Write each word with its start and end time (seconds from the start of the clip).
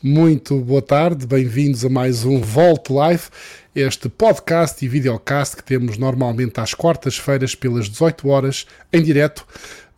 Muito 0.00 0.60
boa 0.60 0.80
tarde, 0.80 1.26
bem-vindos 1.26 1.84
a 1.84 1.88
mais 1.88 2.24
um 2.24 2.40
Volt 2.40 2.88
Live, 2.88 3.24
este 3.74 4.08
podcast 4.08 4.84
e 4.84 4.88
videocast 4.88 5.56
que 5.56 5.64
temos 5.64 5.98
normalmente 5.98 6.60
às 6.60 6.72
quartas-feiras 6.72 7.56
pelas 7.56 7.88
18 7.88 8.28
horas 8.28 8.64
em 8.92 9.02
direto 9.02 9.44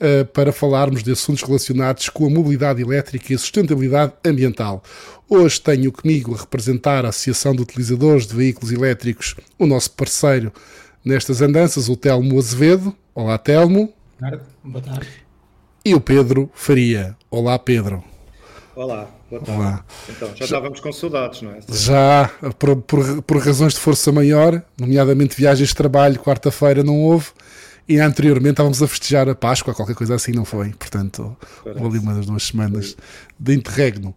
uh, 0.01 0.25
para 0.33 0.53
falarmos 0.53 1.03
de 1.03 1.13
assuntos 1.13 1.43
relacionados 1.43 2.09
com 2.09 2.27
a 2.27 2.31
mobilidade 2.31 2.81
elétrica 2.81 3.31
e 3.31 3.37
a 3.37 3.39
sustentabilidade 3.39 4.15
ambiental. 4.25 4.83
Hoje 5.29 5.61
tenho 5.61 5.93
comigo 5.93 6.35
a 6.35 6.39
representar 6.39 7.05
a 7.05 7.11
Associação 7.11 7.55
de 7.55 7.61
Utilizadores 7.61 8.27
de 8.27 8.35
Veículos 8.35 8.73
Elétricos, 8.73 9.37
o 9.59 9.67
nosso 9.67 9.91
parceiro 9.91 10.51
nestas 11.05 11.43
andanças, 11.43 11.91
o 11.91 11.97
Telmo 11.97 12.39
Azevedo. 12.39 12.97
Olá, 13.15 13.37
Telmo. 13.37 13.93
Boa 14.19 14.31
tarde. 14.31 14.45
Boa 14.65 14.83
tarde. 14.83 15.09
E 15.85 15.95
o 15.95 16.01
Pedro 16.01 16.51
Faria. 16.55 17.15
Olá, 17.31 17.59
Pedro. 17.59 18.10
Olá. 18.75 19.11
Boa 19.29 19.43
tarde. 19.43 19.61
Olá. 19.61 19.85
Então, 20.09 20.29
já, 20.29 20.35
já 20.37 20.45
estávamos 20.45 20.81
com 20.81 20.93
saudades, 20.93 21.43
não 21.43 21.51
é? 21.51 21.59
Já, 21.69 22.31
por, 22.59 22.77
por, 22.77 23.23
por, 23.23 23.39
razões 23.39 23.75
de 23.75 23.81
força 23.81 24.13
maior, 24.13 24.63
nomeadamente 24.79 25.37
viagens 25.37 25.71
de 25.71 25.75
trabalho, 25.75 26.19
quarta-feira 26.21 26.85
não 26.85 27.01
houve, 27.01 27.29
e 27.89 27.99
anteriormente 27.99 28.53
estávamos 28.53 28.81
a 28.81 28.87
festejar 28.87 29.29
a 29.29 29.35
Páscoa, 29.35 29.75
qualquer 29.75 29.97
coisa 29.97 30.15
assim, 30.15 30.33
não 30.33 30.45
foi? 30.45 30.71
Portanto, 30.71 31.37
houve 31.65 31.85
ali 31.85 31.99
uma 31.99 32.15
das 32.15 32.27
duas 32.27 32.45
semanas 32.45 32.97
de 33.39 33.55
interregno. 33.55 34.15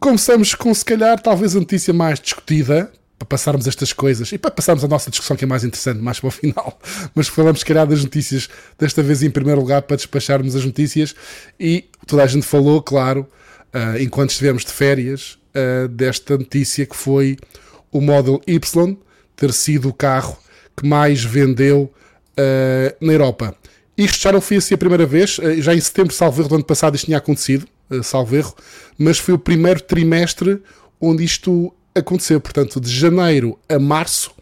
Começamos 0.00 0.54
com, 0.54 0.74
se 0.74 0.84
calhar, 0.84 1.20
talvez 1.20 1.54
a 1.54 1.60
notícia 1.60 1.94
mais 1.94 2.18
discutida, 2.18 2.90
para 3.16 3.26
passarmos 3.26 3.68
estas 3.68 3.92
coisas 3.92 4.32
e 4.32 4.38
para 4.38 4.50
passarmos 4.50 4.82
a 4.82 4.88
nossa 4.88 5.08
discussão 5.08 5.36
que 5.36 5.44
é 5.44 5.46
mais 5.46 5.62
interessante 5.62 6.00
mais 6.00 6.18
para 6.18 6.28
o 6.28 6.30
final, 6.32 6.78
mas 7.14 7.28
falamos 7.28 7.60
se 7.60 7.64
calhar 7.64 7.86
das 7.86 8.02
notícias 8.02 8.48
desta 8.76 9.04
vez 9.04 9.22
em 9.22 9.30
primeiro 9.30 9.60
lugar 9.60 9.82
para 9.82 9.96
despacharmos 9.96 10.56
as 10.56 10.64
notícias 10.64 11.14
e 11.58 11.88
toda 12.08 12.24
a 12.24 12.26
gente 12.26 12.44
falou, 12.44 12.82
claro, 12.82 13.26
uh, 13.74 14.00
enquanto 14.00 14.30
estivemos 14.30 14.64
de 14.64 14.72
férias, 14.72 15.38
uh, 15.54 15.88
desta 15.88 16.38
notícia 16.38 16.86
que 16.86 16.96
foi 16.96 17.36
o 17.90 18.00
Model 18.00 18.40
Y 18.46 18.96
ter 19.36 19.52
sido 19.52 19.88
o 19.88 19.92
carro 19.92 20.38
que 20.76 20.86
mais 20.86 21.22
vendeu 21.24 21.92
uh, 22.38 23.04
na 23.04 23.12
Europa. 23.12 23.54
Isto 23.96 24.22
já 24.22 24.32
não 24.32 24.40
foi 24.40 24.56
assim 24.56 24.74
a 24.74 24.78
primeira 24.78 25.06
vez, 25.06 25.38
já 25.58 25.72
em 25.72 25.80
setembro, 25.80 26.12
salvo 26.12 26.40
erro, 26.40 26.48
do 26.48 26.54
ano 26.56 26.64
passado 26.64 26.96
isto 26.96 27.04
tinha 27.04 27.18
acontecido, 27.18 27.64
salvo 28.02 28.34
erro, 28.34 28.52
mas 28.98 29.20
foi 29.20 29.34
o 29.34 29.38
primeiro 29.38 29.80
trimestre 29.80 30.60
onde 31.00 31.22
isto 31.22 31.72
aconteceu. 31.94 32.40
Portanto, 32.40 32.80
de 32.80 32.90
janeiro 32.90 33.56
a 33.68 33.78
março, 33.78 34.32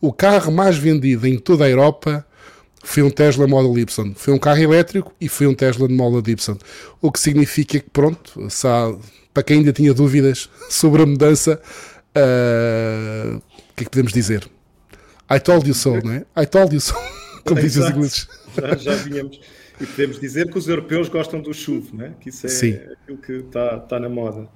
o 0.00 0.12
carro 0.12 0.52
mais 0.52 0.76
vendido 0.76 1.26
em 1.26 1.36
toda 1.36 1.64
a 1.64 1.68
Europa 1.68 2.24
foi 2.84 3.02
um 3.02 3.10
Tesla 3.10 3.46
Model 3.46 3.78
Y. 3.78 4.14
Foi 4.14 4.32
um 4.32 4.38
carro 4.38 4.60
elétrico 4.60 5.12
e 5.20 5.28
foi 5.28 5.46
um 5.46 5.54
Tesla 5.54 5.88
Model 5.88 6.22
Y. 6.32 6.56
O 7.00 7.10
que 7.10 7.18
significa 7.18 7.80
que, 7.80 7.90
pronto, 7.90 8.46
para 9.32 9.42
quem 9.42 9.58
ainda 9.58 9.72
tinha 9.72 9.92
dúvidas 9.92 10.48
sobre 10.68 11.02
a 11.02 11.06
mudança, 11.06 11.60
uh, 12.16 13.36
o 13.36 13.74
que 13.74 13.82
é 13.82 13.84
que 13.84 13.90
podemos 13.90 14.12
dizer? 14.12 14.48
I 15.30 15.40
told 15.40 15.66
you 15.66 15.74
so, 15.74 16.00
não 16.04 16.12
é? 16.12 16.26
I 16.40 16.46
told 16.46 16.74
you 16.74 16.80
so, 16.80 16.94
como 17.44 17.60
dizem 17.60 17.82
os 17.82 17.90
ingleses. 17.90 18.28
Já, 18.56 18.76
já 18.76 18.94
vínhamos. 18.96 19.40
E 19.80 19.86
podemos 19.86 20.20
dizer 20.20 20.48
que 20.50 20.56
os 20.56 20.68
europeus 20.68 21.08
gostam 21.08 21.40
do 21.40 21.52
chuvo, 21.52 21.96
não 21.96 22.04
é? 22.04 22.14
Que 22.20 22.28
isso 22.28 22.46
é 22.46 22.48
Sim. 22.48 22.78
aquilo 22.92 23.18
que 23.18 23.32
está, 23.32 23.78
está 23.82 23.98
na 23.98 24.08
moda. 24.08 24.48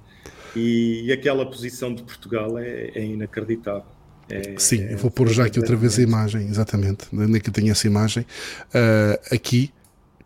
E, 0.55 1.07
e, 1.07 1.13
aquela 1.13 1.45
posição 1.45 1.93
de 1.93 2.03
Portugal 2.03 2.57
é, 2.59 2.93
é 2.95 3.05
inacreditável. 3.05 3.98
É, 4.31 4.55
Sim, 4.59 4.87
eu 4.91 4.99
vou 4.99 5.11
pôr 5.11 5.29
já 5.29 5.47
aqui 5.47 5.59
outra 5.59 5.77
vez 5.77 5.99
a 5.99 6.03
imagem, 6.03 6.49
exatamente. 6.49 7.07
Onde 7.13 7.37
é 7.37 7.41
que 7.41 7.49
eu 7.49 7.53
tenho 7.53 7.71
essa 7.71 7.87
imagem? 7.87 8.27
Uh, 8.69 9.35
aqui 9.35 9.73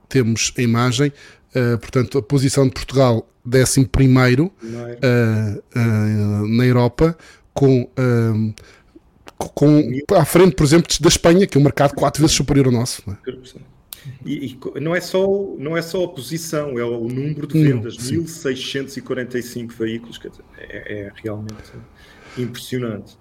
temos 0.09 0.53
a 0.59 0.63
imagem, 0.63 1.13
uh, 1.55 1.79
portanto, 1.79 2.19
a 2.19 2.23
posição 2.23 2.65
de 2.67 2.73
Portugal, 2.73 3.29
11 3.47 3.81
uh, 3.81 4.53
uh, 4.55 6.49
na 6.49 6.65
Europa, 6.65 7.17
com, 7.55 7.89
com 9.37 9.91
à 10.17 10.25
frente, 10.25 10.55
por 10.55 10.65
exemplo, 10.65 10.89
da 11.01 11.09
Espanha, 11.09 11.47
que 11.47 11.57
é 11.57 11.61
um 11.61 11.65
mercado 11.65 11.95
quatro 11.95 12.21
vezes 12.21 12.37
superior 12.37 12.67
ao 12.67 12.73
nosso. 12.73 13.03
Não 13.07 13.15
é? 13.15 13.19
E, 14.25 14.47
e, 14.47 14.81
não, 14.81 14.95
é 14.95 15.01
só, 15.01 15.27
não 15.59 15.77
é 15.77 15.83
só 15.83 16.05
a 16.05 16.09
posição, 16.09 16.79
é 16.79 16.85
o 16.85 17.09
número 17.09 17.47
de 17.47 17.63
vendas, 17.63 17.97
não, 17.99 18.05
1645 18.05 19.75
veículos, 19.75 20.19
dizer, 20.19 20.45
é, 20.59 21.05
é 21.07 21.13
realmente 21.23 21.73
impressionante. 22.37 23.17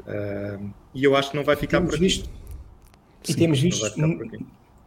Uh, 0.00 0.70
e 0.94 1.04
eu 1.04 1.16
acho 1.16 1.30
que 1.30 1.36
não 1.36 1.44
vai 1.44 1.56
ficar 1.56 1.78
temos 1.78 1.94
por 1.94 2.00
visto, 2.00 2.30
E 3.28 3.34
temos 3.34 3.60
visto 3.60 3.84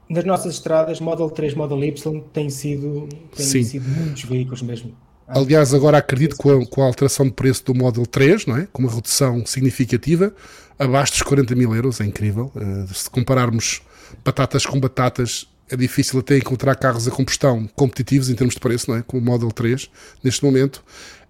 nas 0.10 0.24
nossas 0.24 0.56
estradas, 0.56 1.00
Model 1.00 1.30
3, 1.30 1.54
Model 1.56 1.84
Y, 1.84 2.22
tem 2.32 2.50
sido, 2.50 3.10
tem 3.36 3.64
sido 3.64 3.90
muitos 3.90 4.24
veículos 4.24 4.62
mesmo. 4.62 4.96
Aliás, 5.28 5.74
agora 5.74 5.98
acredito 5.98 6.36
com 6.36 6.52
a, 6.52 6.66
com 6.66 6.84
a, 6.84 6.86
alteração 6.86 7.26
de 7.26 7.32
preço 7.32 7.66
do 7.66 7.74
Model 7.74 8.06
3, 8.06 8.46
não 8.46 8.58
é? 8.58 8.68
com 8.72 8.84
uma 8.84 8.92
redução 8.94 9.44
significativa, 9.46 10.34
abaixo 10.78 11.14
dos 11.14 11.24
40 11.24 11.56
mil 11.56 11.74
euros, 11.76 12.00
é 12.00 12.06
incrível. 12.06 12.52
Uh, 12.56 12.94
se 12.94 13.10
compararmos 13.10 13.82
batatas 14.24 14.66
com 14.66 14.80
batatas, 14.80 15.48
é 15.70 15.76
difícil 15.76 16.20
até 16.20 16.38
encontrar 16.38 16.76
carros 16.76 17.08
a 17.08 17.12
combustão 17.12 17.68
competitivos 17.76 18.30
em 18.30 18.36
termos 18.36 18.54
de 18.54 18.60
preço, 18.60 18.92
não 18.92 18.98
é? 18.98 19.02
como 19.02 19.20
o 19.20 19.26
Model 19.26 19.52
3, 19.52 19.90
neste 20.24 20.44
momento. 20.44 20.84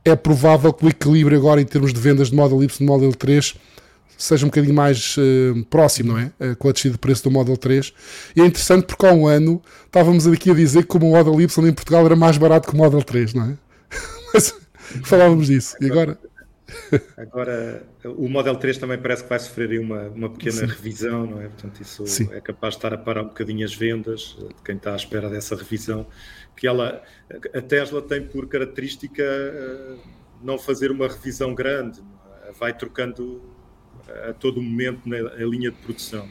É 0.05 0.15
provável 0.15 0.71
que 0.71 0.85
o 0.85 0.89
equilíbrio 0.89 1.37
agora 1.37 1.59
em 1.59 1.65
termos 1.65 1.91
de 1.91 1.99
vendas 1.99 2.29
de 2.29 2.35
Model 2.35 2.63
Y 2.63 2.69
e 2.79 2.83
Model 2.85 3.11
3 3.11 3.55
seja 4.17 4.45
um 4.45 4.49
bocadinho 4.49 4.73
mais 4.73 5.17
uh, 5.17 5.65
próximo, 5.65 6.13
não 6.13 6.19
é? 6.19 6.31
Uh, 6.39 6.55
com 6.55 6.69
a 6.69 6.71
descida 6.71 6.93
de 6.93 6.99
preço 6.99 7.23
do 7.23 7.31
Model 7.31 7.57
3. 7.57 7.93
E 8.35 8.41
é 8.41 8.45
interessante 8.45 8.85
porque 8.85 9.05
há 9.05 9.11
um 9.11 9.27
ano 9.27 9.61
estávamos 9.85 10.27
aqui 10.27 10.51
a 10.51 10.53
dizer 10.53 10.83
que 10.83 10.87
como 10.87 11.09
o 11.09 11.11
Model 11.11 11.41
Y 11.41 11.67
em 11.67 11.73
Portugal 11.73 12.05
era 12.05 12.15
mais 12.15 12.37
barato 12.37 12.69
que 12.69 12.75
o 12.75 12.77
Model 12.77 13.01
3, 13.01 13.33
não 13.33 13.43
é? 13.43 13.57
Mas 14.33 14.53
falávamos 15.03 15.47
disso. 15.47 15.75
E 15.81 15.89
agora? 15.89 16.17
Agora, 17.17 17.83
o 18.03 18.27
Model 18.27 18.55
3 18.55 18.77
também 18.77 18.97
parece 18.97 19.23
que 19.23 19.29
vai 19.29 19.39
sofrer 19.39 19.79
uma, 19.79 20.03
uma 20.09 20.29
pequena 20.29 20.61
Sim. 20.61 20.65
revisão, 20.65 21.25
não 21.25 21.41
é? 21.41 21.47
Portanto, 21.47 21.81
isso 21.81 22.05
Sim. 22.07 22.29
é 22.31 22.41
capaz 22.41 22.73
de 22.73 22.79
estar 22.79 22.93
a 22.93 22.97
parar 22.97 23.21
um 23.21 23.27
bocadinho 23.27 23.65
as 23.65 23.73
vendas 23.73 24.35
de 24.39 24.63
quem 24.63 24.75
está 24.75 24.93
à 24.93 24.95
espera 24.95 25.29
dessa 25.29 25.55
revisão. 25.55 26.05
Que 26.55 26.67
ela, 26.67 27.03
a 27.53 27.61
Tesla 27.61 28.01
tem 28.01 28.25
por 28.25 28.47
característica 28.47 29.23
uh, 29.23 29.99
não 30.41 30.57
fazer 30.57 30.91
uma 30.91 31.07
revisão 31.07 31.53
grande, 31.53 32.01
é? 32.47 32.51
vai 32.53 32.75
trocando 32.75 33.41
a 34.29 34.33
todo 34.33 34.61
momento 34.61 35.01
na 35.05 35.17
linha 35.45 35.71
de 35.71 35.77
produção. 35.77 36.29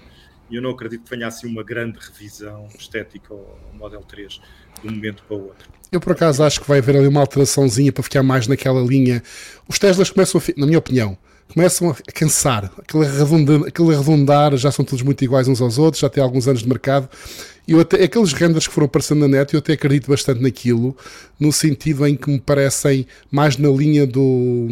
E 0.50 0.56
eu 0.56 0.62
não 0.62 0.70
acredito 0.70 1.04
que 1.04 1.10
venha 1.10 1.26
assim 1.26 1.46
uma 1.46 1.62
grande 1.62 1.98
revisão 1.98 2.68
estética 2.78 3.32
ao 3.32 3.58
Model 3.74 4.02
3 4.02 4.40
de 4.82 4.88
um 4.88 4.92
momento 4.92 5.24
para 5.26 5.36
o 5.36 5.46
outro. 5.46 5.68
Eu 5.90 6.00
por 6.00 6.12
acaso 6.12 6.42
acho 6.42 6.60
que 6.60 6.68
vai 6.68 6.78
haver 6.78 6.96
ali 6.96 7.06
uma 7.06 7.20
alteraçãozinha 7.20 7.92
para 7.92 8.02
ficar 8.02 8.22
mais 8.22 8.46
naquela 8.46 8.80
linha. 8.80 9.22
Os 9.68 9.78
Teslas 9.78 10.10
começam, 10.10 10.40
a, 10.40 10.60
na 10.60 10.66
minha 10.66 10.78
opinião, 10.78 11.16
começam 11.52 11.90
a 11.90 11.94
cansar. 12.12 12.70
Aquele 12.78 13.06
arredondar, 13.06 13.68
aquele 13.68 13.94
arredondar 13.94 14.56
já 14.56 14.70
são 14.70 14.84
todos 14.84 15.02
muito 15.02 15.22
iguais 15.24 15.48
uns 15.48 15.60
aos 15.60 15.78
outros, 15.78 16.00
já 16.00 16.08
tem 16.08 16.22
alguns 16.22 16.48
anos 16.48 16.62
de 16.62 16.68
mercado. 16.68 17.08
E 17.66 17.74
até, 17.78 18.04
aqueles 18.04 18.32
renders 18.32 18.66
que 18.66 18.74
foram 18.74 18.86
aparecendo 18.86 19.20
na 19.20 19.28
net, 19.28 19.54
eu 19.54 19.58
até 19.58 19.72
acredito 19.72 20.10
bastante 20.10 20.42
naquilo, 20.42 20.94
no 21.40 21.50
sentido 21.50 22.06
em 22.06 22.14
que 22.14 22.30
me 22.30 22.38
parecem 22.38 23.06
mais 23.30 23.56
na 23.56 23.70
linha 23.70 24.06
do 24.06 24.68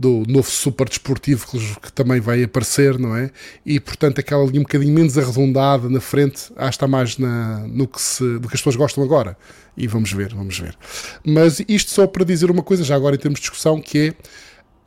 do 0.00 0.22
novo 0.26 0.50
super 0.50 0.88
desportivo 0.88 1.46
que, 1.46 1.92
também 1.92 2.20
vai 2.20 2.42
aparecer, 2.42 2.98
não 2.98 3.14
é? 3.14 3.30
E 3.66 3.78
portanto 3.78 4.18
aquela 4.18 4.42
linha 4.46 4.60
um 4.60 4.62
bocadinho 4.62 4.94
menos 4.94 5.18
arredondada 5.18 5.90
na 5.90 6.00
frente, 6.00 6.50
acho 6.56 6.70
que 6.70 6.76
está 6.76 6.88
mais 6.88 7.18
na, 7.18 7.66
no 7.68 7.86
que 7.86 8.00
se, 8.00 8.38
do 8.38 8.48
que 8.48 8.54
as 8.54 8.60
pessoas 8.60 8.76
gostam 8.76 9.04
agora. 9.04 9.36
E 9.76 9.86
vamos 9.86 10.10
ver, 10.10 10.34
vamos 10.34 10.58
ver. 10.58 10.74
Mas 11.22 11.60
isto 11.68 11.90
só 11.90 12.06
para 12.06 12.24
dizer 12.24 12.50
uma 12.50 12.62
coisa, 12.62 12.82
já 12.82 12.96
agora 12.96 13.14
em 13.14 13.18
termos 13.18 13.40
de 13.40 13.42
discussão, 13.42 13.78
que 13.78 13.98
é 13.98 14.14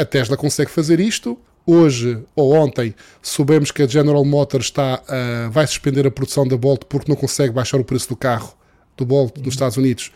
a 0.04 0.06
Tesla 0.06 0.38
consegue 0.38 0.70
fazer 0.70 1.00
isto. 1.00 1.38
Hoje 1.66 2.22
ou 2.36 2.54
ontem 2.54 2.94
soubemos 3.22 3.72
que 3.72 3.82
a 3.82 3.88
General 3.88 4.24
Motors 4.26 4.66
está, 4.66 5.02
uh, 5.02 5.50
vai 5.50 5.66
suspender 5.66 6.06
a 6.06 6.12
produção 6.12 6.46
da 6.46 6.58
Bolt 6.58 6.84
porque 6.90 7.10
não 7.10 7.16
consegue 7.16 7.54
baixar 7.54 7.80
o 7.80 7.86
preço 7.86 8.10
do 8.10 8.18
carro 8.18 8.54
do 8.98 9.06
Bolt 9.06 9.38
nos 9.38 9.54
Estados 9.54 9.78
Unidos 9.78 10.12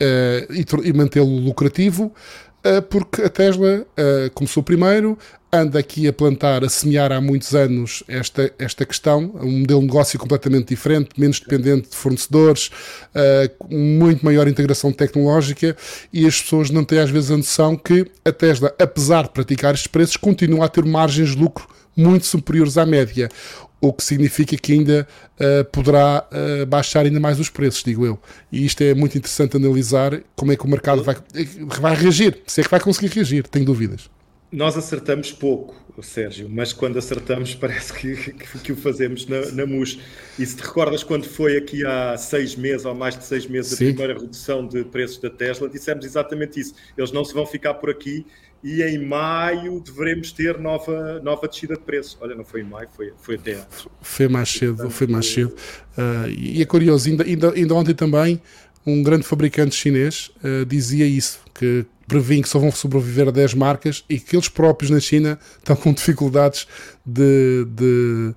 uh, 0.00 0.52
e, 0.52 0.64
e 0.88 0.92
mantê-lo 0.92 1.36
lucrativo. 1.38 2.12
Eh, 2.64 2.80
porque 2.80 3.20
a 3.20 3.28
Tesla 3.28 3.80
uh, 3.82 4.30
começou 4.32 4.62
primeiro, 4.62 5.18
anda 5.60 5.78
aqui 5.78 6.06
a 6.06 6.12
plantar, 6.12 6.64
a 6.64 6.68
semear 6.68 7.12
há 7.12 7.20
muitos 7.20 7.54
anos 7.54 8.02
esta, 8.08 8.52
esta 8.58 8.84
questão, 8.84 9.32
um 9.40 9.60
modelo 9.60 9.80
de 9.80 9.86
negócio 9.86 10.18
completamente 10.18 10.68
diferente, 10.68 11.10
menos 11.16 11.40
dependente 11.40 11.90
de 11.90 11.96
fornecedores, 11.96 12.70
uh, 13.14 13.74
muito 13.74 14.24
maior 14.24 14.48
integração 14.48 14.92
tecnológica 14.92 15.76
e 16.12 16.26
as 16.26 16.40
pessoas 16.40 16.70
não 16.70 16.84
têm 16.84 16.98
às 16.98 17.10
vezes 17.10 17.30
a 17.30 17.36
noção 17.36 17.76
que 17.76 18.06
a 18.24 18.32
Tesla, 18.32 18.74
apesar 18.78 19.24
de 19.24 19.30
praticar 19.30 19.74
estes 19.74 19.88
preços, 19.88 20.16
continua 20.16 20.66
a 20.66 20.68
ter 20.68 20.84
margens 20.84 21.30
de 21.30 21.36
lucro 21.36 21.68
muito 21.96 22.26
superiores 22.26 22.76
à 22.76 22.84
média 22.84 23.28
o 23.80 23.92
que 23.92 24.02
significa 24.02 24.56
que 24.56 24.72
ainda 24.72 25.06
uh, 25.38 25.64
poderá 25.66 26.26
uh, 26.32 26.66
baixar 26.66 27.04
ainda 27.04 27.20
mais 27.20 27.38
os 27.38 27.50
preços, 27.50 27.82
digo 27.82 28.06
eu. 28.06 28.18
E 28.50 28.64
isto 28.64 28.82
é 28.82 28.94
muito 28.94 29.18
interessante 29.18 29.56
analisar 29.56 30.20
como 30.34 30.52
é 30.52 30.56
que 30.56 30.64
o 30.64 30.68
mercado 30.68 31.02
vai, 31.02 31.16
vai 31.66 31.94
reagir, 31.94 32.40
se 32.46 32.60
é 32.60 32.64
que 32.64 32.70
vai 32.70 32.80
conseguir 32.80 33.08
reagir, 33.08 33.46
tenho 33.46 33.64
dúvidas. 33.64 34.08
Nós 34.54 34.76
acertamos 34.76 35.32
pouco, 35.32 35.74
Sérgio, 36.00 36.48
mas 36.48 36.72
quando 36.72 36.96
acertamos 36.98 37.54
parece 37.56 37.92
que, 37.92 38.32
que, 38.32 38.58
que 38.58 38.72
o 38.72 38.76
fazemos 38.76 39.26
na, 39.26 39.50
na 39.50 39.66
MUS. 39.66 39.98
E 40.38 40.46
se 40.46 40.56
te 40.56 40.62
recordas 40.62 41.02
quando 41.02 41.24
foi 41.24 41.56
aqui 41.56 41.84
há 41.84 42.16
seis 42.16 42.54
meses 42.54 42.86
ou 42.86 42.94
mais 42.94 43.18
de 43.18 43.24
seis 43.24 43.46
meses 43.46 43.76
Sim. 43.76 43.84
a 43.84 43.88
primeira 43.88 44.20
redução 44.20 44.66
de 44.66 44.84
preços 44.84 45.18
da 45.18 45.30
Tesla, 45.30 45.68
dissemos 45.68 46.04
exatamente 46.04 46.60
isso. 46.60 46.74
Eles 46.96 47.10
não 47.10 47.24
se 47.24 47.34
vão 47.34 47.44
ficar 47.44 47.74
por 47.74 47.90
aqui 47.90 48.24
e 48.62 48.82
em 48.82 49.04
maio 49.04 49.80
devemos 49.80 50.32
ter 50.32 50.58
nova, 50.58 51.20
nova 51.20 51.48
descida 51.48 51.74
de 51.74 51.80
preço. 51.80 52.16
Olha, 52.20 52.34
não 52.34 52.44
foi 52.44 52.62
em 52.62 52.64
maio, 52.64 52.88
foi, 52.96 53.12
foi 53.18 53.34
até 53.34 53.54
antes. 53.54 53.86
Foi 54.00 54.28
mais 54.28 54.48
cedo, 54.48 54.88
foi 54.88 55.06
mais 55.06 55.26
cedo. 55.26 55.54
Uh, 55.98 56.28
e 56.30 56.62
é 56.62 56.64
curioso, 56.64 57.08
ainda, 57.08 57.24
ainda, 57.24 57.52
ainda 57.52 57.74
ontem 57.74 57.94
também 57.94 58.40
um 58.86 59.02
grande 59.02 59.24
fabricante 59.24 59.74
chinês 59.74 60.30
uh, 60.42 60.64
dizia 60.64 61.06
isso, 61.06 61.40
que 61.54 61.84
prevêem 62.06 62.42
que 62.42 62.48
só 62.48 62.58
vão 62.58 62.70
sobreviver 62.70 63.28
a 63.28 63.30
10 63.30 63.54
marcas 63.54 64.04
e 64.08 64.18
que 64.18 64.36
eles 64.36 64.48
próprios 64.48 64.90
na 64.90 65.00
China 65.00 65.38
estão 65.58 65.76
com 65.76 65.92
dificuldades 65.92 66.66
de, 67.04 67.66
de, 67.70 68.34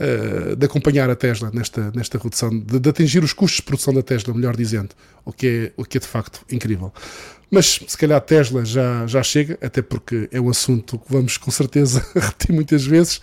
uh, 0.00 0.56
de 0.56 0.66
acompanhar 0.66 1.10
a 1.10 1.16
Tesla 1.16 1.50
nesta, 1.52 1.90
nesta 1.94 2.18
redução, 2.18 2.50
de, 2.50 2.78
de, 2.78 2.88
atingir 2.88 3.22
os 3.22 3.32
custos 3.32 3.56
de 3.56 3.62
produção 3.62 3.92
da 3.94 4.02
Tesla, 4.02 4.34
melhor 4.34 4.56
dizendo, 4.56 4.90
o 5.24 5.32
que 5.32 5.46
é, 5.46 5.72
o 5.76 5.84
que 5.84 5.98
é 5.98 6.00
de 6.00 6.06
facto 6.06 6.40
incrível. 6.50 6.92
Mas 7.50 7.80
se 7.86 7.96
calhar 7.96 8.18
a 8.18 8.20
Tesla 8.20 8.64
já, 8.64 9.06
já 9.06 9.22
chega, 9.22 9.58
até 9.62 9.80
porque 9.80 10.28
é 10.30 10.40
um 10.40 10.50
assunto 10.50 10.98
que 10.98 11.10
vamos 11.12 11.36
com 11.36 11.50
certeza 11.50 12.04
repetir 12.14 12.54
muitas 12.54 12.84
vezes. 12.84 13.20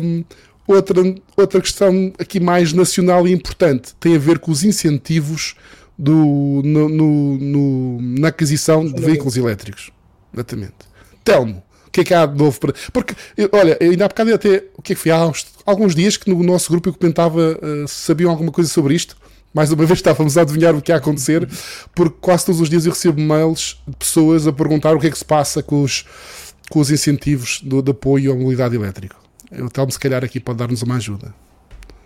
Um, 0.00 0.24
outra, 0.66 1.02
outra 1.36 1.60
questão 1.60 2.12
aqui 2.18 2.38
mais 2.38 2.72
nacional 2.72 3.26
e 3.26 3.32
importante 3.32 3.94
tem 3.98 4.14
a 4.14 4.18
ver 4.18 4.38
com 4.38 4.50
os 4.52 4.62
incentivos 4.62 5.56
do, 5.98 6.62
no, 6.64 6.88
no, 6.88 7.38
no, 7.38 8.02
na 8.02 8.28
aquisição 8.28 8.84
de 8.84 9.00
veículos 9.00 9.36
elétricos. 9.36 9.90
Exatamente. 10.32 10.74
Telmo, 11.24 11.62
o 11.86 11.90
que 11.90 12.00
é 12.00 12.04
que 12.04 12.14
há 12.14 12.26
de 12.26 12.36
novo 12.36 12.58
para. 12.60 12.74
Porque, 12.92 13.14
olha, 13.52 13.78
ainda 13.80 14.04
há 14.04 14.08
bocado 14.08 14.34
até. 14.34 14.64
O 14.76 14.82
que 14.82 14.92
é 14.92 14.96
que 14.96 15.00
foi? 15.00 15.10
Há 15.10 15.26
uns, 15.26 15.46
alguns 15.64 15.94
dias 15.94 16.16
que 16.16 16.28
no 16.28 16.42
nosso 16.42 16.70
grupo 16.70 16.90
eu 16.90 16.94
comentava 16.94 17.58
uh, 17.62 17.88
se 17.88 17.94
sabiam 17.94 18.30
alguma 18.30 18.52
coisa 18.52 18.68
sobre 18.70 18.94
isto. 18.94 19.16
Mais 19.54 19.72
uma 19.72 19.84
vez 19.86 19.98
estávamos 19.98 20.36
a 20.36 20.42
adivinhar 20.42 20.74
o 20.74 20.82
que 20.82 20.92
ia 20.92 20.96
acontecer, 20.96 21.48
porque 21.94 22.16
quase 22.20 22.44
todos 22.44 22.60
os 22.60 22.68
dias 22.68 22.84
eu 22.84 22.92
recebo 22.92 23.20
mails 23.20 23.80
de 23.88 23.96
pessoas 23.96 24.46
a 24.46 24.52
perguntar 24.52 24.94
o 24.94 25.00
que 25.00 25.06
é 25.06 25.10
que 25.10 25.18
se 25.18 25.24
passa 25.24 25.62
com 25.62 25.82
os, 25.82 26.04
com 26.68 26.80
os 26.80 26.90
incentivos 26.90 27.60
do, 27.62 27.80
de 27.80 27.90
apoio 27.90 28.32
à 28.32 28.34
mobilidade 28.34 28.76
elétrica. 28.76 29.16
O 29.52 29.70
Telmo, 29.70 29.90
se 29.90 29.98
calhar, 29.98 30.22
aqui 30.24 30.40
pode 30.40 30.58
dar-nos 30.58 30.82
uma 30.82 30.96
ajuda. 30.96 31.34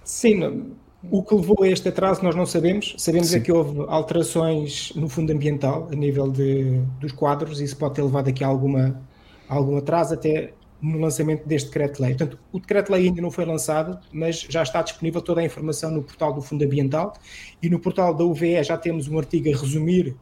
Sim, 0.04 0.66
o 1.02 1.22
que 1.22 1.34
levou 1.34 1.62
a 1.62 1.68
este 1.68 1.88
atraso 1.88 2.22
nós 2.22 2.34
não 2.34 2.44
sabemos. 2.44 2.94
Sabemos 2.98 3.34
é 3.34 3.40
que 3.40 3.50
houve 3.50 3.84
alterações 3.88 4.92
no 4.94 5.08
fundo 5.08 5.32
ambiental, 5.32 5.88
a 5.90 5.94
nível 5.94 6.30
de, 6.30 6.80
dos 7.00 7.12
quadros, 7.12 7.60
e 7.60 7.64
isso 7.64 7.76
pode 7.76 7.94
ter 7.94 8.02
levado 8.02 8.28
aqui 8.28 8.44
a 8.44 8.46
alguma, 8.46 9.00
a 9.48 9.54
algum 9.54 9.76
atraso 9.76 10.14
até 10.14 10.52
no 10.80 10.98
lançamento 10.98 11.46
deste 11.46 11.68
decreto-lei. 11.68 12.14
Portanto, 12.14 12.38
o 12.52 12.58
decreto-lei 12.58 13.06
ainda 13.06 13.20
não 13.20 13.30
foi 13.30 13.44
lançado, 13.44 13.98
mas 14.12 14.46
já 14.48 14.62
está 14.62 14.82
disponível 14.82 15.20
toda 15.20 15.40
a 15.40 15.44
informação 15.44 15.90
no 15.90 16.02
portal 16.02 16.32
do 16.32 16.40
Fundo 16.40 16.64
Ambiental 16.64 17.14
e 17.62 17.68
no 17.68 17.78
portal 17.78 18.14
da 18.14 18.24
UVE 18.24 18.62
já 18.62 18.76
temos 18.76 19.08
um 19.08 19.18
artigo 19.18 19.48
a 19.48 19.56
resumir 19.56 20.16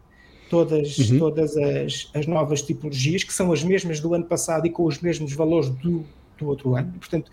todas, 0.50 0.98
uhum. 0.98 1.18
todas 1.18 1.56
as, 1.56 2.10
as 2.14 2.26
novas 2.26 2.62
tipologias, 2.62 3.22
que 3.22 3.32
são 3.32 3.52
as 3.52 3.62
mesmas 3.62 4.00
do 4.00 4.14
ano 4.14 4.24
passado 4.24 4.66
e 4.66 4.70
com 4.70 4.84
os 4.84 5.00
mesmos 5.00 5.32
valores 5.32 5.68
do, 5.68 6.04
do 6.38 6.46
outro 6.46 6.74
ano. 6.74 6.92
Portanto, 6.98 7.30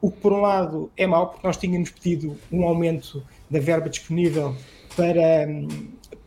o 0.00 0.10
que 0.10 0.20
por 0.20 0.32
um 0.32 0.40
lado 0.40 0.90
é 0.96 1.06
mau, 1.06 1.28
porque 1.28 1.46
nós 1.46 1.56
tínhamos 1.56 1.90
pedido 1.90 2.36
um 2.50 2.64
aumento 2.64 3.22
da 3.50 3.58
verba 3.58 3.88
disponível 3.88 4.54
para, 4.96 5.46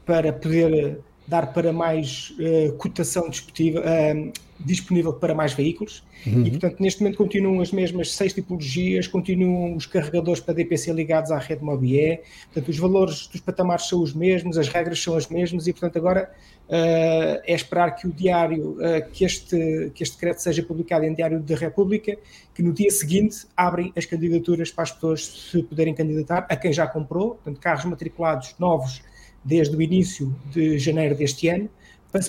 para 0.06 0.33
poder 0.33 1.00
dar 1.30 1.54
para 1.54 1.72
mais 1.72 2.34
uh, 2.40 2.74
cotação 2.74 3.30
disponível, 3.30 3.81
uh, 3.81 4.34
disponível 4.60 5.14
para 5.14 5.34
mais 5.36 5.54
veículos. 5.54 6.04
Uhum. 6.28 6.46
e 6.46 6.50
portanto 6.52 6.81
neste 6.81 7.02
momento 7.02 7.16
continuam 7.16 7.62
as 7.62 7.72
mesmas 7.72 8.14
seis 8.14 8.34
tipologias, 8.34 9.08
continuam 9.08 9.74
os 9.74 9.86
carregadores 9.86 10.42
para 10.42 10.54
DPC 10.54 10.92
ligados 10.92 11.31
à 11.31 11.38
rede 11.38 11.64
MOBIE, 11.64 12.20
portanto 12.52 12.68
os 12.68 12.78
valores 12.78 13.28
dos 13.28 13.40
patamares 13.40 13.88
são 13.88 14.02
os 14.02 14.14
mesmos, 14.14 14.58
as 14.58 14.68
regras 14.68 15.02
são 15.02 15.16
as 15.16 15.30
mesmas 15.30 15.66
e 15.66 15.72
portanto 15.72 15.98
agora 15.98 16.30
uh, 16.68 17.42
é 17.46 17.54
esperar 17.54 17.96
que 17.96 18.06
o 18.06 18.12
diário, 18.12 18.72
uh, 18.72 19.10
que, 19.14 19.24
este, 19.24 19.92
que 19.96 20.04
este 20.04 20.16
decreto 20.16 20.42
seja 20.42 20.62
publicado 20.62 21.06
em 21.06 21.14
Diário 21.14 21.40
da 21.40 21.56
República, 21.56 22.18
que 22.54 22.62
no 22.62 22.74
dia 22.74 22.92
seguinte 22.92 23.48
abrem 23.56 23.94
as 23.96 24.06
candidaturas 24.06 24.72
para 24.72 24.84
as 24.84 24.92
pessoas 24.92 25.26
se 25.26 25.64
poderem 25.64 25.94
candidatar, 25.96 26.46
a 26.50 26.56
quem 26.58 26.74
já 26.74 26.86
comprou, 26.86 27.36
portanto 27.36 27.62
carros 27.62 27.86
matriculados 27.86 28.56
novos 28.60 29.02
desde 29.44 29.76
o 29.76 29.82
início 29.82 30.36
de 30.52 30.78
janeiro 30.78 31.16
deste 31.16 31.48
ano, 31.48 31.70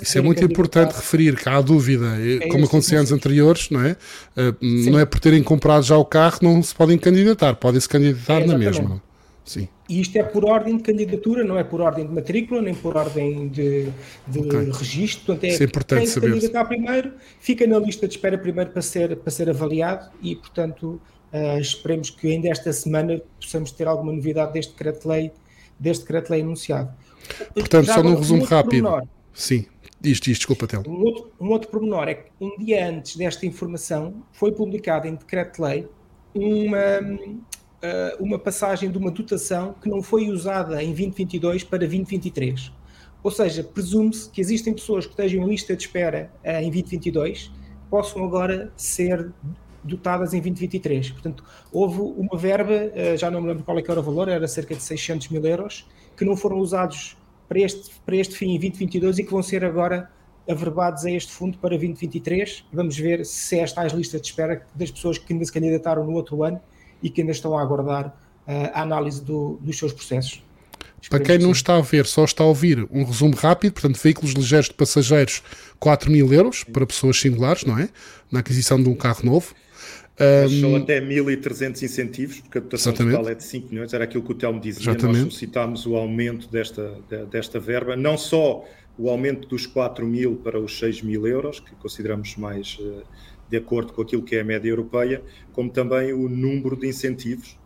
isso 0.03 0.19
é 0.19 0.21
muito 0.21 0.45
importante 0.45 0.93
referir 0.93 1.35
que 1.37 1.49
há 1.49 1.59
dúvida, 1.61 2.07
é 2.19 2.49
como 2.49 2.67
aconteceu 2.67 2.97
em 2.97 2.99
anos 2.99 3.13
anteriores, 3.13 3.71
não 3.71 3.83
é? 3.83 3.93
Uh, 4.37 4.91
não 4.91 4.99
é 4.99 5.07
por 5.07 5.19
terem 5.19 5.43
comprado 5.43 5.83
já 5.83 5.97
o 5.97 6.05
carro, 6.05 6.39
não 6.43 6.63
se 6.63 6.75
podem 6.75 6.99
candidatar, 6.99 7.55
podem 7.55 7.81
se 7.81 7.89
candidatar 7.89 8.43
é, 8.43 8.47
na 8.47 8.59
mesma. 8.59 9.03
Sim. 9.43 9.69
E 9.89 10.01
isto 10.01 10.17
é 10.17 10.23
por 10.23 10.45
ordem 10.45 10.77
de 10.77 10.83
candidatura, 10.83 11.43
não 11.43 11.59
é 11.59 11.65
por 11.65 11.81
ordem 11.81 12.07
de 12.07 12.13
matrícula, 12.13 12.61
nem 12.61 12.75
por 12.75 12.95
ordem 12.95 13.49
de, 13.49 13.89
de 14.29 14.39
okay. 14.39 14.71
registro. 14.71 15.25
Portanto, 15.27 15.45
é, 15.45 15.49
Isso 15.49 15.63
é 15.63 15.67
importante 15.67 15.99
quem 15.99 16.07
se 16.07 16.21
candidatar 16.21 16.65
primeiro, 16.67 17.13
fica 17.41 17.67
na 17.67 17.79
lista 17.79 18.07
de 18.07 18.15
espera 18.15 18.37
primeiro 18.37 18.71
para 18.71 18.83
ser, 18.83 19.17
para 19.17 19.31
ser 19.31 19.49
avaliado 19.49 20.11
e, 20.23 20.37
portanto, 20.37 21.01
uh, 21.33 21.59
esperemos 21.59 22.11
que 22.11 22.31
ainda 22.31 22.49
esta 22.49 22.71
semana 22.71 23.21
possamos 23.41 23.73
ter 23.73 23.89
alguma 23.89 24.13
novidade 24.13 24.53
deste 24.53 24.73
decreto-lei 24.73 25.33
deste 25.81 26.03
decreto-lei 26.03 26.43
anunciado. 26.43 26.91
Portanto, 27.55 27.87
Já 27.87 27.95
só 27.95 28.03
num 28.03 28.17
resumo 28.17 28.43
um 28.43 28.47
rápido. 28.47 28.83
Pormenor. 28.83 29.09
Sim, 29.33 29.67
isto, 30.03 30.29
isto, 30.29 30.41
desculpa, 30.41 30.67
Tel. 30.67 30.83
Um 30.87 31.03
outro, 31.03 31.33
um 31.41 31.49
outro 31.51 31.71
pormenor 31.71 32.09
é 32.09 32.15
que 32.15 32.31
um 32.41 32.57
dia 32.59 32.89
antes 32.89 33.17
desta 33.17 33.47
informação 33.47 34.23
foi 34.33 34.53
publicado 34.53 35.07
em 35.07 35.15
decreto-lei 35.15 35.87
uma 36.35 37.01
uh, 37.81 38.23
uma 38.23 38.39
passagem 38.39 38.91
de 38.91 38.99
uma 38.99 39.11
dotação 39.11 39.75
que 39.75 39.89
não 39.89 40.03
foi 40.03 40.29
usada 40.29 40.83
em 40.83 40.89
2022 40.89 41.65
para 41.65 41.79
2023. 41.81 42.73
Ou 43.23 43.31
seja, 43.31 43.63
presume-se 43.63 44.31
que 44.31 44.41
existem 44.41 44.73
pessoas 44.73 45.05
que 45.05 45.13
estejam 45.13 45.43
em 45.43 45.49
lista 45.49 45.77
de 45.77 45.83
espera 45.83 46.31
uh, 46.45 46.49
em 46.49 46.71
2022 46.71 47.51
possam 47.91 48.25
agora 48.25 48.73
ser 48.77 49.33
dotadas 49.83 50.35
em 50.35 50.39
2023. 50.39 51.11
Portanto, 51.11 51.45
houve 51.73 52.01
uma 52.01 52.39
verba, 52.39 52.73
uh, 52.73 53.17
já 53.17 53.31
não 53.31 53.41
me 53.41 53.49
lembro 53.49 53.65
qual 53.65 53.79
é 53.79 53.83
que 53.83 53.91
era 53.91 54.01
o 54.01 54.03
valor, 54.03 54.29
era 54.29 54.47
cerca 54.47 54.75
de 54.75 54.83
600 54.83 55.29
mil 55.29 55.45
euros, 55.45 55.87
que 56.17 56.25
não 56.25 56.37
foram 56.37 56.59
usados 56.59 57.17
para 57.49 57.61
este, 57.61 57.91
para 58.05 58.17
este 58.17 58.37
fim 58.37 58.55
em 58.55 58.59
2022 58.61 59.19
e 59.19 59.25
que 59.25 59.31
vão 59.31 59.43
ser 59.43 59.65
agora 59.65 60.11
averbados 60.49 61.05
a 61.05 61.11
este 61.11 61.33
fundo 61.33 61.59
para 61.59 61.71
2023. 61.71 62.65
Vamos 62.73 62.97
ver 62.97 63.25
se 63.25 63.59
esta 63.59 63.83
é 63.83 63.87
as 63.87 63.93
listas 63.93 64.21
de 64.21 64.29
espera 64.29 64.67
das 64.75 64.91
pessoas 64.91 65.19
que 65.19 65.33
ainda 65.33 65.45
se 65.45 65.53
candidataram 65.53 66.05
no 66.05 66.13
outro 66.13 66.43
ano 66.43 66.61
e 67.03 67.11
que 67.11 67.21
ainda 67.21 67.33
estão 67.33 67.57
a 67.59 67.63
aguardar 67.63 68.09
uh, 68.09 68.71
a 68.73 68.83
análise 68.83 69.23
do, 69.23 69.59
dos 69.61 69.79
seus 69.79 69.93
processos. 69.93 70.43
Para 71.09 71.21
quem 71.21 71.39
não 71.39 71.53
está 71.53 71.77
a 71.77 71.81
ver, 71.81 72.05
só 72.07 72.25
está 72.25 72.45
a 72.45 72.47
ouvir 72.47 72.87
um 72.91 73.05
resumo 73.05 73.35
rápido, 73.35 73.73
portanto, 73.73 73.99
veículos 74.03 74.33
ligeiros 74.33 74.69
de 74.69 74.75
passageiros, 74.75 75.43
4 75.79 76.11
mil 76.11 76.33
euros 76.33 76.63
para 76.63 76.87
pessoas 76.87 77.19
singulares, 77.19 77.65
não 77.65 77.79
é? 77.79 77.89
Na 78.31 78.41
aquisição 78.41 78.81
de 78.81 78.89
um 78.89 78.95
carro 78.95 79.25
novo. 79.25 79.55
Um, 80.21 80.61
são 80.61 80.77
até 80.77 81.01
1.300 81.01 81.83
incentivos, 81.83 82.41
porque 82.41 82.59
a 82.59 82.61
dotação 82.61 82.93
exatamente. 82.93 83.17
total 83.17 83.33
é 83.33 83.35
de 83.35 83.45
5 83.45 83.69
milhões, 83.71 83.95
era 83.95 84.05
aquilo 84.05 84.23
que 84.23 84.33
o 84.33 84.35
Telmo 84.35 84.61
dizia. 84.61 84.91
Exatamente. 84.91 85.07
Nós 85.07 85.19
solicitámos 85.19 85.87
o 85.87 85.97
aumento 85.97 86.49
desta, 86.49 86.99
desta 87.31 87.59
verba, 87.59 87.97
não 87.97 88.19
só 88.19 88.65
o 88.99 89.09
aumento 89.09 89.49
dos 89.49 89.67
4 89.67 90.07
mil 90.07 90.37
para 90.37 90.61
os 90.61 90.79
6 90.79 91.03
mil 91.03 91.27
euros, 91.27 91.59
que 91.59 91.75
consideramos 91.77 92.37
mais 92.37 92.79
uh, 92.81 93.03
de 93.49 93.57
acordo 93.57 93.93
com 93.93 94.03
aquilo 94.03 94.23
que 94.23 94.37
é 94.37 94.41
a 94.41 94.45
média 94.45 94.69
europeia, 94.69 95.23
como 95.53 95.71
também 95.71 96.13
o 96.13 96.29
número 96.29 96.77
de 96.77 96.87
incentivos, 96.87 97.59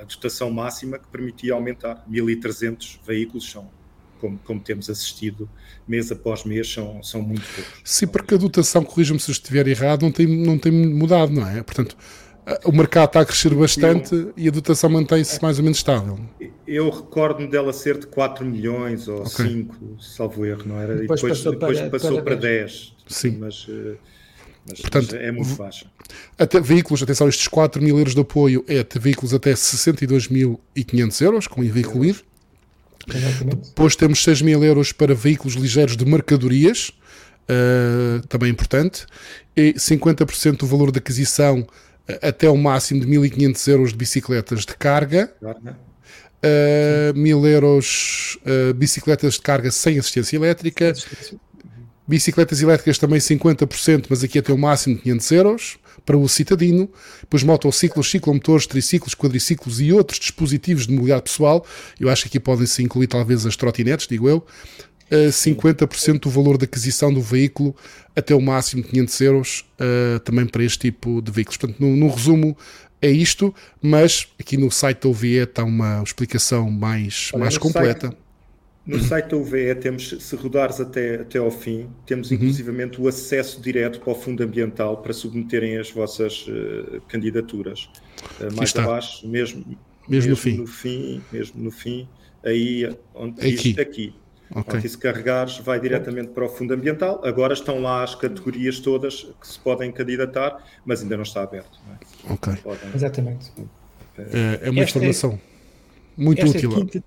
a 0.00 0.04
dotação 0.04 0.50
máxima 0.50 0.98
que 0.98 1.08
permitia 1.08 1.54
aumentar. 1.54 2.04
1.300 2.08 3.00
veículos 3.04 3.50
são, 3.50 3.70
como, 4.20 4.38
como, 4.44 4.60
temos 4.60 4.90
assistido 4.90 5.48
mês 5.86 6.10
após 6.10 6.44
mês, 6.44 6.72
são, 6.72 7.02
são 7.02 7.22
muito 7.22 7.46
poucos. 7.54 7.80
Sim, 7.84 8.06
porque 8.06 8.34
a 8.34 8.38
dotação, 8.38 8.84
corrija-me 8.84 9.20
se 9.20 9.30
estiver 9.30 9.66
errado, 9.68 10.02
não 10.02 10.12
tem, 10.12 10.26
não 10.26 10.58
tem 10.58 10.72
mudado, 10.72 11.32
não 11.32 11.48
é? 11.48 11.62
Portanto, 11.62 11.96
o 12.64 12.72
mercado 12.72 13.08
está 13.08 13.20
a 13.20 13.24
crescer 13.24 13.52
bastante 13.54 14.14
eu, 14.14 14.32
e 14.36 14.46
a 14.46 14.50
dotação 14.50 14.88
mantém-se 14.88 15.42
mais 15.42 15.58
ou 15.58 15.64
menos 15.64 15.78
estável. 15.78 16.18
Eu 16.66 16.88
recordo-me 16.90 17.48
dela 17.48 17.72
ser 17.72 17.98
de 17.98 18.06
4 18.06 18.44
milhões 18.44 19.08
ou 19.08 19.22
okay. 19.22 19.46
5, 19.46 19.96
salvo 20.00 20.46
erro, 20.46 20.62
não 20.66 20.80
era? 20.80 20.94
Depois, 20.96 21.20
e 21.20 21.24
depois 21.24 21.38
passou, 21.38 21.52
depois 21.52 21.80
para, 21.80 21.90
passou 21.90 22.22
para, 22.22 22.36
10. 22.36 22.70
10. 22.70 22.94
Sim. 23.08 23.36
Mas, 23.38 23.66
uh, 23.66 23.96
mas, 24.68 24.80
Portanto, 24.80 25.08
mas 25.12 25.22
é 25.22 25.32
muito 25.32 25.54
baixa. 25.56 25.86
Até 26.38 26.60
veículos, 26.60 27.02
atenção, 27.02 27.28
estes 27.28 27.48
4 27.48 27.82
mil 27.82 27.98
euros 27.98 28.14
de 28.14 28.20
apoio 28.20 28.64
é 28.68 28.82
de 28.82 28.98
veículos 28.98 29.34
até 29.34 29.52
62.500 29.52 31.20
euros, 31.22 31.46
com 31.48 31.64
IVA 31.64 31.80
Depois 33.06 33.94
temos 33.94 34.22
6 34.22 34.42
mil 34.42 34.64
euros 34.64 34.92
para 34.92 35.14
veículos 35.14 35.54
ligeiros 35.54 35.96
de 35.96 36.04
mercadorias, 36.04 36.90
uh, 37.48 38.26
também 38.26 38.50
importante, 38.50 39.06
e 39.56 39.74
50% 39.74 40.58
do 40.58 40.66
valor 40.66 40.90
de 40.90 40.98
aquisição 40.98 41.60
uh, 41.60 41.66
até 42.20 42.48
o 42.48 42.56
máximo 42.56 43.00
de 43.00 43.06
1.500 43.06 43.68
euros 43.68 43.90
de 43.90 43.96
bicicletas 43.96 44.60
de 44.60 44.76
carga. 44.76 45.32
Uh, 45.42 47.16
1000 47.16 47.46
euros 47.46 48.38
uh, 48.42 48.74
bicicletas 48.74 49.34
de 49.34 49.40
carga 49.40 49.70
sem 49.70 49.98
assistência 49.98 50.36
elétrica, 50.36 50.92
Bicicletas 52.08 52.62
elétricas 52.62 52.98
também 52.98 53.18
50%, 53.18 54.06
mas 54.08 54.22
aqui 54.22 54.38
até 54.38 54.52
o 54.52 54.58
máximo 54.58 54.94
de 54.94 55.02
500 55.02 55.30
euros 55.32 55.78
para 56.06 56.16
o 56.16 56.26
citadino. 56.28 56.88
Depois 57.20 57.42
motociclos, 57.42 58.10
ciclomotores, 58.10 58.66
triciclos, 58.66 59.14
quadriciclos 59.14 59.80
e 59.80 59.92
outros 59.92 60.18
dispositivos 60.20 60.86
de 60.86 60.92
mobilidade 60.92 61.24
pessoal. 61.24 61.66
Eu 62.00 62.08
acho 62.08 62.22
que 62.22 62.28
aqui 62.28 62.40
podem-se 62.40 62.82
incluir 62.82 63.08
talvez 63.08 63.44
as 63.44 63.56
trotinetes, 63.56 64.06
digo 64.06 64.28
eu. 64.28 64.46
50% 65.10 66.20
do 66.20 66.30
valor 66.30 66.58
de 66.58 66.64
aquisição 66.64 67.12
do 67.12 67.20
veículo 67.20 67.74
até 68.14 68.34
o 68.34 68.40
máximo 68.40 68.82
de 68.82 68.88
500 68.88 69.20
euros 69.20 69.64
uh, 69.80 70.18
também 70.20 70.46
para 70.46 70.64
este 70.64 70.78
tipo 70.78 71.22
de 71.22 71.30
veículos. 71.30 71.56
Portanto, 71.56 71.80
no, 71.80 71.96
no, 71.96 72.08
resumo 72.08 72.56
é 73.00 73.10
isto, 73.10 73.54
mas 73.80 74.26
aqui 74.40 74.56
no 74.56 74.70
site 74.70 75.02
da 75.02 75.08
OVE 75.08 75.36
está 75.36 75.62
uma 75.62 76.02
explicação 76.02 76.70
mais, 76.70 77.30
Olha, 77.32 77.42
mais 77.42 77.56
completa. 77.56 78.08
Site, 78.08 78.18
no 78.86 79.00
site 79.00 79.30
da 79.30 79.36
OVE 79.36 79.74
temos, 79.74 80.16
se 80.20 80.36
rodares 80.36 80.80
até, 80.80 81.16
até 81.16 81.38
ao 81.38 81.50
fim, 81.50 81.88
temos 82.06 82.30
uhum. 82.30 82.36
inclusivamente 82.36 83.00
o 83.00 83.08
acesso 83.08 83.60
direto 83.60 84.00
para 84.00 84.12
o 84.12 84.14
Fundo 84.14 84.42
Ambiental 84.42 84.98
para 84.98 85.12
submeterem 85.12 85.76
as 85.76 85.90
vossas 85.90 86.46
uh, 86.46 87.00
candidaturas. 87.08 87.90
Uh, 88.40 88.54
mais 88.54 88.70
está. 88.70 88.84
abaixo, 88.84 89.26
mesmo, 89.28 89.64
mesmo, 89.66 89.78
mesmo, 90.08 90.30
no, 90.30 90.36
fim. 90.36 90.56
no 90.56 90.66
fim. 90.66 91.22
Mesmo 91.32 91.62
no 91.64 91.70
fim, 91.70 92.08
aí 92.44 92.96
onde 93.14 93.40
aqui. 93.40 93.56
diz 93.56 93.78
aqui 93.78 94.14
Okay. 94.54 94.80
e 94.84 94.88
se 94.88 94.96
carregares, 94.96 95.58
vai 95.58 95.80
diretamente 95.80 96.28
para 96.28 96.44
o 96.44 96.48
Fundo 96.48 96.72
Ambiental. 96.72 97.20
Agora 97.24 97.52
estão 97.52 97.80
lá 97.80 98.04
as 98.04 98.14
categorias 98.14 98.78
todas 98.78 99.24
que 99.40 99.46
se 99.46 99.58
podem 99.58 99.90
candidatar, 99.90 100.64
mas 100.84 101.02
ainda 101.02 101.16
não 101.16 101.24
está 101.24 101.42
aberto. 101.42 101.80
Não 101.84 101.94
é? 101.94 102.32
Ok. 102.32 102.54
Podem... 102.62 102.94
Exatamente. 102.94 103.52
É, 104.16 104.60
é 104.62 104.70
uma 104.70 104.82
esta, 104.82 104.98
informação 104.98 105.40
muito 106.16 106.42
esta 106.42 106.56
útil. 106.56 106.70
Quinta, 106.70 107.04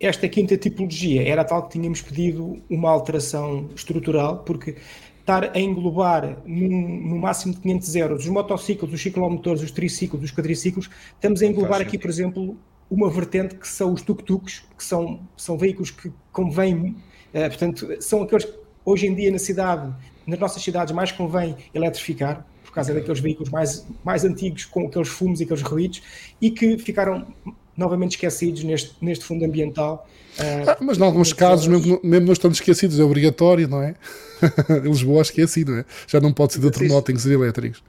esta 0.00 0.28
quinta 0.28 0.56
tipologia 0.56 1.26
era 1.26 1.44
tal 1.44 1.62
que 1.64 1.78
tínhamos 1.78 2.02
pedido 2.02 2.62
uma 2.68 2.90
alteração 2.90 3.68
estrutural, 3.74 4.38
porque 4.38 4.76
estar 5.20 5.56
a 5.56 5.58
englobar 5.58 6.38
no 6.46 7.16
máximo 7.18 7.54
de 7.54 7.60
500 7.60 7.96
euros 7.96 8.24
os 8.24 8.28
motociclos, 8.28 8.92
os 8.92 9.00
ciclomotores, 9.00 9.62
os 9.62 9.70
triciclos, 9.70 10.22
os 10.22 10.32
quadriciclos, 10.32 10.88
estamos 11.14 11.42
a 11.42 11.46
englobar 11.46 11.80
aqui, 11.80 11.98
por 11.98 12.08
exemplo, 12.08 12.56
uma 12.88 13.10
vertente 13.10 13.56
que 13.56 13.66
são 13.66 13.92
os 13.92 14.02
tuk-tuks, 14.02 14.62
que 14.76 14.84
são, 14.84 15.20
são 15.36 15.58
veículos 15.58 15.90
que 15.90 16.12
convém, 16.30 16.90
uh, 17.34 17.48
portanto, 17.48 17.88
são 18.00 18.22
aqueles 18.22 18.44
que 18.44 18.54
hoje 18.84 19.08
em 19.08 19.14
dia 19.14 19.32
na 19.32 19.38
cidade, 19.38 19.92
nas 20.24 20.38
nossas 20.38 20.62
cidades, 20.62 20.94
mais 20.94 21.10
convém 21.10 21.56
eletrificar, 21.74 22.46
por 22.64 22.70
causa 22.70 22.94
daqueles 22.94 23.18
veículos 23.18 23.50
mais, 23.50 23.84
mais 24.04 24.24
antigos, 24.24 24.64
com 24.64 24.86
aqueles 24.86 25.08
fumos 25.08 25.40
e 25.40 25.44
aqueles 25.44 25.62
ruídos, 25.62 26.02
e 26.40 26.50
que 26.50 26.78
ficaram 26.78 27.26
novamente 27.76 28.12
esquecidos 28.12 28.64
neste, 28.64 28.92
neste 29.00 29.24
fundo 29.24 29.44
ambiental. 29.44 30.08
Uh, 30.38 30.70
ah, 30.70 30.76
mas 30.80 30.98
em 30.98 31.02
alguns 31.02 31.32
casos, 31.32 31.66
mesmo, 31.66 32.00
mesmo 32.02 32.26
não 32.26 32.32
estando 32.32 32.54
esquecidos, 32.54 32.98
é 32.98 33.02
obrigatório, 33.02 33.68
não 33.68 33.82
é? 33.82 33.94
Lisboa 34.84 35.22
esquecido, 35.22 35.72
não 35.72 35.78
é? 35.78 35.84
Já 36.06 36.20
não 36.20 36.32
pode 36.32 36.54
ser 36.54 36.60
de 36.60 36.66
outro 36.66 36.86
moto, 36.86 37.06
tem 37.06 37.16
que 37.16 37.22
ser 37.22 37.32
elétricos. 37.32 37.82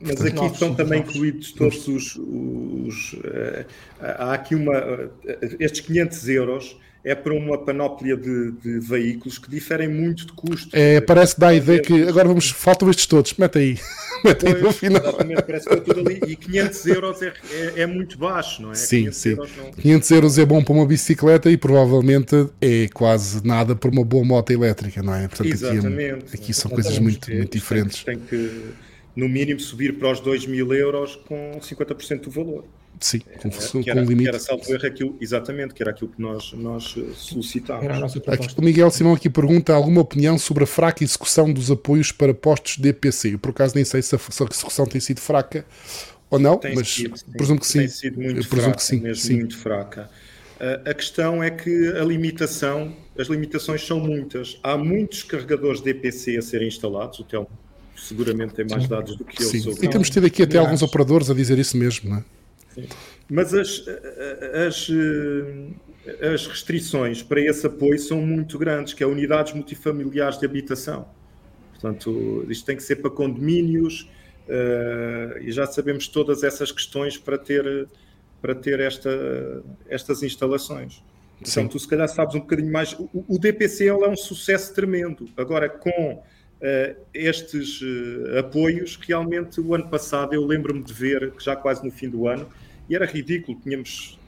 Mas 0.00 0.14
Portanto, 0.14 0.44
aqui 0.44 0.52
estão 0.52 0.74
também 0.74 1.00
incluídos 1.00 1.52
todos 1.52 1.88
os. 1.88 2.16
os 2.16 3.12
uh, 3.14 3.66
há 4.00 4.34
aqui 4.34 4.54
uma. 4.54 4.78
Uh, 4.78 5.10
estes 5.58 5.80
500 5.80 6.28
euros 6.28 6.76
é 7.04 7.14
para 7.14 7.32
uma 7.32 7.56
panóplia 7.56 8.16
de, 8.16 8.52
de, 8.52 8.80
veículos 8.80 9.38
que 9.38 9.48
diferem 9.48 9.88
muito 9.88 10.26
de 10.26 10.32
custo. 10.32 10.68
É, 10.72 11.00
parece 11.00 11.34
que 11.34 11.40
dá 11.40 11.48
a 11.48 11.54
ideia 11.54 11.80
que 11.80 12.02
agora 12.02 12.28
vamos. 12.28 12.50
Faltam 12.50 12.90
estes 12.90 13.06
todos, 13.06 13.34
mete 13.34 13.58
aí. 13.58 13.78
Mete 14.24 14.48
aí 14.48 14.60
no 14.60 14.72
final. 14.72 15.00
Exatamente, 15.00 15.42
parece 15.42 15.68
que 15.68 15.74
é 15.74 15.76
tudo 15.76 16.00
ali. 16.00 16.20
E 16.26 16.34
500 16.34 16.86
euros 16.86 17.22
é, 17.22 17.32
é, 17.52 17.82
é 17.82 17.86
muito 17.86 18.18
baixo, 18.18 18.60
não 18.60 18.72
é? 18.72 18.74
Sim, 18.74 19.02
500 19.02 19.16
sim. 19.16 19.28
Euros 19.30 19.50
não... 19.56 19.70
500 19.70 20.10
euros 20.10 20.38
é 20.38 20.44
bom 20.44 20.64
para 20.64 20.74
uma 20.74 20.86
bicicleta 20.86 21.48
e 21.48 21.56
provavelmente 21.56 22.48
é 22.60 22.88
quase 22.92 23.46
nada 23.46 23.76
para 23.76 23.88
uma 23.88 24.04
boa 24.04 24.24
moto 24.24 24.50
elétrica, 24.50 25.04
não 25.04 25.14
é? 25.14 25.28
Portanto, 25.28 25.52
Exatamente. 25.52 26.24
Aqui, 26.26 26.34
aqui 26.34 26.54
são 26.54 26.68
coisas 26.68 26.98
muito, 26.98 27.30
muito 27.30 27.52
diferentes. 27.52 28.02
Tem 28.02 28.18
que, 28.18 28.26
tem 28.26 28.48
que 28.48 28.60
no 29.14 29.28
mínimo 29.28 29.58
subir 29.58 29.98
para 29.98 30.12
os 30.12 30.20
2 30.20 30.46
mil 30.46 30.72
euros 30.72 31.16
com 31.16 31.52
50% 31.60 32.22
do 32.22 32.30
valor. 32.30 32.64
Sim, 33.00 33.20
com, 33.40 33.50
com, 33.50 33.82
que 33.82 33.90
era, 33.90 34.00
limite. 34.00 34.22
Que 34.22 34.28
era, 34.28 34.38
salvo 34.38 34.72
erro, 34.72 34.86
aquilo, 34.86 35.16
exatamente, 35.20 35.74
que 35.74 35.82
era 35.82 35.90
aquilo 35.90 36.10
que 36.10 36.20
nós, 36.20 36.52
nós 36.52 36.96
solicitávamos. 37.14 38.14
o 38.14 38.62
Miguel 38.62 38.90
Simão 38.90 39.14
aqui 39.14 39.28
pergunta 39.28 39.72
alguma 39.74 40.00
opinião 40.00 40.38
sobre 40.38 40.64
a 40.64 40.66
fraca 40.66 41.04
execução 41.04 41.52
dos 41.52 41.70
apoios 41.70 42.12
para 42.12 42.34
postos 42.34 42.78
DPC. 42.78 43.34
Eu, 43.34 43.38
por 43.38 43.50
acaso, 43.50 43.74
nem 43.74 43.84
sei 43.84 44.02
se 44.02 44.14
a, 44.14 44.18
se 44.18 44.42
a 44.42 44.46
execução 44.46 44.86
tem 44.86 45.00
sido 45.00 45.20
fraca 45.20 45.64
ou 46.30 46.38
não, 46.38 46.56
tem 46.58 46.74
mas 46.74 46.88
sido, 46.88 47.14
presumo 47.36 47.60
que 47.60 47.66
sim. 47.66 47.78
Tem 47.80 47.88
sido 47.88 48.20
muito 48.20 48.46
fraca, 48.46 48.72
que 48.72 48.82
sim, 48.82 49.00
mesmo 49.00 49.22
sim. 49.22 49.36
muito 49.36 49.56
fraca. 49.56 50.10
Uh, 50.60 50.90
a 50.90 50.94
questão 50.94 51.42
é 51.42 51.50
que 51.50 51.88
a 51.92 52.04
limitação, 52.04 52.94
as 53.18 53.28
limitações 53.28 53.86
são 53.86 54.00
muitas. 54.00 54.58
Há 54.62 54.76
muitos 54.76 55.22
carregadores 55.22 55.80
DPC 55.80 56.36
a 56.36 56.42
serem 56.42 56.68
instalados, 56.68 57.20
o 57.20 57.24
Telmo 57.24 57.48
seguramente 57.96 58.54
tem 58.54 58.66
mais 58.66 58.86
dados 58.86 59.16
do 59.16 59.24
que 59.24 59.42
eu 59.42 59.48
Sim. 59.48 59.60
sobre 59.60 59.86
E 59.86 59.90
temos 59.90 60.08
tido 60.08 60.26
aqui 60.26 60.42
até 60.42 60.58
alguns 60.58 60.82
operadores 60.82 61.30
a 61.30 61.34
dizer 61.34 61.58
isso 61.58 61.76
mesmo, 61.76 62.10
não 62.10 62.18
é? 62.18 62.24
Sim. 62.82 62.88
Mas 63.30 63.52
as, 63.52 63.84
as, 64.66 64.88
as 66.32 66.46
restrições 66.46 67.22
para 67.22 67.40
esse 67.40 67.66
apoio 67.66 67.98
são 67.98 68.20
muito 68.20 68.58
grandes, 68.58 68.94
que 68.94 69.02
é 69.02 69.06
unidades 69.06 69.52
multifamiliares 69.52 70.38
de 70.38 70.46
habitação. 70.46 71.08
Portanto, 71.72 72.46
isto 72.48 72.64
tem 72.64 72.76
que 72.76 72.82
ser 72.82 72.96
para 72.96 73.10
condomínios 73.10 74.10
uh, 74.48 75.38
e 75.40 75.52
já 75.52 75.66
sabemos 75.66 76.08
todas 76.08 76.42
essas 76.42 76.72
questões 76.72 77.16
para 77.16 77.38
ter, 77.38 77.88
para 78.40 78.54
ter 78.54 78.80
esta, 78.80 79.62
estas 79.88 80.22
instalações. 80.22 81.02
Então, 81.40 81.52
Sim. 81.52 81.68
tu 81.68 81.78
se 81.78 81.86
calhar 81.86 82.08
sabes 82.08 82.34
um 82.34 82.40
bocadinho 82.40 82.72
mais. 82.72 82.94
O, 82.94 83.24
o 83.28 83.38
DPC 83.38 83.86
é 83.86 83.94
um 83.94 84.16
sucesso 84.16 84.74
tremendo. 84.74 85.28
Agora, 85.36 85.68
com 85.68 86.14
uh, 86.58 86.96
estes 87.14 87.80
uh, 87.80 88.38
apoios. 88.38 88.96
Realmente, 88.96 89.60
o 89.60 89.74
ano 89.74 89.88
passado, 89.88 90.34
eu 90.34 90.44
lembro-me 90.44 90.82
de 90.82 90.92
ver, 90.92 91.32
já 91.38 91.56
quase 91.56 91.84
no 91.84 91.90
fim 91.90 92.08
do 92.08 92.26
ano, 92.26 92.48
e 92.88 92.94
era 92.94 93.06
ridículo, 93.06 93.58
tínhamos 93.62 94.18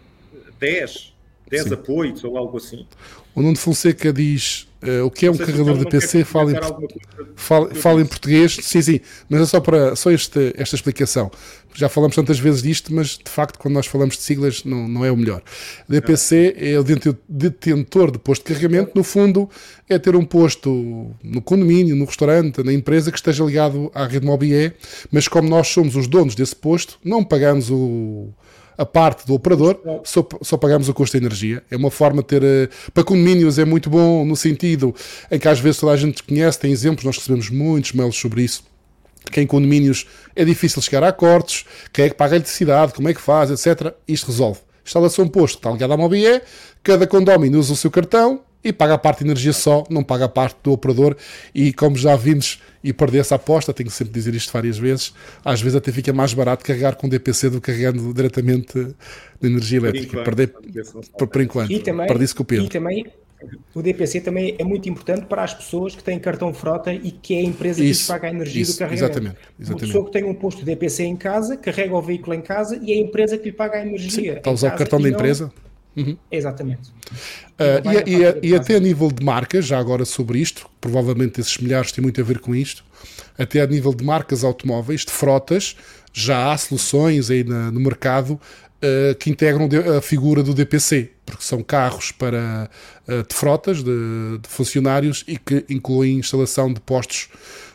10, 0.59 1.15
10 1.51 1.63
Sim. 1.65 1.75
apoios 1.75 2.25
ou 2.25 2.37
algo 2.37 2.57
assim. 2.57 2.87
O 3.35 3.43
Nuno 3.43 3.57
Fonseca 3.57 4.13
diz 4.13 4.69
uh, 4.83 5.05
o 5.07 5.11
que 5.11 5.27
é 5.27 5.31
um 5.31 5.37
carregador 5.37 5.79
de 5.79 5.87
PC, 5.87 6.25
fala 6.25 6.53
em, 6.53 6.57
fala, 7.37 7.75
fala 7.75 8.01
em 8.01 8.07
português, 8.07 8.57
sim, 8.61 8.83
sim, 8.83 9.01
mas 9.29 9.41
é 9.41 9.47
só 9.47 9.61
para 9.61 9.95
só 9.95 10.11
este, 10.11 10.53
esta 10.57 10.75
explicação. 10.75 11.31
Já 11.73 11.89
falamos 11.89 12.17
tantas 12.17 12.41
vezes 12.41 12.63
disto, 12.63 12.93
mas 12.93 13.17
de 13.17 13.31
facto, 13.31 13.57
quando 13.57 13.75
nós 13.75 13.87
falamos 13.87 14.17
de 14.17 14.23
siglas, 14.23 14.65
não, 14.65 14.89
não 14.89 15.05
é 15.05 15.13
o 15.13 15.17
melhor. 15.17 15.41
DPC 15.89 16.57
é 16.59 16.79
o 16.79 16.85
detentor 17.29 18.11
de 18.11 18.19
posto 18.19 18.43
de 18.43 18.53
carregamento, 18.53 18.91
no 18.95 19.05
fundo, 19.05 19.49
é 19.89 19.97
ter 19.97 20.17
um 20.17 20.25
posto 20.25 21.15
no 21.23 21.41
condomínio, 21.41 21.95
no 21.95 22.05
restaurante, 22.05 22.65
na 22.65 22.73
empresa 22.73 23.13
que 23.13 23.19
esteja 23.19 23.45
ligado 23.45 23.91
à 23.95 24.07
rede 24.07 24.27
Mobie, 24.27 24.73
mas 25.13 25.29
como 25.29 25.49
nós 25.49 25.69
somos 25.69 25.95
os 25.95 26.09
donos 26.09 26.35
desse 26.35 26.57
posto, 26.57 26.99
não 27.05 27.23
pagamos 27.23 27.71
o 27.71 28.29
a 28.81 28.87
parte 28.87 29.27
do 29.27 29.35
operador, 29.35 29.79
só, 30.05 30.27
só 30.41 30.57
pagamos 30.57 30.89
o 30.89 30.95
custo 30.95 31.19
de 31.19 31.23
energia. 31.23 31.63
É 31.71 31.77
uma 31.77 31.91
forma 31.91 32.23
de 32.23 32.29
ter. 32.29 32.43
Eh, 32.43 32.69
para 32.95 33.05
condomínios 33.05 33.59
é 33.59 33.65
muito 33.67 33.91
bom 33.91 34.25
no 34.25 34.35
sentido 34.35 34.95
em 35.31 35.39
que 35.39 35.47
às 35.47 35.61
vezes 35.61 35.81
toda 35.81 35.93
a 35.93 35.97
gente 35.99 36.23
conhece, 36.23 36.59
tem 36.59 36.73
exemplos, 36.73 37.05
nós 37.05 37.19
recebemos 37.19 37.51
muitos 37.51 37.93
mails 37.93 38.17
sobre 38.17 38.43
isso. 38.43 38.65
Que 39.31 39.43
em 39.43 39.47
condomínios 39.47 40.07
é 40.35 40.47
difícil 40.47 40.81
chegar 40.81 41.05
a 41.05 41.09
acordos, 41.09 41.67
quem 41.93 42.07
é 42.07 42.09
que 42.09 42.15
paga 42.15 42.35
a 42.35 42.37
eletricidade, 42.37 42.95
como 42.95 43.07
é 43.07 43.13
que 43.13 43.21
faz, 43.21 43.51
etc. 43.51 43.93
Isto 44.09 44.29
resolve. 44.29 44.61
Instalação 44.83 45.29
posto, 45.29 45.59
está 45.59 45.71
ligado 45.71 45.93
à 45.93 45.97
Mobie, 45.99 46.41
cada 46.83 47.07
condomínio 47.07 47.61
usa 47.61 47.75
o 47.75 47.77
seu 47.77 47.91
cartão, 47.91 48.41
e 48.63 48.73
paga 48.73 48.95
a 48.95 48.99
parte 48.99 49.19
de 49.19 49.25
energia 49.25 49.53
só, 49.53 49.85
não 49.89 50.03
paga 50.03 50.27
a 50.27 50.29
parte 50.29 50.57
do 50.63 50.73
operador. 50.73 51.17
E 51.55 51.73
como 51.73 51.97
já 51.97 52.15
vimos 52.17 52.61
e 52.83 52.93
perdi 52.93 53.19
essa 53.19 53.35
aposta, 53.35 53.73
tenho 53.73 53.91
sempre 53.91 54.13
de 54.13 54.21
dizer 54.21 54.35
isto 54.35 54.53
várias 54.53 54.79
vezes, 54.79 55.15
às 55.45 55.61
vezes 55.61 55.77
até 55.77 55.91
fica 55.91 56.13
mais 56.13 56.35
barato 56.35 56.65
carregar 56.65 56.97
com 56.97 57.09
DPC 57.09 57.51
do 57.51 57.61
que 57.61 57.71
carregando 57.71 58.13
diretamente 58.13 58.73
de 59.41 59.49
energia 59.49 59.79
elétrica. 59.79 60.23
Perder, 60.23 60.55
por, 61.19 61.29
por 61.29 61.41
enquanto. 61.41 61.73
E 61.73 61.79
também, 61.79 62.07
perdi 62.07 62.35
com 62.35 62.43
o 62.43 62.47
Pedro. 62.47 62.67
E 62.67 62.69
também 62.69 63.07
o 63.75 63.81
DPC 63.81 64.21
também 64.21 64.55
é 64.59 64.65
muito 64.65 64.89
importante 64.89 65.25
para 65.25 65.43
as 65.43 65.55
pessoas 65.55 65.95
que 65.95 66.03
têm 66.03 66.19
cartão 66.19 66.53
frota 66.53 66.93
e 66.93 67.11
que 67.11 67.35
é 67.35 67.39
a 67.39 67.43
empresa 67.43 67.83
isso, 67.83 68.03
que 68.03 68.09
paga 68.09 68.29
a 68.29 68.31
energia 68.31 68.63
isso, 68.63 68.75
do 68.75 68.79
carregamento. 68.79 69.13
Exatamente, 69.13 69.39
exatamente. 69.59 69.85
Uma 69.85 69.89
pessoa 69.89 70.05
que 70.05 70.13
tem 70.13 70.25
um 70.25 70.35
posto 70.35 70.65
DPC 70.65 71.05
em 71.05 71.17
casa, 71.17 71.57
carrega 71.57 71.95
o 71.95 72.03
veículo 72.03 72.35
em 72.35 72.43
casa 72.43 72.79
e 72.83 72.93
é 72.93 72.97
a 72.97 72.99
empresa 72.99 73.39
que 73.39 73.47
lhe 73.47 73.53
paga 73.53 73.79
a 73.79 73.87
energia. 73.87 74.11
Sim, 74.11 74.29
está 74.29 74.51
a 74.51 74.53
usar 74.53 74.75
o 74.75 74.77
cartão 74.77 75.01
da 75.01 75.09
empresa. 75.09 75.51
Uhum. 75.97 76.17
Exatamente. 76.31 76.91
Uh, 77.59 78.07
e, 78.07 78.47
e, 78.47 78.51
e, 78.51 78.55
até 78.55 78.77
a 78.77 78.81
nível 78.81 79.11
de 79.11 79.25
marcas, 79.25 79.67
já 79.67 79.79
agora 79.79 80.05
sobre 80.05 80.39
isto, 80.39 80.69
provavelmente 80.81 81.41
esses 81.41 81.59
milhares 81.59 81.93
têm 81.93 82.03
muito 82.03 82.21
a 82.21 82.25
ver 82.25 82.39
com 82.39 82.55
isto, 82.55 82.85
até 83.39 83.61
a 83.61 83.67
nível 83.67 83.93
de 83.95 84.05
marcas 84.05 84.45
automóveis, 84.45 85.05
de 85.05 85.11
frotas, 85.11 85.77
já 86.13 86.53
há 86.53 86.57
soluções 86.57 87.31
aí 87.31 87.45
na, 87.45 87.71
no 87.71 87.81
mercado 87.81 88.33
uh, 88.33 89.15
que 89.19 89.31
integram 89.31 89.69
a 89.97 90.01
figura 90.01 90.43
do 90.43 90.55
DPC, 90.55 91.11
porque 91.27 91.43
são 91.43 91.63
carros 91.63 92.13
para, 92.13 92.71
uh, 93.09 93.27
de 93.27 93.35
frotas, 93.35 93.83
de, 93.83 94.39
de, 94.39 94.49
funcionários 94.49 95.25
e 95.27 95.37
que 95.37 95.65
incluem 95.69 96.19
instalação 96.19 96.73
de 96.73 96.81
postos 96.81 97.29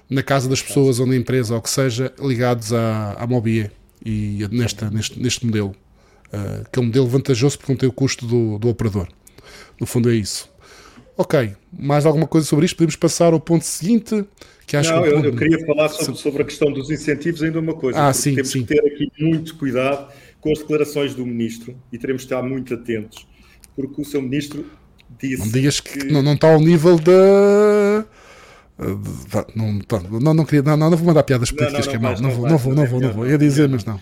na 0.10 0.22
casa 0.22 0.48
das 0.48 0.62
pessoas 0.62 1.00
ou 1.00 1.06
na 1.06 1.16
empresa, 1.16 1.56
ou 1.56 1.62
que 1.62 1.70
seja, 1.70 2.14
ligados 2.20 2.72
à, 2.72 3.14
à 3.14 3.28
Mobie 3.28 3.72
e 4.06 4.48
nesta, 4.52 4.90
neste, 4.90 5.20
neste 5.20 5.46
modelo. 5.46 5.76
Uh, 6.28 6.70
que 6.72 6.80
é 6.80 6.82
um 6.82 6.86
modelo 6.86 7.08
vantajoso 7.08 7.58
porque 7.58 7.72
não 7.72 7.78
tem 7.78 7.88
o 7.88 7.92
custo 7.92 8.26
do, 8.26 8.58
do 8.58 8.68
operador. 8.68 9.08
No 9.80 9.86
fundo 9.86 10.10
é 10.10 10.16
isso. 10.16 10.50
Ok, 11.18 11.54
mais 11.72 12.06
alguma 12.06 12.28
coisa 12.28 12.46
sobre 12.46 12.66
isto? 12.66 12.76
Podemos 12.76 12.96
passar 12.96 13.32
ao 13.32 13.40
ponto 13.40 13.64
seguinte? 13.64 14.26
Que 14.68 14.76
acho 14.76 14.92
não, 14.92 15.04
que 15.04 15.10
eu, 15.10 15.16
ponto... 15.16 15.28
eu, 15.28 15.36
queria 15.36 15.66
falar 15.66 15.90
sobre, 15.90 16.20
sobre, 16.20 16.42
a 16.42 16.46
questão 16.46 16.72
dos 16.72 16.90
incentivos 16.90 17.42
ainda 17.42 17.60
uma 17.60 17.74
coisa. 17.74 18.08
Ah, 18.08 18.12
sim, 18.12 18.36
temos 18.36 18.52
sim. 18.52 18.66
que 18.66 18.74
ter 18.74 18.86
aqui 18.86 19.12
muito 19.18 19.56
cuidado 19.56 20.12
com 20.42 20.52
as 20.52 20.60
declarações 20.60 21.14
do 21.14 21.26
ministro 21.26 21.76
e 21.92 21.98
teremos 21.98 22.24
de 22.24 22.26
estar 22.26 22.42
muito 22.44 22.74
atentos, 22.74 23.26
porque 23.76 24.02
o 24.02 24.06
seu 24.06 24.22
ministro 24.22 24.66
disse. 25.20 25.40
Não 25.40 25.52
digas 25.52 25.80
que, 25.80 26.00
que... 26.00 26.06
Não, 26.12 26.22
não 26.22 26.34
está 26.34 26.52
ao 26.52 26.60
nível 26.60 26.98
da. 27.00 28.06
Não, 28.78 29.80
não, 30.20 30.34
não, 30.34 30.46
queria, 30.46 30.62
não, 30.62 30.76
não, 30.76 30.98
vou 30.98 31.08
mandar 31.08 31.24
piadas 31.24 31.50
políticas, 31.50 31.88
que 31.88 31.96
é 31.96 32.00
mau. 32.00 32.20
Não, 32.20 32.30
vou, 32.30 32.48
não, 32.48 32.58
vou, 32.58 32.76
não, 32.76 32.86
vou, 32.86 33.00
não 33.00 33.14
vou. 33.14 33.28
Ia 33.28 33.38
dizer, 33.38 33.70
mas 33.70 33.86
não. 33.86 34.02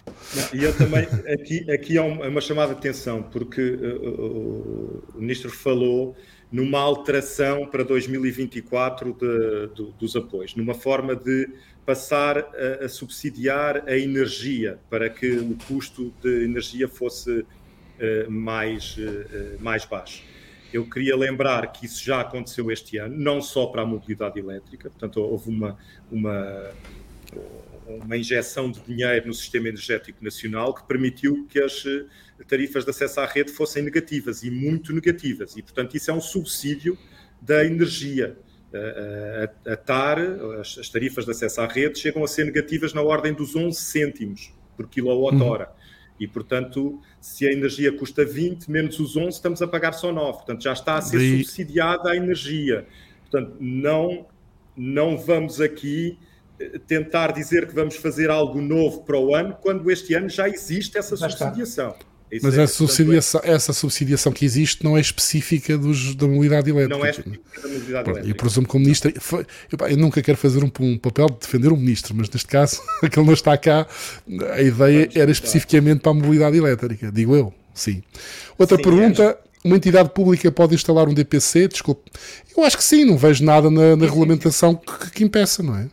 E 0.51 0.63
eu 0.63 0.75
também, 0.75 1.07
aqui, 1.31 1.69
aqui 1.71 1.97
há 1.97 2.03
uma 2.03 2.41
chamada 2.41 2.73
de 2.73 2.79
atenção, 2.79 3.21
porque 3.21 3.61
uh, 3.61 5.03
o 5.13 5.19
ministro 5.19 5.51
falou 5.51 6.15
numa 6.51 6.79
alteração 6.79 7.67
para 7.67 7.83
2024 7.83 9.13
de, 9.13 9.75
de, 9.75 9.91
dos 9.99 10.15
apoios, 10.15 10.55
numa 10.55 10.73
forma 10.73 11.15
de 11.15 11.49
passar 11.85 12.39
a, 12.39 12.85
a, 12.85 12.89
subsidiar 12.89 13.83
a 13.87 13.97
energia 13.97 14.79
para 14.89 15.09
que 15.09 15.31
o 15.37 15.55
custo 15.67 16.11
de 16.21 16.45
energia 16.45 16.87
fosse 16.87 17.39
uh, 17.39 17.45
mais, 18.31 18.97
uh, 18.97 19.61
mais 19.61 19.85
baixo. 19.85 20.23
Eu 20.73 20.89
queria 20.89 21.15
lembrar 21.15 21.71
que 21.71 21.85
isso 21.85 22.03
já 22.03 22.21
aconteceu 22.21 22.71
este 22.71 22.97
ano, 22.97 23.15
não 23.15 23.39
só 23.39 23.67
para 23.67 23.83
a 23.83 23.85
mobilidade 23.85 24.39
elétrica, 24.39 24.89
portanto, 24.89 25.21
houve 25.21 25.47
uma, 25.47 25.77
uma, 26.11 26.71
uma 27.87 28.17
injeção 28.17 28.71
de 28.71 28.79
dinheiro 28.79 29.27
no 29.27 29.33
sistema 29.35 29.67
energético 29.67 30.23
nacional 30.23 30.73
que 30.73 30.83
permitiu 30.87 31.45
que 31.47 31.59
as 31.59 31.85
eh, 31.85 32.05
tarifas 32.47 32.83
de 32.83 32.89
acesso 32.89 33.19
à 33.19 33.25
rede 33.27 33.51
fossem 33.51 33.83
negativas 33.83 34.41
e 34.41 34.49
muito 34.49 34.91
negativas, 34.91 35.55
e 35.55 35.61
portanto, 35.61 35.95
isso 35.95 36.09
é 36.09 36.13
um 36.13 36.21
subsídio 36.21 36.97
da 37.39 37.63
energia. 37.63 38.35
A, 38.73 39.69
a, 39.69 39.73
a 39.73 39.77
TAR, 39.77 40.17
as, 40.59 40.79
as, 40.79 40.89
tarifas 40.89 41.25
de 41.25 41.31
acesso 41.31 41.61
à 41.61 41.67
rede, 41.67 41.99
chegam 41.99 42.23
a 42.23 42.27
ser 42.27 42.45
negativas 42.45 42.91
na 42.91 43.03
ordem 43.03 43.31
dos 43.31 43.55
11 43.55 43.79
cêntimos 43.79 44.51
por 44.75 44.87
quilowatt-hora. 44.87 45.65
Uhum. 45.65 45.82
E, 46.23 46.27
portanto, 46.27 47.01
se 47.19 47.45
a 47.45 47.51
energia 47.51 47.91
custa 47.91 48.23
20 48.23 48.71
menos 48.71 48.97
os 48.97 49.17
11, 49.17 49.29
estamos 49.29 49.61
a 49.61 49.67
pagar 49.67 49.91
só 49.91 50.09
9. 50.09 50.37
Portanto, 50.37 50.63
já 50.63 50.71
está 50.71 50.95
a 50.95 51.01
ser 51.01 51.19
e... 51.19 51.43
subsidiada 51.43 52.11
a 52.11 52.15
energia. 52.15 52.87
Portanto, 53.29 53.57
não, 53.59 54.25
não 54.73 55.17
vamos 55.17 55.59
aqui 55.59 56.17
eh, 56.57 56.79
tentar 56.87 57.33
dizer 57.33 57.67
que 57.67 57.75
vamos 57.75 57.97
fazer 57.97 58.29
algo 58.29 58.61
novo 58.61 59.03
para 59.03 59.19
o 59.19 59.35
ano, 59.35 59.57
quando 59.61 59.91
este 59.91 60.13
ano 60.13 60.29
já 60.29 60.47
existe 60.47 60.97
essa 60.97 61.17
já 61.17 61.29
subsidiação. 61.29 61.89
Está. 61.89 62.12
Isso 62.31 62.45
Mas 62.45 62.57
é, 62.57 62.63
essa, 62.63 62.73
subsidiação, 62.73 63.41
é... 63.43 63.51
essa 63.51 63.73
subsidiação 63.73 64.31
que 64.31 64.43
existe 64.43 64.83
não 64.83 64.97
é 64.97 65.01
específica 65.01 65.77
dos, 65.77 66.15
da 66.15 66.27
mobilidade 66.27 66.69
elétrica. 66.69 66.97
Não 66.97 67.05
é 67.05 67.09
específica 67.11 67.61
da 67.61 67.67
mobilidade 67.67 68.09
elétrica. 68.09 68.29
Eu 68.29 68.35
presumo 68.35 68.67
que 68.67 68.75
o 68.75 68.79
ministro. 68.79 69.11
Eu, 69.11 69.87
eu, 69.87 69.97
nunca 69.97 70.21
quero 70.21 70.37
fazer 70.37 70.63
um, 70.63 70.71
um, 70.79 70.97
papel 70.97 71.27
de 71.27 71.39
defender 71.39 71.71
o 71.71 71.77
ministro, 71.77 72.15
mas 72.15 72.29
neste 72.29 72.47
caso, 72.47 72.81
aquele 73.03 73.25
não 73.25 73.33
está 73.33 73.57
cá, 73.57 73.87
a 74.53 74.61
ideia 74.61 75.09
era 75.15 75.31
especificamente 75.31 76.01
para 76.01 76.11
a 76.11 76.15
mobilidade 76.15 76.57
elétrica, 76.57 77.11
digo 77.11 77.35
eu. 77.35 77.53
Sim. 77.73 78.03
Outra 78.57 78.77
sim, 78.77 78.83
pergunta. 78.83 79.23
É. 79.23 79.53
Uma 79.63 79.77
entidade 79.77 80.09
pública 80.09 80.51
pode 80.51 80.75
instalar 80.75 81.07
um 81.07 81.13
DPC? 81.13 81.69
Desculpe. 81.69 82.11
Eu 82.55 82.65
acho 82.65 82.77
que 82.77 82.83
sim, 82.83 83.05
não 83.05 83.15
vejo 83.15 83.45
nada 83.45 83.71
na, 83.71 83.95
na 83.95 84.05
regulamentação 84.05 84.75
que, 84.75 85.11
que 85.11 85.23
impeça, 85.23 85.63
não 85.63 85.77
é? 85.77 85.87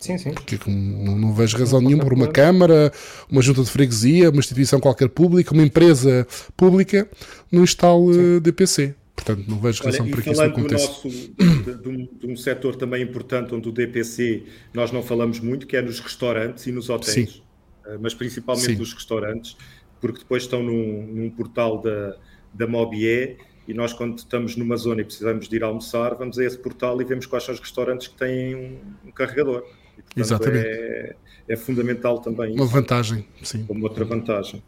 Sim, 0.00 0.16
sim. 0.16 0.32
Porque 0.32 0.58
não, 0.66 1.14
não 1.14 1.34
vejo 1.34 1.58
razão 1.58 1.80
nenhuma 1.80 2.02
por 2.02 2.14
uma 2.14 2.26
Câmara, 2.26 2.90
uma 3.30 3.42
junta 3.42 3.62
de 3.62 3.70
freguesia, 3.70 4.30
uma 4.30 4.38
instituição 4.38 4.80
qualquer 4.80 5.10
pública, 5.10 5.52
uma 5.52 5.62
empresa 5.62 6.26
pública, 6.56 7.06
não 7.52 7.62
instale 7.62 8.14
sim. 8.14 8.40
DPC. 8.40 8.94
Portanto, 9.14 9.44
não 9.46 9.58
vejo 9.58 9.82
razão 9.84 10.08
para 10.08 10.22
que 10.22 10.30
isso 10.30 10.40
não 10.40 10.48
aconteça. 10.48 10.86
Nosso, 10.86 11.08
de, 11.08 11.82
de, 11.82 11.88
um, 11.88 12.08
de 12.18 12.26
um 12.26 12.36
setor 12.36 12.74
também 12.76 13.02
importante 13.02 13.54
onde 13.54 13.68
o 13.68 13.72
DPC 13.72 14.44
nós 14.72 14.90
não 14.90 15.02
falamos 15.02 15.38
muito, 15.40 15.66
que 15.66 15.76
é 15.76 15.82
nos 15.82 16.00
restaurantes 16.00 16.66
e 16.66 16.72
nos 16.72 16.88
hotéis, 16.88 17.30
sim. 17.30 17.42
Eh, 17.86 17.98
mas 18.00 18.14
principalmente 18.14 18.72
sim. 18.72 18.76
nos 18.76 18.94
restaurantes, 18.94 19.58
porque 20.00 20.20
depois 20.20 20.44
estão 20.44 20.62
num, 20.62 21.06
num 21.06 21.30
portal 21.30 21.82
da, 21.82 22.16
da 22.54 22.66
Mobie 22.66 23.36
e 23.68 23.74
nós 23.74 23.92
quando 23.92 24.16
estamos 24.16 24.56
numa 24.56 24.76
zona 24.76 25.02
e 25.02 25.04
precisamos 25.04 25.48
de 25.48 25.56
ir 25.56 25.62
almoçar, 25.62 26.14
vamos 26.14 26.38
a 26.38 26.44
esse 26.44 26.58
portal 26.58 27.00
e 27.02 27.04
vemos 27.04 27.26
quais 27.26 27.44
são 27.44 27.54
os 27.54 27.60
restaurantes 27.60 28.08
que 28.08 28.16
têm 28.16 28.54
um, 28.54 28.78
um 29.08 29.10
carregador. 29.10 29.64
Portanto, 30.02 30.24
Exatamente. 30.24 30.66
É, 30.66 31.16
é, 31.48 31.56
fundamental 31.56 32.18
também. 32.20 32.54
Uma 32.54 32.64
isso, 32.64 32.72
vantagem, 32.72 33.24
sim. 33.42 33.64
Como 33.64 33.84
outra 33.84 34.04
vantagem. 34.04 34.62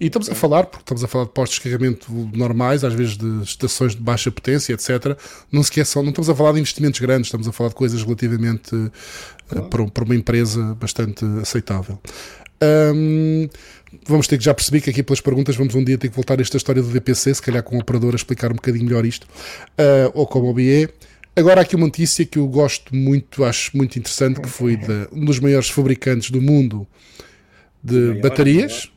E 0.00 0.06
estamos 0.06 0.28
a 0.28 0.34
falar, 0.34 0.66
porque 0.66 0.82
estamos 0.82 1.04
a 1.04 1.08
falar 1.08 1.24
de 1.26 1.30
postos 1.30 1.58
de 1.58 1.62
carregamento 1.62 2.12
normais, 2.34 2.82
às 2.82 2.92
vezes 2.92 3.16
de 3.16 3.42
estações 3.44 3.94
de 3.94 4.02
baixa 4.02 4.30
potência, 4.30 4.72
etc. 4.72 5.16
Não 5.52 5.62
se 5.62 5.68
esqueçam, 5.68 6.02
não 6.02 6.10
estamos 6.10 6.28
a 6.28 6.34
falar 6.34 6.52
de 6.52 6.58
investimentos 6.58 6.98
grandes, 6.98 7.28
estamos 7.28 7.46
a 7.46 7.52
falar 7.52 7.68
de 7.68 7.76
coisas 7.76 8.02
relativamente 8.02 8.70
claro. 9.48 9.66
uh, 9.66 9.68
para, 9.70 9.86
para, 9.86 10.04
uma 10.04 10.16
empresa 10.16 10.74
bastante 10.74 11.24
aceitável. 11.40 12.00
Um, 12.94 13.48
vamos 14.06 14.26
ter 14.26 14.36
que 14.36 14.44
já 14.44 14.52
perceber 14.52 14.80
que 14.80 14.90
aqui 14.90 15.02
pelas 15.02 15.20
perguntas 15.20 15.54
vamos 15.54 15.74
um 15.76 15.84
dia 15.84 15.96
ter 15.96 16.08
que 16.08 16.14
voltar 16.14 16.38
a 16.38 16.42
esta 16.42 16.56
história 16.56 16.82
do 16.82 16.88
DPC, 16.88 17.34
se 17.34 17.42
calhar 17.42 17.62
com 17.62 17.76
o 17.76 17.80
operador 17.80 18.14
a 18.14 18.16
explicar 18.16 18.50
um 18.50 18.56
bocadinho 18.56 18.84
melhor 18.84 19.04
isto, 19.04 19.24
uh, 19.24 20.10
ou 20.12 20.26
como 20.26 20.50
o 20.50 20.54
BE. 20.54 20.88
Agora 21.36 21.60
há 21.60 21.62
aqui 21.62 21.74
uma 21.74 21.86
notícia 21.86 22.24
que 22.24 22.38
eu 22.38 22.46
gosto 22.46 22.94
muito, 22.94 23.44
acho 23.44 23.76
muito 23.76 23.98
interessante, 23.98 24.40
que 24.40 24.48
foi 24.48 24.76
de 24.76 25.08
um 25.12 25.24
dos 25.24 25.40
maiores 25.40 25.68
fabricantes 25.68 26.30
do 26.30 26.40
mundo 26.40 26.86
de 27.82 27.94
maior, 27.96 28.20
baterias. 28.20 28.72
Maior. 28.72 28.94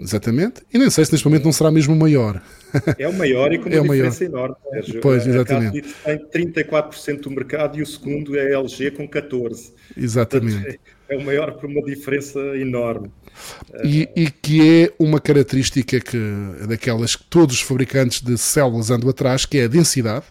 Exatamente. 0.00 0.62
E 0.72 0.78
nem 0.78 0.88
sei 0.90 1.04
se 1.04 1.12
neste 1.12 1.26
momento 1.26 1.44
não 1.44 1.52
será 1.52 1.72
mesmo 1.72 1.92
o 1.92 1.98
maior. 1.98 2.40
É 2.98 3.08
o 3.08 3.12
maior 3.12 3.52
e 3.52 3.58
com 3.58 3.64
uma 3.68 3.76
é 3.76 3.80
diferença 3.80 4.24
enorme. 4.24 4.54
Sérgio. 4.70 5.00
Pois, 5.00 5.26
exatamente. 5.26 5.94
A 6.04 6.16
tem 6.16 6.46
34% 6.52 7.20
do 7.22 7.30
mercado 7.30 7.78
e 7.78 7.82
o 7.82 7.86
segundo 7.86 8.38
é 8.38 8.54
a 8.54 8.60
LG 8.60 8.92
com 8.92 9.08
14%. 9.08 9.72
Exatamente. 9.96 10.56
Portanto, 10.56 10.80
é 11.08 11.16
o 11.16 11.24
maior 11.24 11.52
por 11.52 11.70
uma 11.70 11.82
diferença 11.82 12.38
enorme. 12.56 13.10
E, 13.84 14.08
e, 14.16 14.30
que 14.30 14.82
é 14.84 14.92
uma 14.98 15.20
característica 15.20 16.00
que, 16.00 16.18
daquelas 16.66 17.16
que 17.16 17.24
todos 17.24 17.56
os 17.56 17.60
fabricantes 17.62 18.20
de 18.20 18.36
células 18.36 18.90
andam 18.90 19.08
atrás, 19.08 19.46
que 19.46 19.58
é 19.58 19.64
a 19.64 19.68
densidade. 19.68 20.24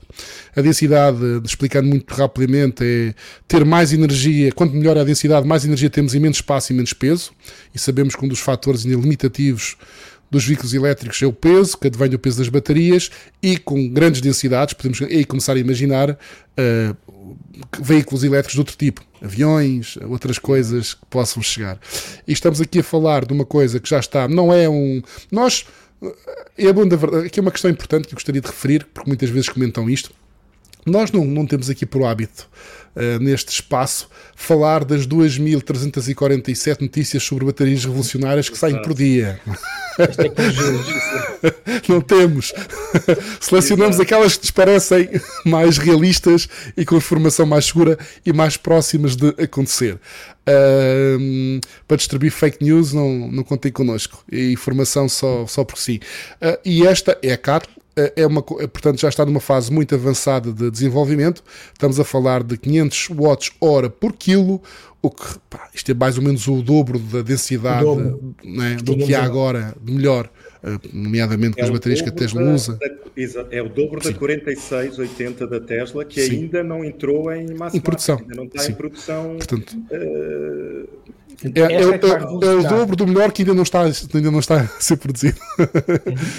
A 0.55 0.61
densidade, 0.61 1.17
explicando 1.43 1.87
muito 1.87 2.13
rapidamente, 2.13 2.83
é 2.83 3.13
ter 3.47 3.63
mais 3.65 3.93
energia. 3.93 4.51
Quanto 4.51 4.75
melhor 4.75 4.97
a 4.97 5.03
densidade, 5.03 5.47
mais 5.47 5.65
energia 5.65 5.89
temos 5.89 6.13
em 6.13 6.19
menos 6.19 6.37
espaço 6.37 6.73
e 6.73 6.75
menos 6.75 6.93
peso. 6.93 7.31
E 7.73 7.79
sabemos 7.79 8.15
que 8.15 8.23
um 8.23 8.27
dos 8.27 8.39
fatores 8.39 8.81
limitativos 8.83 9.77
dos 10.29 10.45
veículos 10.45 10.73
elétricos 10.73 11.21
é 11.21 11.25
o 11.25 11.33
peso, 11.33 11.77
que 11.77 11.87
advém 11.87 12.09
do 12.09 12.19
peso 12.19 12.37
das 12.37 12.49
baterias, 12.49 13.09
e 13.41 13.57
com 13.57 13.87
grandes 13.89 14.21
densidades, 14.21 14.73
podemos 14.73 15.01
aí 15.01 15.25
começar 15.25 15.53
a 15.53 15.59
imaginar 15.59 16.11
uh, 16.11 16.97
veículos 17.79 18.23
elétricos 18.23 18.53
de 18.53 18.59
outro 18.59 18.75
tipo 18.75 19.01
aviões, 19.21 19.97
outras 20.09 20.37
coisas 20.37 20.93
que 20.93 21.05
possam 21.09 21.41
chegar. 21.41 21.79
E 22.27 22.33
estamos 22.33 22.61
aqui 22.61 22.79
a 22.79 22.83
falar 22.83 23.25
de 23.25 23.33
uma 23.33 23.45
coisa 23.45 23.79
que 23.79 23.89
já 23.89 23.99
está, 23.99 24.27
não 24.27 24.53
é 24.53 24.69
um. 24.69 25.01
Nós. 25.31 25.65
É 26.55 26.71
bom 26.71 26.87
da 26.87 26.95
verdade, 26.95 27.25
aqui 27.25 27.39
é 27.39 27.41
uma 27.41 27.49
questão 27.49 27.71
importante 27.71 28.07
que 28.07 28.13
eu 28.13 28.17
gostaria 28.17 28.39
de 28.39 28.45
referir, 28.45 28.85
porque 28.93 29.09
muitas 29.09 29.31
vezes 29.31 29.49
comentam 29.49 29.89
isto. 29.89 30.11
Nós 30.87 31.11
não, 31.11 31.25
não 31.25 31.45
temos 31.45 31.69
aqui 31.69 31.85
por 31.85 32.03
hábito, 32.05 32.47
uh, 32.95 33.19
neste 33.19 33.51
espaço, 33.51 34.09
falar 34.35 34.85
das 34.85 35.05
2.347 35.05 36.81
notícias 36.81 37.21
sobre 37.23 37.45
baterias 37.45 37.83
revolucionárias 37.83 38.49
que 38.49 38.57
saem 38.57 38.81
por 38.81 38.93
dia. 38.93 39.39
não 41.89 41.99
temos. 42.01 42.53
Selecionamos 43.41 43.99
aquelas 43.99 44.37
que 44.37 44.43
nos 44.43 44.51
parecem 44.51 45.09
mais 45.45 45.77
realistas 45.77 46.47
e 46.75 46.85
com 46.85 46.95
informação 46.95 47.45
mais 47.45 47.65
segura 47.65 47.99
e 48.25 48.31
mais 48.31 48.55
próximas 48.57 49.15
de 49.15 49.29
acontecer. 49.41 49.99
Uh, 50.47 51.59
para 51.85 51.97
distribuir 51.97 52.31
fake 52.31 52.63
news, 52.63 52.93
não, 52.93 53.29
não 53.29 53.43
contem 53.43 53.71
connosco. 53.71 54.23
E 54.31 54.53
informação 54.53 55.09
só, 55.09 55.45
só 55.45 55.65
por 55.65 55.77
si. 55.77 55.99
Uh, 56.41 56.57
e 56.63 56.87
esta 56.87 57.17
é 57.21 57.33
a 57.33 57.37
CAT, 57.37 57.67
é 58.15 58.27
uma, 58.27 58.41
portanto, 58.41 58.99
já 58.99 59.09
está 59.09 59.25
numa 59.25 59.39
fase 59.39 59.71
muito 59.71 59.95
avançada 59.95 60.51
de 60.51 60.69
desenvolvimento. 60.69 61.43
Estamos 61.73 61.99
a 61.99 62.03
falar 62.03 62.43
de 62.43 62.57
500 62.57 63.09
watts 63.09 63.51
hora 63.59 63.89
por 63.89 64.13
quilo, 64.13 64.61
o 65.01 65.09
que 65.09 65.23
pá, 65.49 65.69
isto 65.73 65.91
é 65.91 65.93
mais 65.93 66.17
ou 66.17 66.23
menos 66.23 66.47
o 66.47 66.61
dobro 66.61 66.99
da 66.99 67.21
densidade 67.21 67.83
dobro. 67.83 68.35
Né, 68.43 68.77
do 68.83 68.97
que 68.97 69.13
há 69.13 69.23
agora 69.23 69.73
de 69.81 69.91
melhor, 69.91 70.29
eh, 70.63 70.79
nomeadamente 70.91 71.55
com 71.55 71.61
é 71.61 71.63
as 71.63 71.69
baterias 71.69 72.01
que 72.01 72.09
a 72.09 72.11
Tesla 72.11 72.43
da, 72.43 72.51
usa. 72.51 72.73
Da, 72.77 73.47
é 73.51 73.61
o 73.61 73.69
dobro 73.69 74.03
Sim. 74.03 74.11
da 74.11 74.19
4680 74.19 75.47
da 75.47 75.59
Tesla, 75.59 76.03
que 76.03 76.21
Sim. 76.21 76.43
ainda 76.43 76.63
não 76.63 76.83
entrou 76.83 77.31
em 77.31 77.53
massa 77.53 77.77
em 77.77 77.79
produção. 77.79 78.17
ainda 78.19 78.35
não 78.35 78.45
está 78.45 78.61
Sim. 78.61 78.71
em 78.71 78.75
produção. 78.75 79.37
Portanto, 79.37 79.77
uh, 79.91 80.87
é, 81.43 81.59
é, 81.59 81.73
é, 81.73 81.81
é, 81.83 82.55
o 82.55 82.63
dobro 82.63 82.95
do 82.95 83.05
melhor 83.05 83.31
que 83.31 83.43
ainda 83.43 83.53
não 83.53 83.63
está, 83.63 83.83
ainda 83.83 84.31
não 84.31 84.39
está 84.39 84.61
a 84.61 84.67
ser 84.81 84.97
produzido. 84.97 85.37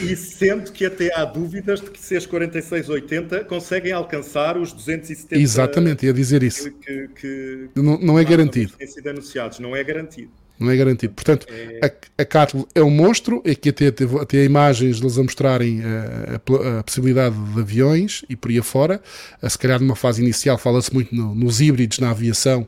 E 0.02 0.16
sendo 0.16 0.72
que 0.72 0.84
até 0.84 1.14
há 1.14 1.24
dúvidas 1.24 1.80
de 1.80 1.90
que 1.90 2.00
se 2.00 2.16
as 2.16 2.26
4680 2.26 3.44
conseguem 3.44 3.92
alcançar 3.92 4.56
os 4.56 4.72
270. 4.72 5.40
Exatamente, 5.40 6.06
ia 6.06 6.12
dizer 6.12 6.42
isso. 6.42 6.70
Que, 6.72 7.08
que, 7.08 7.68
que 7.74 7.80
não, 7.80 7.98
não, 7.98 8.18
é 8.18 8.24
garantido. 8.24 8.72
Têm 8.72 8.88
sido 8.88 9.08
anunciados, 9.08 9.61
não 9.61 9.76
é 9.76 9.84
garantido. 9.84 10.30
Não 10.58 10.70
é 10.70 10.76
garantido. 10.76 11.12
Portanto, 11.14 11.46
é... 11.48 11.86
a, 11.86 12.22
a 12.22 12.24
Cattle 12.24 12.66
é 12.74 12.82
um 12.82 12.90
monstro. 12.90 13.42
Aqui 13.48 13.68
até, 13.68 13.88
até, 13.88 14.44
imagens 14.44 15.00
deles 15.00 15.18
a 15.18 15.22
mostrarem 15.22 15.82
a, 15.84 16.34
a, 16.34 16.78
a, 16.80 16.82
possibilidade 16.82 17.36
de 17.36 17.60
aviões 17.60 18.24
e 18.28 18.34
por 18.34 18.50
aí 18.50 18.58
afora. 18.58 19.00
A, 19.40 19.48
se 19.48 19.58
calhar 19.58 19.80
numa 19.80 19.96
fase 19.96 20.22
inicial 20.22 20.58
fala-se 20.58 20.92
muito 20.92 21.14
no, 21.14 21.34
nos 21.34 21.60
híbridos 21.60 21.98
na 21.98 22.10
aviação. 22.10 22.66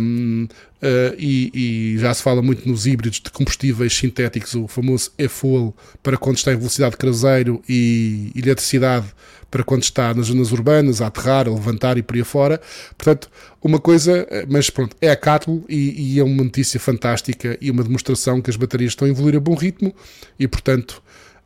Um, 0.00 0.48
Uh, 0.84 1.16
e, 1.16 1.94
e, 1.94 1.98
já 1.98 2.12
se 2.12 2.22
fala 2.22 2.42
muito 2.42 2.68
nos 2.68 2.84
híbridos 2.84 3.18
de 3.18 3.30
combustíveis 3.30 3.96
sintéticos, 3.96 4.54
o 4.54 4.68
famoso 4.68 5.12
e-fuel 5.16 5.74
para 6.02 6.18
quando 6.18 6.36
está 6.36 6.52
em 6.52 6.58
velocidade 6.58 6.94
cruzeiro 6.98 7.62
e 7.66 8.30
eletricidade 8.36 9.06
para 9.54 9.62
quando 9.62 9.84
está 9.84 10.12
nas 10.12 10.26
zonas 10.26 10.50
urbanas, 10.50 11.00
a 11.00 11.06
aterrar, 11.06 11.46
a 11.46 11.50
levantar 11.52 11.96
e 11.96 12.02
por 12.02 12.16
aí 12.16 12.24
fora. 12.24 12.60
Portanto, 12.98 13.30
uma 13.62 13.78
coisa, 13.78 14.26
eh, 14.28 14.44
mas 14.48 14.68
pronto, 14.68 14.96
é 15.00 15.12
a 15.12 15.16
Cattle 15.16 15.64
e, 15.68 16.16
e, 16.16 16.18
é 16.18 16.24
uma 16.24 16.42
notícia 16.42 16.80
fantástica 16.80 17.56
e 17.60 17.70
uma 17.70 17.84
demonstração 17.84 18.42
que 18.42 18.50
as 18.50 18.56
baterias 18.56 18.90
estão 18.90 19.06
a 19.06 19.10
evoluir 19.12 19.36
a 19.36 19.38
bom 19.40 19.54
ritmo 19.54 19.94
e, 20.36 20.48
portanto, 20.48 21.00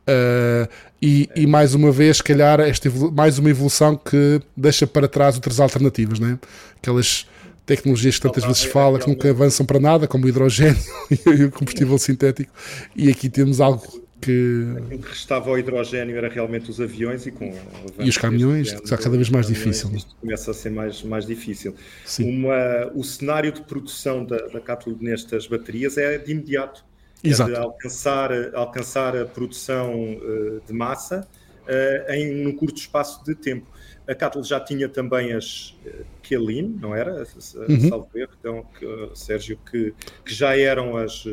uh, 0.07 0.67
e, 0.99 1.29
e, 1.35 1.45
mais 1.45 1.75
uma 1.75 1.91
vez, 1.91 2.17
se 2.17 2.23
calhar, 2.23 2.59
esta 2.61 2.89
mais 3.11 3.37
uma 3.37 3.51
evolução 3.51 3.95
que 3.95 4.41
deixa 4.57 4.87
para 4.87 5.07
trás 5.07 5.35
outras 5.35 5.59
alternativas, 5.59 6.19
né? 6.19 6.39
aquelas 6.81 7.27
tecnologias 7.63 8.15
que 8.15 8.21
tantas 8.23 8.43
vezes 8.43 8.63
fala 8.63 8.97
que 8.97 9.07
nunca 9.07 9.29
avançam 9.29 9.67
para 9.67 9.79
nada, 9.79 10.07
como 10.07 10.25
o 10.25 10.27
hidrogênio 10.27 10.81
e 11.27 11.43
o 11.43 11.51
combustível 11.51 11.99
sintético, 11.99 12.51
e 12.95 13.07
aqui 13.07 13.29
temos 13.29 13.61
algo 13.61 13.83
que. 14.21 14.75
Aquilo 14.77 15.01
que 15.01 15.09
restava 15.09 15.49
ao 15.49 15.57
hidrogênio 15.57 16.15
era 16.17 16.29
realmente 16.29 16.69
os 16.69 16.79
aviões 16.79 17.25
e 17.25 17.31
com 17.31 17.53
E 17.97 18.09
os 18.09 18.17
caminhões, 18.17 18.71
que 18.73 18.83
está 18.83 18.97
cada 18.97 19.15
vez 19.15 19.29
mais 19.29 19.47
difícil. 19.47 19.91
Isto 19.93 20.15
começa 20.15 20.51
a 20.51 20.53
ser 20.53 20.69
mais, 20.69 21.01
mais 21.03 21.25
difícil. 21.25 21.75
Uma, 22.19 22.91
o 22.93 23.03
cenário 23.03 23.51
de 23.51 23.61
produção 23.61 24.25
da, 24.25 24.37
da 24.47 24.59
cápsula 24.59 24.97
nestas 24.99 25.47
baterias 25.47 25.97
é 25.97 26.17
de 26.17 26.31
imediato. 26.31 26.85
Exato. 27.23 27.51
É 27.51 27.53
de 27.53 27.59
alcançar, 27.59 28.31
alcançar 28.55 29.17
a 29.17 29.25
produção 29.25 30.13
uh, 30.13 30.61
de 30.65 30.73
massa 30.73 31.27
uh, 31.65 32.11
em 32.13 32.47
um 32.47 32.55
curto 32.55 32.77
espaço 32.77 33.23
de 33.25 33.35
tempo. 33.35 33.67
A 34.07 34.15
Catel 34.15 34.43
já 34.43 34.59
tinha 34.59 34.89
também 34.89 35.33
as 35.33 35.77
uh, 35.85 36.05
Kelin, 36.23 36.77
não 36.81 36.95
era? 36.95 37.27
Uhum. 37.67 37.89
Salvo 37.89 38.09
erro, 38.15 38.31
então, 38.39 38.65
que, 38.77 39.09
Sérgio, 39.13 39.59
que, 39.69 39.93
que 40.25 40.33
já 40.33 40.57
eram 40.57 40.95
as 40.95 41.25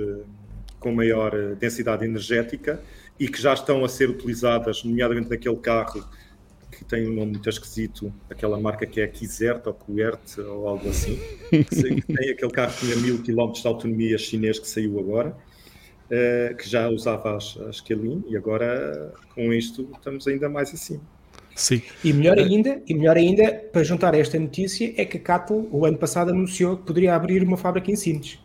com 0.86 0.92
maior 0.92 1.34
eh, 1.34 1.56
densidade 1.56 2.04
energética 2.04 2.80
e 3.18 3.26
que 3.26 3.42
já 3.42 3.52
estão 3.52 3.84
a 3.84 3.88
ser 3.88 4.08
utilizadas, 4.08 4.84
nomeadamente 4.84 5.28
naquele 5.28 5.56
carro 5.56 6.08
que 6.70 6.84
tem 6.84 7.08
um 7.08 7.12
nome 7.12 7.32
muito 7.32 7.48
esquisito, 7.48 8.14
aquela 8.30 8.56
marca 8.60 8.86
que 8.86 9.00
é 9.00 9.08
Kizert 9.08 9.66
ou 9.66 9.74
Kuert 9.74 10.38
ou 10.38 10.68
algo 10.68 10.88
assim, 10.88 11.18
que 11.50 12.02
tem 12.02 12.30
aquele 12.30 12.52
carro 12.52 12.72
que 12.72 12.86
tinha 12.86 12.96
mil 12.98 13.20
quilómetros 13.20 13.62
de 13.62 13.68
autonomia 13.68 14.16
chinês 14.16 14.60
que 14.60 14.68
saiu 14.68 15.00
agora, 15.00 15.30
uh, 15.30 16.56
que 16.56 16.68
já 16.68 16.88
usava 16.88 17.36
as, 17.36 17.56
as 17.62 17.80
Kelin 17.80 18.22
e 18.28 18.36
agora 18.36 19.12
com 19.34 19.52
isto 19.52 19.88
estamos 19.92 20.28
ainda 20.28 20.48
mais 20.48 20.72
assim. 20.72 21.00
Sim. 21.56 21.82
E 22.04 22.12
melhor 22.12 22.38
ainda, 22.38 22.80
e 22.86 22.94
melhor 22.94 23.16
ainda, 23.16 23.52
para 23.72 23.82
juntar 23.82 24.14
a 24.14 24.18
esta 24.18 24.38
notícia, 24.38 24.94
é 24.96 25.04
que 25.04 25.16
a 25.16 25.20
Cattle, 25.20 25.66
o 25.72 25.84
ano 25.84 25.98
passado, 25.98 26.30
anunciou 26.30 26.76
que 26.76 26.84
poderia 26.84 27.16
abrir 27.16 27.42
uma 27.42 27.56
fábrica 27.56 27.90
em 27.90 27.96
Sines. 27.96 28.38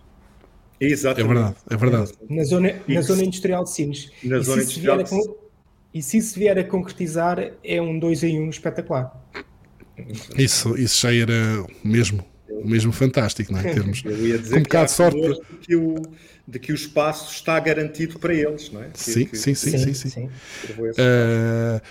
Exatamente. 0.81 1.31
É 1.31 1.33
verdade, 1.33 1.55
é 1.69 1.77
verdade. 1.77 2.11
Na 2.27 2.43
zona, 2.43 2.75
na 2.87 3.01
zona 3.01 3.23
industrial 3.23 3.63
de 3.63 3.69
Sines. 3.69 4.11
Na 4.23 4.39
e 4.39 4.43
zona 4.43 4.61
industrial 4.63 5.03
de... 5.03 5.11
E 5.93 6.01
se 6.01 6.17
isso 6.17 6.39
vier 6.39 6.57
a 6.57 6.63
concretizar, 6.63 7.51
é 7.63 7.81
um 7.81 7.99
2 7.99 8.23
em 8.23 8.39
1 8.39 8.43
um 8.43 8.49
espetacular. 8.49 9.13
Isso, 10.37 10.75
isso 10.77 11.01
já 11.01 11.13
era 11.13 11.65
mesmo, 11.83 12.23
mesmo 12.63 12.91
fantástico, 12.91 13.51
não 13.51 13.59
é? 13.59 13.73
Termos 13.73 14.03
Eu 14.05 14.27
ia 14.27 14.37
dizer 14.37 14.57
um 14.57 14.63
bocado 14.63 14.85
de 14.85 14.91
sorte. 14.91 15.19
De 15.19 15.41
que, 15.61 15.75
o, 15.75 15.95
de 16.47 16.59
que 16.59 16.71
o 16.71 16.75
espaço 16.75 17.31
está 17.33 17.59
garantido 17.59 18.19
para 18.19 18.33
eles, 18.33 18.71
não 18.71 18.83
é? 18.83 18.89
Sim, 18.93 19.25
que, 19.25 19.37
sim, 19.37 19.53
sim, 19.53 19.77
sim, 19.77 19.93
sim, 19.93 20.09
sim. 20.09 20.29
Uh, 20.79 21.81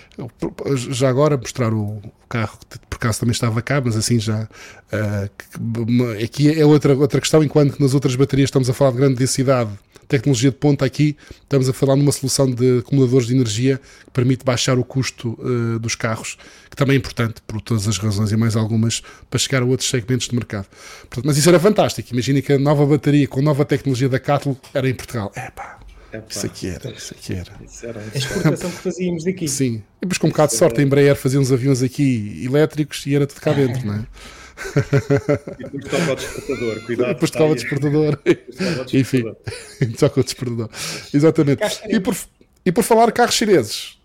já 0.75 1.09
agora 1.09 1.37
mostrar 1.37 1.73
o 1.73 2.01
carro, 2.29 2.57
por 2.89 2.95
acaso 2.97 3.19
também 3.19 3.33
estava 3.33 3.61
cá, 3.61 3.81
mas 3.83 3.95
assim 3.95 4.19
já. 4.19 4.47
Uh, 4.91 6.23
aqui 6.23 6.59
é 6.59 6.65
outra, 6.65 6.95
outra 6.95 7.19
questão, 7.19 7.43
enquanto 7.43 7.75
que 7.75 7.81
nas 7.81 7.93
outras 7.93 8.15
baterias 8.15 8.47
estamos 8.47 8.69
a 8.69 8.73
falar 8.73 8.91
de 8.91 8.97
grande 8.97 9.15
densidade, 9.15 9.71
tecnologia 10.11 10.51
de 10.51 10.57
ponta, 10.57 10.85
aqui 10.85 11.15
estamos 11.41 11.69
a 11.69 11.73
falar 11.73 11.95
numa 11.95 12.11
solução 12.11 12.49
de 12.51 12.79
acumuladores 12.79 13.27
de 13.27 13.33
energia 13.33 13.79
que 14.05 14.11
permite 14.11 14.43
baixar 14.43 14.77
o 14.77 14.83
custo 14.83 15.37
uh, 15.39 15.79
dos 15.79 15.95
carros, 15.95 16.37
que 16.69 16.75
também 16.75 16.95
é 16.95 16.97
importante 16.97 17.41
por 17.47 17.61
todas 17.61 17.87
as 17.87 17.97
razões 17.97 18.31
e 18.31 18.35
mais 18.35 18.57
algumas 18.57 19.01
para 19.29 19.39
chegar 19.39 19.61
a 19.61 19.65
outros 19.65 19.89
segmentos 19.89 20.27
de 20.27 20.35
mercado. 20.35 20.67
Portanto, 21.01 21.25
mas 21.25 21.37
isso 21.37 21.47
era 21.47 21.59
fantástico. 21.59 22.09
Imagina 22.11 22.41
que 22.41 22.51
a 22.51 22.59
nova 22.59 22.85
bateria 22.85 23.25
com 23.27 23.41
nova 23.41 23.63
tecnologia 23.63 24.09
da 24.09 24.19
Cattle 24.19 24.57
era 24.73 24.89
em 24.89 24.93
Portugal. 24.93 25.31
Epá, 25.35 25.79
Epá, 26.11 26.25
isso 26.29 26.45
aqui 26.45 26.67
era, 26.67 26.91
isso 26.91 27.13
aqui 27.13 27.33
era. 27.33 27.51
Isso 27.65 27.85
era 27.85 28.01
a 28.01 28.17
exportação 28.17 28.69
que 28.69 28.77
fazíamos 28.77 29.23
daqui. 29.23 29.47
Sim, 29.47 29.81
e 29.97 30.01
depois 30.01 30.17
com 30.17 30.27
um 30.27 30.29
bocado 30.29 30.51
de 30.51 30.57
sorte 30.57 30.81
a 30.81 30.83
Embraer 30.83 31.15
fazia 31.15 31.39
uns 31.39 31.53
aviões 31.53 31.81
aqui 31.81 32.41
elétricos 32.43 33.05
e 33.05 33.15
era 33.15 33.25
tudo 33.25 33.39
cá 33.39 33.53
dentro, 33.53 33.87
não 33.87 33.93
é? 33.93 34.05
E 35.59 35.63
depois 35.63 35.85
toca 35.85 36.11
o 36.11 36.15
despertador, 36.15 36.85
cuidado. 36.85 37.07
Depois 37.13 37.31
toca 37.31 37.45
o 37.45 37.55
despertador. 37.55 38.19
Enfim, 38.93 39.23
toca 39.97 40.19
o 40.19 40.23
despertador. 40.23 40.69
Exatamente. 41.13 41.61
E 41.87 41.99
por, 41.99 42.15
e 42.65 42.71
por 42.71 42.83
falar 42.83 43.07
de 43.07 43.13
carros 43.13 43.35
chineses, 43.35 43.97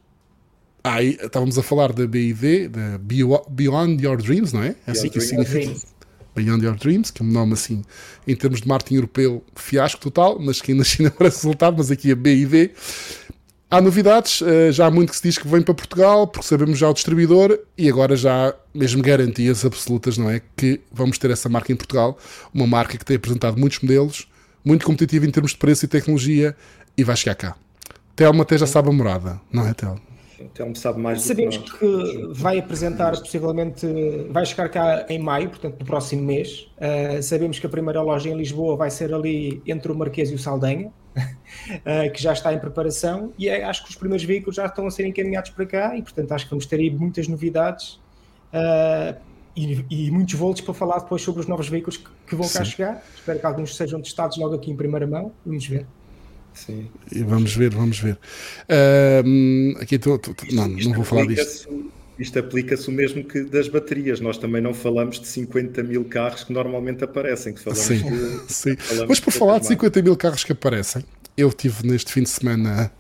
ah, 0.83 1.03
estávamos 1.03 1.59
a 1.59 1.63
falar 1.63 1.93
da 1.93 2.07
BID, 2.07 2.69
da 2.69 2.99
Beyond 2.99 4.05
Your 4.05 4.17
Dreams, 4.17 4.53
não 4.53 4.63
é? 4.63 4.77
É 4.87 4.93
assim 4.93 5.09
que 5.09 5.19
isso 5.19 5.29
significa. 5.29 5.75
Beyond 6.37 6.65
Your 6.65 6.77
Dreams, 6.77 7.11
que 7.11 7.23
é 7.23 7.25
um 7.25 7.31
nome 7.31 7.55
assim, 7.55 7.83
em 8.29 8.37
termos 8.37 8.61
de 8.61 8.69
marketing 8.69 8.97
europeu, 8.97 9.43
fiasco 9.57 10.01
total, 10.01 10.39
mas 10.39 10.61
que 10.61 10.75
na 10.75 10.85
China 10.85 11.11
parece 11.11 11.39
resultado, 11.39 11.77
mas 11.79 11.91
aqui 11.91 12.11
é 12.11 12.15
BIV. 12.15 12.73
Há 13.69 13.81
novidades, 13.81 14.43
eh, 14.43 14.71
já 14.71 14.87
há 14.87 14.91
muito 14.93 15.11
que 15.11 15.17
se 15.17 15.23
diz 15.25 15.39
que 15.39 15.49
vem 15.49 15.61
para 15.61 15.75
Portugal, 15.75 16.29
porque 16.29 16.47
sabemos 16.47 16.79
já 16.79 16.89
o 16.89 16.95
distribuidor 16.95 17.59
e 17.77 17.89
agora 17.89 18.15
já 18.15 18.51
há 18.51 18.55
mesmo 18.73 19.03
garantias 19.03 19.65
absolutas, 19.65 20.17
não 20.17 20.31
é? 20.31 20.41
Que 20.57 20.81
vamos 20.93 21.19
ter 21.19 21.33
essa 21.33 21.49
marca 21.49 21.73
em 21.73 21.77
Portugal, 21.77 22.17
uma 22.55 22.65
marca 22.65 22.97
que 22.97 23.05
tem 23.05 23.17
apresentado 23.17 23.59
muitos 23.59 23.81
modelos, 23.81 24.29
muito 24.65 24.87
competitiva 24.87 25.27
em 25.27 25.31
termos 25.33 25.51
de 25.51 25.59
preço 25.59 25.85
e 25.85 25.89
tecnologia 25.89 26.55
e 26.97 27.03
vai 27.03 27.17
chegar 27.17 27.35
cá. 27.35 27.57
Telma 28.15 28.45
até 28.45 28.57
já 28.57 28.69
sabe 28.69 28.89
a 28.89 28.93
morada, 28.93 29.41
não 29.53 29.67
é, 29.67 29.75
Telma? 29.75 30.01
Telmo 30.55 30.77
sabe 30.77 31.01
mais 31.01 31.23
Sabemos 31.23 31.57
que, 31.57 31.71
que 31.79 32.29
vai 32.35 32.61
apresentar, 32.61 33.19
possivelmente, 33.19 33.85
vai 34.31 34.47
chegar 34.47 34.69
cá 34.69 35.07
em 35.09 35.19
maio, 35.19 35.49
portanto, 35.49 35.81
no 35.81 35.85
próximo 35.87 36.23
mês. 36.23 36.69
Uh, 36.77 37.21
sabemos 37.21 37.59
que 37.59 37.67
a 37.67 37.69
primeira 37.69 38.01
loja 38.01 38.29
em 38.29 38.37
Lisboa 38.37 38.77
vai 38.77 38.91
ser 38.91 39.13
ali 39.13 39.61
entre 39.67 39.91
o 39.91 39.95
Marquês 39.95 40.31
e 40.31 40.35
o 40.35 40.39
Saldanha, 40.39 40.93
uh, 41.71 42.13
que 42.13 42.23
já 42.23 42.33
está 42.33 42.53
em 42.53 42.59
preparação, 42.59 43.33
e 43.39 43.49
é, 43.49 43.65
acho 43.65 43.85
que 43.85 43.91
os 43.91 43.97
primeiros 43.97 44.25
veículos 44.25 44.57
já 44.57 44.67
estão 44.67 44.87
a 44.87 44.91
ser 44.91 45.07
encaminhados 45.07 45.51
para 45.51 45.67
cá, 45.67 45.97
e 45.97 46.03
portanto 46.03 46.33
acho 46.33 46.45
que 46.45 46.51
vamos 46.51 46.67
ter 46.67 46.77
aí 46.77 46.91
muitas 46.91 47.29
novidades 47.29 48.01
uh, 48.53 49.17
e, 49.57 49.85
e, 49.91 50.11
muitos 50.11 50.35
volts 50.35 50.63
para 50.63 50.75
falar 50.75 50.99
depois 50.99 51.23
sobre 51.23 51.41
os 51.41 51.47
novos 51.47 51.69
veículos 51.69 51.97
que, 51.97 52.09
que 52.29 52.37
vão 52.37 52.47
cá 52.47 52.63
Sim. 52.63 52.71
chegar. 52.73 53.03
Espero 53.15 53.39
que 53.39 53.47
alguns 53.47 53.75
sejam 53.75 54.03
testados 54.03 54.37
logo 54.37 54.55
aqui 54.55 54.71
em 54.71 54.77
primeira 54.77 55.07
mão. 55.07 55.33
Vamos 55.47 55.67
ver. 55.67 55.87
Sim. 56.53 56.89
E 57.11 57.23
vamos 57.23 57.55
ver, 57.55 57.75
vamos 57.75 57.99
ver. 57.99 58.19
Uh, 58.69 59.79
aqui 59.81 59.99
tô, 59.99 60.21
não, 60.53 60.69
não 60.69 60.93
vou 60.93 61.05
falar 61.05 61.27
disto. 61.27 61.91
Isto 62.19 62.39
aplica-se 62.39 62.89
o 62.89 62.93
mesmo 62.93 63.25
que 63.25 63.45
das 63.45 63.69
baterias. 63.69 64.21
Nós 64.21 64.39
também 64.39 64.63
não 64.63 64.73
falamos 64.73 65.21
de 65.21 65.27
50 65.27 65.83
mil 65.83 66.05
carros 66.05 66.45
que 66.45 66.53
normalmente 66.53 67.05
aparecem. 67.05 67.53
Que 67.53 67.61
falamos 67.61 67.85
sim, 67.85 68.03
de, 68.03 68.53
sim. 68.53 68.77
Falamos 68.77 69.09
Mas 69.09 69.21
por 69.21 69.33
falar 69.33 69.59
de 69.59 69.67
50 69.67 70.03
mil 70.03 70.17
carros 70.17 70.43
que 70.43 70.53
aparecem, 70.53 71.05
eu 71.37 71.53
tive 71.53 71.87
neste 71.87 72.13
fim 72.13 72.23
de 72.23 72.31
semana 72.31 72.91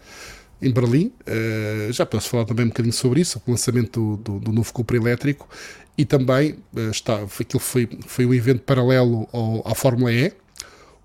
em 0.60 0.70
Berlim. 0.70 1.12
Uh, 1.26 1.92
já 1.92 2.04
posso 2.04 2.28
falar 2.28 2.44
também 2.44 2.66
um 2.66 2.68
bocadinho 2.68 2.92
sobre 2.92 3.20
isso, 3.20 3.40
o 3.46 3.50
lançamento 3.50 4.16
do, 4.16 4.38
do, 4.38 4.40
do 4.40 4.52
novo 4.52 4.72
Cupra 4.72 4.96
elétrico. 4.96 5.48
E 5.96 6.04
também 6.04 6.52
uh, 6.74 6.90
está, 6.90 7.22
aquilo 7.22 7.60
foi, 7.60 7.88
foi 8.06 8.26
um 8.26 8.34
evento 8.34 8.62
paralelo 8.62 9.28
ao, 9.32 9.66
à 9.66 9.74
Fórmula 9.74 10.12
E, 10.12 10.32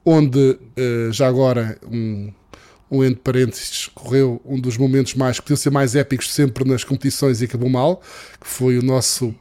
onde 0.06 0.40
uh, 0.40 1.12
já 1.12 1.28
agora 1.28 1.78
um, 1.90 2.32
um 2.90 3.04
entre 3.04 3.22
parênteses, 3.22 3.88
correu 3.94 4.42
um 4.44 4.60
dos 4.60 4.78
momentos 4.78 5.16
mais, 5.16 5.38
que 5.38 5.44
podiam 5.44 5.58
ser 5.58 5.70
mais 5.70 5.96
épicos 5.96 6.34
sempre 6.34 6.68
nas 6.68 6.84
competições 6.84 7.42
e 7.42 7.46
acabou 7.46 7.70
mal, 7.70 8.02
que 8.40 8.48
foi 8.48 8.78
o 8.78 8.82
nosso 8.82 9.34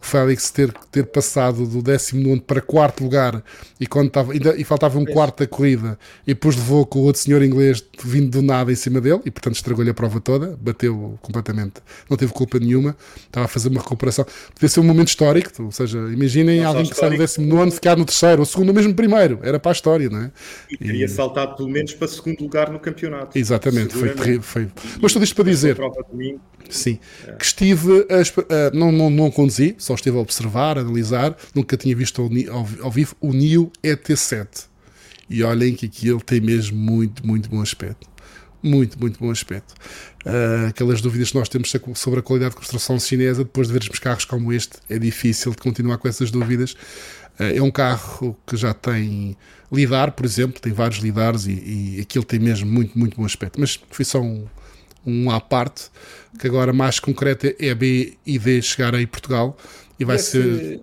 o 0.00 0.04
Félix 0.04 0.50
ter, 0.50 0.72
ter 0.90 1.06
passado 1.06 1.66
do 1.66 1.82
19 1.82 2.40
para 2.40 2.60
quarto 2.60 3.04
lugar 3.04 3.42
e, 3.78 3.86
quando 3.86 4.08
estava, 4.08 4.32
ainda, 4.32 4.56
e 4.56 4.64
faltava 4.64 4.98
um 4.98 5.04
quarto 5.04 5.40
da 5.40 5.46
corrida 5.46 5.98
e 6.26 6.34
depois 6.34 6.56
levou 6.56 6.86
com 6.86 7.00
o 7.00 7.02
outro 7.02 7.20
senhor 7.20 7.42
inglês 7.42 7.84
vindo 8.02 8.30
do 8.30 8.42
nada 8.42 8.72
em 8.72 8.74
cima 8.74 9.00
dele 9.00 9.20
e 9.24 9.30
portanto 9.30 9.56
estragou-lhe 9.56 9.90
a 9.90 9.94
prova 9.94 10.20
toda, 10.20 10.56
bateu 10.60 11.18
completamente, 11.22 11.74
não 12.08 12.16
teve 12.16 12.32
culpa 12.32 12.58
nenhuma, 12.58 12.96
estava 13.16 13.46
a 13.46 13.48
fazer 13.48 13.68
uma 13.68 13.80
recuperação. 13.80 14.24
Podia 14.52 14.68
ser 14.68 14.80
um 14.80 14.84
momento 14.84 15.08
histórico, 15.08 15.62
ou 15.62 15.72
seja, 15.72 15.98
imaginem 15.98 16.60
não 16.60 16.68
alguém 16.68 16.86
que 16.86 16.96
sai 16.96 17.10
do 17.10 17.16
19 17.16 17.70
ficar 17.72 17.96
no 17.96 18.04
terceiro, 18.04 18.40
ou 18.40 18.46
segundo, 18.46 18.68
ou 18.68 18.74
mesmo 18.74 18.94
primeiro, 18.94 19.38
era 19.42 19.58
para 19.58 19.70
a 19.70 19.74
história, 19.74 20.08
não 20.08 20.22
é? 20.22 20.32
E 20.70 20.76
queria 20.76 21.06
e... 21.06 21.08
saltar 21.08 21.54
pelo 21.56 21.68
menos 21.68 21.94
para 21.94 22.08
segundo 22.08 22.40
lugar 22.40 22.70
no 22.70 22.78
campeonato. 22.78 23.38
Exatamente, 23.38 23.94
foi 23.94 24.10
terrível. 24.10 24.42
Foi... 24.42 24.68
Mas 25.00 25.12
tudo 25.12 25.24
isto 25.24 25.34
para 25.34 25.44
dizer. 25.44 25.76
Sim, 26.70 26.98
é. 27.26 27.32
que 27.32 27.44
estive 27.44 28.06
a, 28.08 28.68
a, 28.68 28.70
não, 28.72 28.90
não, 28.90 29.10
não 29.10 29.30
conduzi, 29.30 29.53
só 29.78 29.94
estive 29.94 30.16
a 30.16 30.20
observar, 30.20 30.78
a 30.78 30.80
analisar, 30.80 31.36
nunca 31.54 31.76
tinha 31.76 31.94
visto 31.94 32.22
ao, 32.22 32.58
ao, 32.82 32.90
vivo 32.90 33.14
o 33.20 33.32
NIO 33.32 33.70
ET7. 33.82 34.66
E 35.28 35.42
olhem 35.42 35.74
que 35.74 35.86
aquilo 35.86 36.20
tem 36.20 36.40
mesmo 36.40 36.76
muito, 36.76 37.26
muito 37.26 37.48
bom 37.48 37.60
aspecto. 37.60 38.06
Muito, 38.62 38.98
muito 38.98 39.18
bom 39.18 39.30
aspecto. 39.30 39.74
Uh, 40.24 40.68
aquelas 40.68 41.00
dúvidas 41.00 41.30
que 41.30 41.38
nós 41.38 41.48
temos 41.48 41.72
sobre 41.94 42.20
a 42.20 42.22
qualidade 42.22 42.52
de 42.52 42.56
construção 42.56 42.98
chinesa, 42.98 43.44
depois 43.44 43.66
de 43.68 43.74
vermos 43.74 43.98
carros 43.98 44.24
como 44.24 44.52
este, 44.52 44.78
é 44.88 44.98
difícil 44.98 45.52
de 45.52 45.58
continuar 45.58 45.98
com 45.98 46.08
essas 46.08 46.30
dúvidas. 46.30 46.72
Uh, 47.38 47.56
é 47.56 47.62
um 47.62 47.70
carro 47.70 48.36
que 48.46 48.56
já 48.56 48.72
tem 48.72 49.36
lidar, 49.70 50.12
por 50.12 50.24
exemplo, 50.24 50.60
tem 50.60 50.72
vários 50.72 51.00
lidares 51.00 51.46
e, 51.46 51.96
e 51.96 52.00
aquilo 52.00 52.24
tem 52.24 52.38
mesmo 52.38 52.70
muito, 52.70 52.98
muito 52.98 53.16
bom 53.16 53.24
aspecto. 53.24 53.60
Mas 53.60 53.78
foi 53.90 54.04
só 54.04 54.20
um, 54.20 54.46
um 55.06 55.30
à 55.30 55.40
parte, 55.40 55.90
que 56.38 56.46
agora 56.46 56.72
mais 56.72 56.98
concreto 57.00 57.54
é 57.58 57.70
a 57.70 57.74
B 57.74 58.14
e 58.26 58.38
D 58.38 58.60
chegar 58.62 58.94
aí 58.94 59.04
em 59.04 59.06
Portugal 59.06 59.56
e 59.98 60.04
vai 60.04 60.16
esse, 60.16 60.30
ser. 60.30 60.80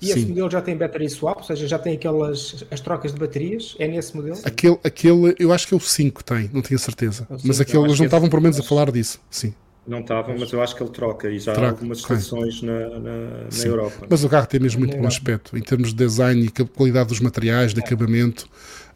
E 0.00 0.10
esse 0.10 0.20
Sim. 0.20 0.28
modelo 0.30 0.50
já 0.50 0.60
tem 0.60 0.76
battery 0.76 1.08
swap, 1.08 1.38
ou 1.38 1.44
seja, 1.44 1.68
já 1.68 1.78
tem 1.78 1.94
aquelas 1.94 2.64
as 2.70 2.80
trocas 2.80 3.12
de 3.12 3.20
baterias? 3.20 3.76
É 3.78 3.86
nesse 3.86 4.16
modelo? 4.16 4.36
Aquele, 4.44 4.78
aquele 4.82 5.36
eu 5.38 5.52
acho 5.52 5.68
que 5.68 5.74
é 5.74 5.76
o 5.76 5.80
5 5.80 6.24
tem, 6.24 6.50
não 6.52 6.60
tenho 6.60 6.78
certeza. 6.78 7.26
É 7.30 7.36
mas 7.44 7.60
aquele, 7.60 7.84
eles 7.84 7.98
não 7.98 8.06
estavam 8.06 8.28
por 8.28 8.40
menos 8.40 8.58
a 8.58 8.62
falar 8.62 8.90
disso. 8.90 9.20
Sim. 9.30 9.54
Não 9.86 10.00
estavam, 10.00 10.36
mas 10.38 10.52
eu 10.52 10.62
acho 10.62 10.76
que 10.76 10.82
ele 10.82 10.90
troca 10.90 11.28
e 11.28 11.40
já 11.40 11.52
troca. 11.52 11.68
há 11.68 11.70
algumas 11.70 11.98
estações 11.98 12.62
na, 12.62 12.88
na, 12.88 13.16
na 13.52 13.64
Europa. 13.64 14.06
Mas 14.08 14.22
o 14.22 14.28
carro 14.28 14.46
tem 14.46 14.60
mesmo 14.60 14.78
muito 14.80 14.96
bom 14.96 15.06
aspecto 15.06 15.56
em 15.56 15.60
termos 15.60 15.88
de 15.88 15.96
design 15.96 16.44
e 16.44 16.64
qualidade 16.66 17.08
dos 17.08 17.18
materiais, 17.18 17.74
de 17.74 17.80
é. 17.80 17.84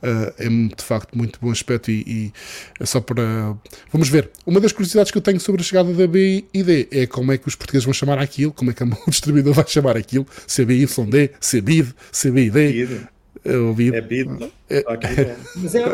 Uh, 0.03 0.33
é 0.39 0.49
de 0.49 0.85
facto 0.85 1.17
muito 1.17 1.39
bom 1.41 1.51
aspecto 1.51 1.91
e, 1.91 2.05
e, 2.07 2.33
é 2.79 2.87
só 2.87 3.01
para. 3.01 3.57
Vamos 3.91 4.09
ver. 4.09 4.31
Uma 4.45 4.61
das 4.61 4.73
curiosidades 4.73 5.11
que 5.11 5.19
eu 5.19 5.23
tenho 5.23 5.41
sobre 5.41 5.63
a 5.63 5.65
chegada 5.65 5.93
da 5.93 6.07
BID 6.07 6.89
é 6.91 7.07
como 7.07 7.33
é 7.33 7.39
que 7.39 7.49
os 7.49 7.55
portugueses 7.55 7.85
vão 7.85 7.95
chamar 7.95 8.19
aquilo, 8.19 8.53
como 8.53 8.71
é 8.71 8.75
que 8.75 8.83
o 8.85 9.11
distribuidor 9.11 9.55
vai 9.55 9.67
chamar 9.67 9.97
aquilo, 9.97 10.27
CBYD, 10.47 11.31
CBID, 11.41 11.95
CBID. 12.13 13.07
É 13.47 13.57
ouvido. 13.57 13.97
É 13.97 14.01
bid. 14.01 14.53
É, 14.69 14.83
mas, 15.57 15.75
é, 15.75 15.83
é 15.85 15.87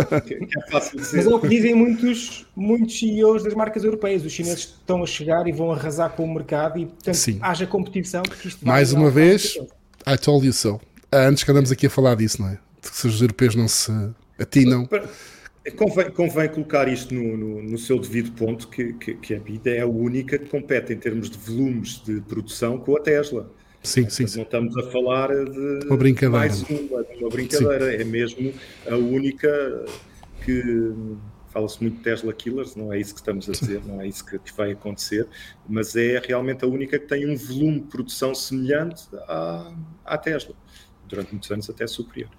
mas 0.80 1.26
é 1.26 1.28
o 1.28 1.38
que 1.38 1.48
dizem 1.48 1.74
muitos, 1.74 2.46
muitos 2.56 2.98
CEOs 2.98 3.42
das 3.42 3.52
marcas 3.52 3.84
europeias. 3.84 4.24
Os 4.24 4.32
chineses 4.32 4.60
estão 4.60 5.02
a 5.02 5.06
chegar 5.06 5.46
e 5.46 5.52
vão 5.52 5.70
arrasar 5.70 6.10
com 6.10 6.24
o 6.24 6.34
mercado 6.34 6.78
e, 6.78 6.86
portanto, 6.86 7.14
Sim. 7.14 7.38
haja 7.42 7.66
competição. 7.66 8.22
Mais 8.62 8.92
uma 8.92 9.10
vez, 9.10 9.58
I 10.06 10.16
told 10.16 10.46
you 10.46 10.52
so. 10.52 10.80
Antes 11.12 11.44
que 11.44 11.50
andamos 11.50 11.70
aqui 11.70 11.86
a 11.86 11.90
falar 11.90 12.14
disso, 12.14 12.40
não 12.40 12.48
é? 12.48 12.58
Se 12.82 13.06
os 13.06 13.20
europeus 13.20 13.54
não 13.54 13.68
se 13.68 13.92
atinam. 14.38 14.88
Convém, 15.76 16.10
convém 16.10 16.48
colocar 16.48 16.88
isto 16.88 17.14
no, 17.14 17.36
no, 17.36 17.62
no, 17.62 17.78
seu 17.78 17.96
devido 17.96 18.32
ponto, 18.32 18.66
que, 18.66 18.94
que, 18.94 19.14
que 19.14 19.34
a 19.34 19.38
BID 19.38 19.68
é 19.68 19.80
a 19.82 19.86
única 19.86 20.36
que 20.36 20.48
compete 20.48 20.92
em 20.92 20.96
termos 20.96 21.30
de 21.30 21.38
volumes 21.38 22.02
de 22.04 22.20
produção 22.22 22.78
com 22.78 22.96
a 22.96 23.00
Tesla. 23.00 23.48
Sim, 23.80 24.10
sim, 24.10 24.26
sim. 24.26 24.38
Não 24.38 24.44
estamos 24.44 24.76
a 24.76 24.90
falar 24.90 25.28
de 25.28 25.86
uma 25.86 25.96
brincadeira. 25.96 26.30
mais 26.30 26.62
uma, 26.62 27.04
uma 27.20 27.28
brincadeira. 27.28 27.92
Sim. 27.92 28.02
É 28.02 28.04
mesmo 28.04 28.52
a 28.88 28.96
única 28.96 29.84
que 30.44 30.92
fala-se 31.52 31.80
muito 31.82 31.98
de 31.98 32.02
Tesla 32.02 32.32
Killers, 32.32 32.74
não 32.74 32.92
é 32.92 32.98
isso 32.98 33.14
que 33.14 33.20
estamos 33.20 33.48
a 33.48 33.52
dizer, 33.52 33.84
não 33.84 34.00
é 34.00 34.08
isso 34.08 34.24
que, 34.24 34.38
que, 34.38 34.52
vai 34.54 34.72
acontecer, 34.72 35.28
mas 35.68 35.94
é 35.94 36.18
realmente 36.18 36.64
a 36.64 36.68
única 36.68 36.98
que 36.98 37.06
tem 37.06 37.30
um 37.30 37.36
volume 37.36 37.80
de 37.80 37.86
produção 37.88 38.34
semelhante 38.34 39.06
à, 39.28 39.72
à 40.04 40.16
Tesla, 40.16 40.54
durante 41.06 41.32
muitos 41.32 41.50
anos 41.50 41.68
até 41.68 41.86
superior. 41.86 42.30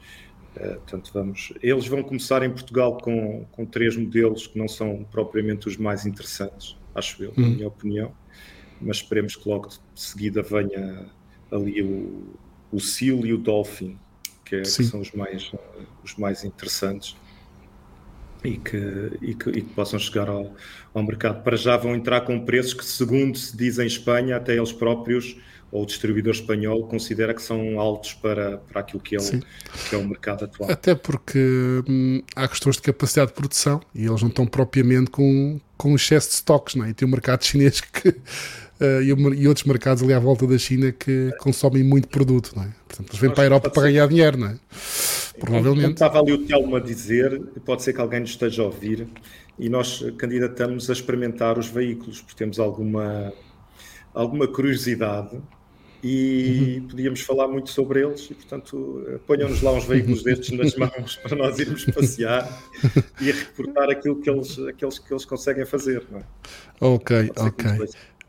Uh, 0.55 0.75
portanto, 0.75 1.11
vamos, 1.13 1.51
eles 1.61 1.87
vão 1.87 2.03
começar 2.03 2.43
em 2.43 2.49
Portugal 2.49 2.97
com, 2.97 3.45
com 3.51 3.65
três 3.65 3.97
modelos 3.97 4.45
que 4.45 4.57
não 4.57 4.67
são 4.67 5.03
propriamente 5.11 5.67
os 5.67 5.77
mais 5.77 6.05
interessantes, 6.05 6.77
acho 6.93 7.23
eu, 7.23 7.31
hum. 7.31 7.41
na 7.41 7.47
minha 7.47 7.67
opinião, 7.67 8.11
mas 8.79 8.97
esperemos 8.97 9.35
que 9.35 9.49
logo 9.49 9.69
de 9.69 9.79
seguida 9.95 10.43
venha 10.43 11.07
ali 11.51 11.81
o, 11.81 12.35
o 12.71 12.79
Seal 12.79 13.25
e 13.25 13.33
o 13.33 13.37
Dolphin, 13.37 13.97
que, 14.45 14.57
é, 14.57 14.61
que 14.61 14.67
são 14.83 14.99
os 14.99 15.11
mais, 15.11 15.51
os 16.03 16.15
mais 16.17 16.43
interessantes 16.43 17.15
e 18.43 18.57
que, 18.57 19.11
e 19.21 19.33
que, 19.33 19.49
e 19.49 19.61
que, 19.61 19.73
possam 19.73 19.97
chegar 19.97 20.29
ao, 20.29 20.53
ao 20.93 21.03
mercado. 21.03 21.43
Para 21.43 21.55
já 21.55 21.77
vão 21.77 21.95
entrar 21.95 22.21
com 22.21 22.43
preços 22.43 22.73
que, 22.73 22.85
segundo 22.85 23.37
se 23.37 23.55
diz 23.55 23.79
em 23.79 23.87
Espanha, 23.87 24.35
até 24.35 24.55
eles 24.55 24.71
próprios 24.71 25.37
ou 25.73 25.81
o 25.81 25.85
distribuidor 25.87 26.33
espanhol 26.33 26.87
considera 26.87 27.33
que 27.33 27.41
são 27.41 27.79
altos 27.79 28.13
para, 28.13 28.57
para 28.59 28.81
aquilo 28.81 29.01
que 29.01 29.15
é, 29.15 29.19
o, 29.19 29.23
que 29.89 29.95
é 29.95 29.97
o 29.97 30.07
mercado 30.07 30.45
atual. 30.45 30.69
Até 30.69 30.93
porque 30.93 31.83
hum, 31.89 32.21
há 32.35 32.47
questões 32.47 32.75
de 32.75 32.83
capacidade 32.83 33.31
de 33.31 33.33
produção 33.33 33.81
e 33.95 34.05
eles 34.05 34.21
não 34.21 34.29
estão 34.29 34.45
propriamente 34.45 35.09
com, 35.09 35.59
com 35.75 35.95
excesso 35.95 36.29
de 36.29 36.35
estoques, 36.35 36.75
não 36.75 36.85
é? 36.85 36.89
E 36.89 36.93
tem 36.93 37.07
um 37.07 37.11
mercado 37.11 37.43
chinês 37.43 37.81
que 37.81 38.09
uh, 38.09 39.01
e, 39.01 39.07
e, 39.07 39.47
outros 39.47 39.65
mercados 39.65 40.03
ali 40.03 40.13
à 40.13 40.19
volta 40.19 40.45
da 40.45 40.59
China 40.59 40.91
que 40.91 41.31
consomem 41.39 41.83
muito 41.83 42.07
produto, 42.07 42.51
não 42.55 42.65
é? 42.65 42.67
Portanto, 42.87 43.09
eles 43.09 43.19
vêm 43.19 43.31
para 43.31 43.41
a 43.41 43.45
Europa 43.47 43.71
para 43.71 43.83
ganhar 43.83 44.07
dinheiro, 44.07 44.37
não 44.37 44.47
é? 44.49 44.59
Provavelmente. 45.39 45.81
Como 45.81 45.93
estava 45.93 46.19
ali 46.19 46.33
o 46.33 46.45
Telmo 46.45 46.75
a 46.75 46.79
dizer, 46.79 47.41
pode 47.65 47.81
ser 47.81 47.93
que 47.93 47.99
alguém 47.99 48.19
nos 48.19 48.29
esteja 48.29 48.61
a 48.61 48.65
ouvir 48.65 49.07
e 49.57 49.69
nós 49.69 50.05
candidatamos 50.19 50.87
a 50.91 50.93
experimentar 50.93 51.57
os 51.57 51.67
veículos, 51.67 52.21
porque 52.21 52.37
temos 52.37 52.59
alguma, 52.59 53.33
alguma 54.13 54.47
curiosidade 54.47 55.41
e 56.03 56.79
uhum. 56.79 56.87
podíamos 56.89 57.21
falar 57.21 57.47
muito 57.47 57.69
sobre 57.69 58.01
eles 58.01 58.29
e, 58.29 58.33
portanto, 58.33 59.19
ponham-nos 59.25 59.61
lá 59.61 59.71
uns 59.71 59.85
veículos 59.85 60.21
destes 60.21 60.51
nas 60.51 60.75
mãos 60.75 61.15
para 61.23 61.35
nós 61.37 61.57
irmos 61.57 61.85
passear 61.85 62.61
e 63.21 63.31
reportar 63.31 63.89
aquilo 63.89 64.19
que 64.19 64.29
eles, 64.29 64.59
aqueles 64.59 64.99
que 64.99 65.13
eles 65.13 65.23
conseguem 65.23 65.65
fazer. 65.65 66.03
É? 66.13 66.21
Ok, 66.81 67.31
ok. 67.37 67.71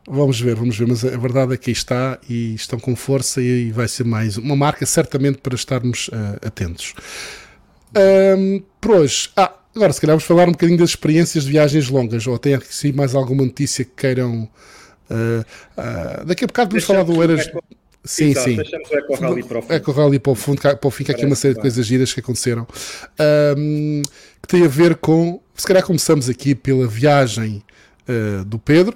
Vamos 0.07 0.39
ver, 0.39 0.55
vamos 0.55 0.77
ver, 0.77 0.87
mas 0.87 1.03
a 1.03 1.17
verdade 1.17 1.55
é 1.55 1.57
que 1.57 1.71
está 1.71 2.19
e 2.29 2.53
estão 2.53 2.79
com 2.79 2.95
força 2.95 3.41
e 3.41 3.71
vai 3.71 3.87
ser 3.87 4.03
mais 4.03 4.37
uma 4.37 4.55
marca 4.55 4.85
certamente 4.85 5.39
para 5.39 5.55
estarmos 5.55 6.07
uh, 6.09 6.47
atentos. 6.47 6.93
Um, 8.37 8.61
por 8.79 8.91
hoje, 8.91 9.31
ah, 9.35 9.53
agora 9.75 9.91
se 9.91 9.99
calhar 9.99 10.13
vamos 10.13 10.25
falar 10.25 10.47
um 10.47 10.51
bocadinho 10.51 10.77
das 10.77 10.91
experiências 10.91 11.45
de 11.45 11.51
viagens 11.51 11.89
longas, 11.89 12.27
ou 12.27 12.37
tem 12.37 12.53
aqui 12.53 12.93
mais 12.93 13.15
alguma 13.15 13.43
notícia 13.43 13.83
que 13.83 13.91
queiram. 13.97 14.47
Uh, 15.09 15.45
uh, 15.77 16.25
daqui 16.25 16.43
a 16.43 16.47
bocado 16.47 16.71
vamos 16.71 16.83
falar 16.83 17.03
do 17.03 17.21
Eras. 17.21 17.49
Sim, 18.05 18.29
Exato, 18.29 18.49
sim. 18.49 18.55
Deixamos 18.57 18.89
o 18.89 18.95
Eco 18.95 19.15
Rally 19.15 19.43
para 19.43 19.57
o 19.57 19.61
fundo. 19.61 19.73
Eco 19.73 19.91
Rally 19.91 20.19
para 20.19 20.31
o 20.31 20.35
fundo, 20.35 20.61
para 20.61 20.79
o 20.83 20.91
fim, 20.91 21.03
que 21.03 21.11
há 21.11 21.15
aqui 21.15 21.25
uma 21.25 21.35
série 21.35 21.55
de 21.55 21.61
coisas 21.61 21.85
giras 21.85 22.13
que 22.13 22.19
aconteceram. 22.19 22.67
Um, 23.57 24.03
que 24.41 24.47
tem 24.47 24.63
a 24.63 24.67
ver 24.67 24.95
com. 24.97 25.41
Se 25.55 25.65
calhar 25.65 25.83
começamos 25.83 26.29
aqui 26.29 26.53
pela 26.53 26.85
viagem 26.85 27.63
uh, 28.07 28.45
do 28.45 28.59
Pedro, 28.59 28.95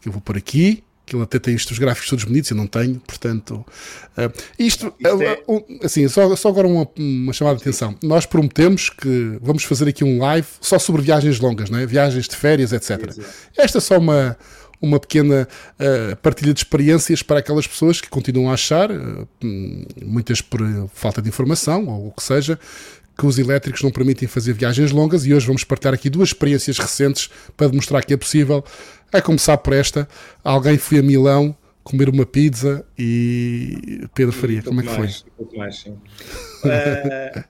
que 0.00 0.08
eu 0.08 0.12
vou 0.12 0.20
por 0.20 0.36
aqui, 0.36 0.84
que 1.06 1.16
ele 1.16 1.22
até 1.24 1.38
tem 1.38 1.54
estes 1.54 1.78
gráficos 1.78 2.08
todos 2.08 2.24
bonitos, 2.24 2.50
eu 2.50 2.56
não 2.56 2.66
tenho, 2.66 3.00
portanto. 3.00 3.64
Uh, 4.16 4.32
isto, 4.58 4.92
é... 5.02 5.12
uh, 5.12 5.64
assim, 5.82 6.06
só, 6.08 6.34
só 6.36 6.48
agora 6.48 6.68
uma, 6.68 6.86
uma, 6.98 7.32
chamada 7.32 7.56
de 7.56 7.62
atenção. 7.62 7.96
Nós 8.02 8.26
prometemos 8.26 8.90
que 8.90 9.38
vamos 9.40 9.64
fazer 9.64 9.88
aqui 9.88 10.04
um 10.04 10.18
live 10.18 10.46
só 10.60 10.78
sobre 10.78 11.02
viagens 11.02 11.40
longas, 11.40 11.70
não 11.70 11.78
é? 11.78 11.86
viagens 11.86 12.28
de 12.28 12.36
férias, 12.36 12.72
etc. 12.72 13.12
Esta 13.56 13.78
é 13.78 13.80
só 13.80 13.98
uma, 13.98 14.36
uma 14.80 14.98
pequena 14.98 15.46
uh, 15.78 16.16
partilha 16.16 16.54
de 16.54 16.60
experiências 16.60 17.22
para 17.22 17.40
aquelas 17.40 17.66
pessoas 17.66 18.00
que 18.00 18.08
continuam 18.08 18.50
a 18.50 18.54
achar, 18.54 18.88
muitas 20.02 20.40
por 20.40 20.60
falta 20.94 21.20
de 21.20 21.28
informação 21.28 21.86
ou 21.86 22.08
o 22.08 22.12
que 22.12 22.22
seja, 22.22 22.58
que 23.20 23.26
os 23.26 23.38
elétricos 23.38 23.82
não 23.82 23.90
permitem 23.90 24.26
fazer 24.26 24.54
viagens 24.54 24.90
longas 24.90 25.26
e 25.26 25.34
hoje 25.34 25.46
vamos 25.46 25.62
partilhar 25.62 25.92
aqui 25.92 26.08
duas 26.08 26.30
experiências 26.30 26.78
recentes 26.78 27.28
para 27.54 27.68
demonstrar 27.68 28.02
que 28.04 28.14
é 28.14 28.16
possível. 28.16 28.64
A 29.12 29.20
começar 29.20 29.58
por 29.58 29.74
esta, 29.74 30.08
alguém 30.42 30.78
foi 30.78 31.00
a 31.00 31.02
Milão 31.02 31.54
comer 31.82 32.08
uma 32.08 32.26
pizza 32.26 32.86
e 32.98 34.06
Pedro 34.14 34.32
Faria, 34.32 34.62
como 34.62 34.80
é 34.80 34.84
que 34.84 34.90
mais, 34.90 35.20
foi? 35.20 35.30
Um 35.30 35.36
pouco 35.36 35.58
mais, 35.58 35.76
sim. 35.76 35.90
uh, 35.90 37.44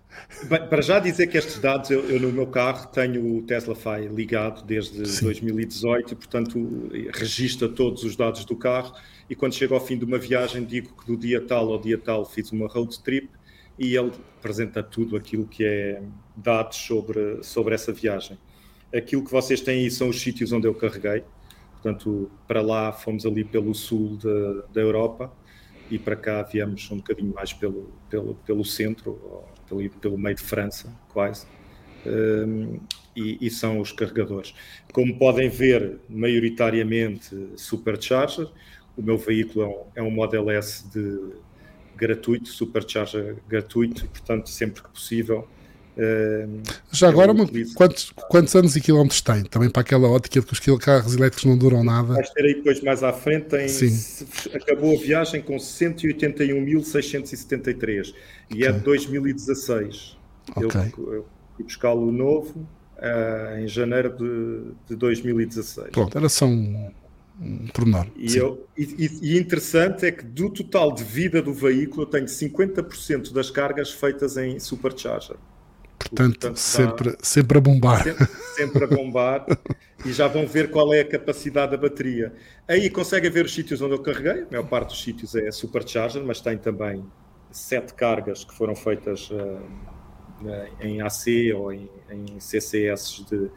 bem, 0.49 0.67
para 0.69 0.83
já 0.83 0.99
dizer 0.99 1.27
que 1.27 1.37
estes 1.37 1.59
dados, 1.59 1.91
eu, 1.91 2.09
eu, 2.09 2.21
no 2.21 2.33
meu 2.33 2.47
carro 2.47 2.87
tenho 2.89 3.37
o 3.37 3.43
Tesla 3.43 3.75
Fi 3.75 4.09
ligado 4.09 4.65
desde 4.65 5.07
sim. 5.07 5.25
2018 5.25 6.13
e, 6.13 6.17
portanto, 6.17 6.91
registra 7.13 7.69
todos 7.69 8.05
os 8.05 8.17
dados 8.17 8.45
do 8.45 8.57
carro 8.57 8.95
e 9.29 9.35
quando 9.35 9.55
chego 9.55 9.75
ao 9.75 9.81
fim 9.81 9.99
de 9.99 10.05
uma 10.05 10.19
viagem 10.19 10.65
digo 10.65 10.95
que 10.97 11.07
do 11.07 11.17
dia 11.17 11.41
tal 11.41 11.73
ao 11.73 11.81
dia 11.81 11.99
tal 11.99 12.25
fiz 12.25 12.51
uma 12.53 12.67
road 12.67 12.99
trip 13.03 13.29
e 13.79 13.97
ele 13.97 14.13
apresenta 14.39 14.83
tudo 14.83 15.17
aquilo 15.17 15.47
que 15.47 15.65
é 15.65 16.03
dados 16.37 16.77
sobre, 16.77 17.43
sobre 17.43 17.75
essa 17.75 17.93
viagem. 17.93 18.39
Aquilo 18.95 19.25
que 19.25 19.31
vocês 19.31 19.61
têm 19.61 19.85
aí 19.85 19.91
são 19.91 20.09
os 20.09 20.21
sítios 20.21 20.53
onde 20.53 20.67
eu 20.67 20.75
carreguei, 20.75 21.23
portanto, 21.81 22.31
para 22.47 22.61
lá 22.61 22.93
fomos 22.93 23.25
ali 23.25 23.45
pelo 23.45 23.75
sul 23.75 24.17
de, 24.17 24.63
da 24.73 24.81
Europa 24.81 25.33
e 25.91 25.99
para 25.99 26.15
cá 26.15 26.43
viemos 26.43 26.89
um 26.91 26.99
bocadinho 26.99 27.33
mais 27.35 27.53
pelo, 27.53 27.91
pelo, 28.09 28.35
pelo 28.35 28.65
centro, 28.65 29.45
pelo, 29.69 29.91
pelo 29.91 30.19
meio 30.19 30.37
de 30.37 30.43
França, 30.43 30.95
quase. 31.09 31.47
Um, 32.07 32.79
e, 33.17 33.39
e, 33.41 33.51
são 33.51 33.81
os 33.81 33.93
carregadores. 33.93 34.55
Como 34.93 35.19
podem 35.19 35.49
ver, 35.49 35.99
maioritariamente 36.09 37.37
supercharger. 37.57 38.49
O 38.97 39.03
meu 39.03 39.19
veículo 39.19 39.65
é 39.65 39.69
um, 39.69 39.85
é 39.97 40.03
um 40.03 40.11
Model 40.11 40.49
S 40.51 40.89
de 40.91 41.35
gratuito, 41.97 42.49
supercharger 42.49 43.37
gratuito, 43.49 44.07
portanto, 44.07 44.49
sempre 44.49 44.83
que 44.83 44.89
possível. 44.89 45.47
Uh, 46.01 46.63
Já 46.91 47.11
agora, 47.11 47.31
uma, 47.33 47.47
quantos, 47.75 48.11
quantos 48.31 48.57
anos 48.57 48.75
e 48.75 48.81
quilómetros 48.81 49.21
tem? 49.21 49.45
Também 49.45 49.69
para 49.69 49.83
aquela 49.83 50.09
ótica 50.09 50.41
de 50.41 50.47
que 50.47 50.71
os 50.71 50.79
carros 50.79 51.15
elétricos 51.15 51.45
não 51.45 51.59
duram 51.59 51.85
nada. 51.85 52.15
Vais 52.15 52.31
ter 52.31 52.43
aí 52.43 52.55
depois 52.55 52.81
mais 52.81 53.03
à 53.03 53.13
frente, 53.13 53.49
tem, 53.49 53.67
acabou 54.55 54.97
a 54.97 55.01
viagem 55.01 55.43
com 55.43 55.57
181.673 55.57 58.15
e 58.51 58.65
é 58.65 58.73
de 58.73 58.81
2016. 58.81 60.17
Okay. 60.57 60.91
Eu, 60.97 61.13
eu 61.13 61.27
fui 61.55 61.65
buscá-lo 61.65 62.11
novo 62.11 62.67
uh, 62.97 63.59
em 63.59 63.69
janeiro 63.69 64.17
de, 64.17 64.73
de 64.89 64.97
2016. 64.97 65.91
Pronto, 65.91 66.17
era 66.17 66.31
só 66.31 66.47
um, 66.47 66.91
um 67.39 67.67
pormenor. 67.75 68.07
E, 68.17 68.39
eu, 68.39 68.67
e, 68.75 69.11
e, 69.21 69.39
interessante 69.39 70.07
é 70.07 70.13
que 70.13 70.25
do 70.25 70.49
total 70.49 70.95
de 70.95 71.05
vida 71.05 71.43
do 71.43 71.53
veículo 71.53 72.05
eu 72.05 72.07
tenho 72.07 72.25
50% 72.25 73.35
das 73.35 73.51
cargas 73.51 73.93
feitas 73.93 74.39
em 74.39 74.59
supercharger. 74.59 75.37
Portanto, 76.01 76.41
Portanto 76.41 76.57
sempre, 76.57 77.17
sempre 77.23 77.59
a 77.59 77.61
bombar. 77.61 78.03
Sempre, 78.03 78.27
sempre 78.57 78.85
a 78.85 78.87
bombar. 78.87 79.47
e 80.05 80.13
já 80.13 80.27
vão 80.27 80.47
ver 80.47 80.71
qual 80.71 80.93
é 80.95 81.01
a 81.01 81.05
capacidade 81.05 81.73
da 81.73 81.77
bateria. 81.77 82.33
Aí 82.67 82.89
conseguem 82.89 83.31
ver 83.31 83.45
os 83.45 83.55
sítios 83.55 83.83
onde 83.83 83.95
eu 83.95 84.03
carreguei. 84.03 84.43
A 84.43 84.51
maior 84.51 84.67
parte 84.67 84.89
dos 84.89 85.03
sítios 85.03 85.35
é 85.35 85.51
supercharger, 85.51 86.23
mas 86.25 86.41
tem 86.41 86.57
também 86.57 87.05
sete 87.51 87.95
cargas 87.95 88.45
que 88.45 88.55
foram 88.55 88.75
feitas 88.75 89.31
uh, 89.31 89.61
em 90.81 91.03
AC 91.03 91.55
ou 91.55 91.73
em, 91.73 91.89
em 92.11 92.41
CCS 92.41 93.25
de, 93.29 93.51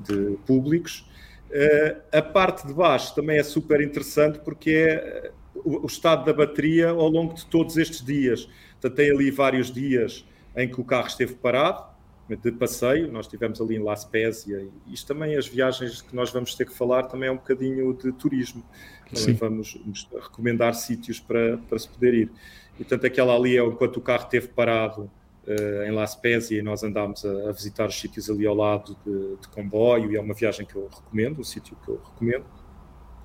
de 0.00 0.36
públicos. 0.46 1.08
Uh, 1.50 2.00
a 2.12 2.22
parte 2.22 2.66
de 2.66 2.74
baixo 2.74 3.14
também 3.14 3.38
é 3.38 3.42
super 3.42 3.80
interessante 3.80 4.38
porque 4.38 4.70
é 4.70 5.32
o, 5.54 5.82
o, 5.82 5.86
estado 5.86 6.24
da 6.26 6.32
bateria 6.32 6.90
ao 6.90 7.08
longo 7.08 7.34
de 7.34 7.44
todos 7.46 7.76
estes 7.76 8.04
dias. 8.04 8.48
Portanto, 8.72 8.94
tem 8.94 9.10
ali 9.10 9.30
vários 9.30 9.72
dias 9.72 10.24
em 10.58 10.68
que 10.68 10.80
o 10.80 10.84
carro 10.84 11.06
esteve 11.06 11.34
parado, 11.34 11.88
de 12.36 12.52
passeio, 12.52 13.10
nós 13.10 13.24
estivemos 13.24 13.60
ali 13.60 13.76
em 13.76 13.82
La 13.82 13.96
Spezia, 13.96 14.60
e 14.86 14.92
isto 14.92 15.06
também, 15.06 15.34
as 15.36 15.46
viagens 15.46 16.02
que 16.02 16.14
nós 16.14 16.30
vamos 16.30 16.54
ter 16.54 16.66
que 16.66 16.74
falar, 16.74 17.04
também 17.04 17.28
é 17.28 17.32
um 17.32 17.36
bocadinho 17.36 17.94
de 17.94 18.12
turismo. 18.12 18.62
Também 19.10 19.34
vamos, 19.34 19.78
vamos, 19.82 20.08
recomendar 20.12 20.74
sítios 20.74 21.18
para, 21.18 21.56
para 21.56 21.78
se 21.78 21.88
poder 21.88 22.12
ir. 22.12 22.30
E, 22.74 22.84
portanto, 22.84 23.06
aquela 23.06 23.34
ali 23.34 23.56
é 23.56 23.64
enquanto 23.64 23.96
o 23.96 24.00
carro 24.02 24.24
esteve 24.24 24.48
parado 24.48 25.10
uh, 25.46 25.82
em 25.84 25.90
La 25.90 26.06
Spezia 26.06 26.58
e 26.58 26.62
nós 26.62 26.82
andámos 26.82 27.24
a, 27.24 27.48
a, 27.48 27.52
visitar 27.52 27.88
os 27.88 27.98
sítios 27.98 28.28
ali 28.28 28.46
ao 28.46 28.54
lado 28.54 28.94
de, 29.06 29.36
de, 29.36 29.48
comboio, 29.48 30.12
e 30.12 30.16
é 30.16 30.20
uma 30.20 30.34
viagem 30.34 30.66
que 30.66 30.76
eu 30.76 30.86
recomendo, 30.86 31.40
um 31.40 31.44
sítio 31.44 31.76
que 31.82 31.88
eu 31.88 31.96
recomendo. 31.96 32.44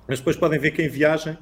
Mas 0.08 0.18
depois 0.18 0.36
podem 0.36 0.58
ver 0.58 0.70
que 0.70 0.82
em 0.82 0.88
viagem 0.88 1.36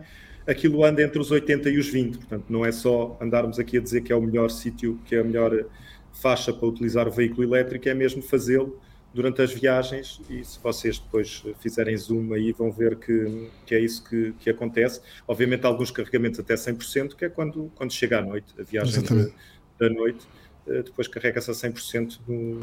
aquilo 0.47 0.85
anda 0.85 1.03
entre 1.03 1.19
os 1.21 1.31
80 1.31 1.71
e 1.71 1.79
os 1.79 1.89
20, 1.89 2.19
portanto, 2.19 2.45
não 2.49 2.65
é 2.65 2.73
só 2.73 3.17
andarmos 3.21 3.59
aqui 3.59 3.79
a 3.79 3.81
dizer 3.81 4.01
que 4.03 4.13
é 4.13 4.17
o 4.17 4.23
melhor 4.23 4.51
sítio, 4.51 4.99
que 5.05 5.15
é 5.15 5.21
a 5.21 5.25
melhor 5.25 5.65
faixa 6.13 6.53
para 6.53 6.67
utilizar 6.69 7.09
o 7.09 7.11
veículo 7.11 7.43
elétrico 7.43 7.89
é 7.89 7.95
mesmo 7.95 8.23
fazê-lo 8.23 8.79
durante 9.15 9.43
as 9.43 9.53
viagens 9.53 10.21
e 10.31 10.45
se 10.45 10.59
vocês 10.63 10.99
depois 10.99 11.43
fizerem 11.61 11.97
zoom 11.97 12.33
aí 12.33 12.53
vão 12.53 12.71
ver 12.71 12.97
que, 12.97 13.49
que 13.67 13.75
é 13.75 13.81
isso 13.81 14.03
que, 14.05 14.33
que 14.39 14.49
acontece. 14.49 15.01
Obviamente 15.29 15.67
alguns 15.67 15.91
carregamentos 15.91 16.41
até 16.41 16.55
100%, 16.55 17.15
que 17.15 17.27
é 17.27 17.29
quando, 17.29 17.71
quando 17.75 17.93
chega 17.93 18.19
à 18.19 18.23
noite, 18.23 18.55
a 18.59 18.63
viagem 18.63 19.03
de, 19.03 19.33
da 19.79 19.91
noite, 19.91 20.27
eh, 20.67 20.83
depois 20.83 21.09
carrega-se 21.09 21.51
a 21.51 21.55
100% 21.55 22.21
no, 22.27 22.61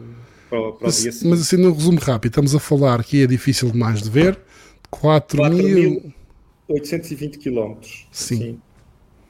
para, 0.50 0.72
para 0.72 0.88
mas, 0.88 1.00
o 1.00 1.02
dia 1.04 1.12
seguinte. 1.12 1.30
Mas 1.30 1.42
assim, 1.42 1.58
no 1.58 1.72
resumo 1.72 2.00
rápido, 2.00 2.32
estamos 2.32 2.56
a 2.56 2.60
falar 2.60 3.04
que 3.04 3.24
é 3.24 3.28
difícil 3.28 3.72
demais 3.72 4.02
de 4.02 4.10
ver, 4.10 4.40
4.820 6.70 7.38
km. 7.38 7.82
Sim. 8.12 8.38
Sim 8.38 8.62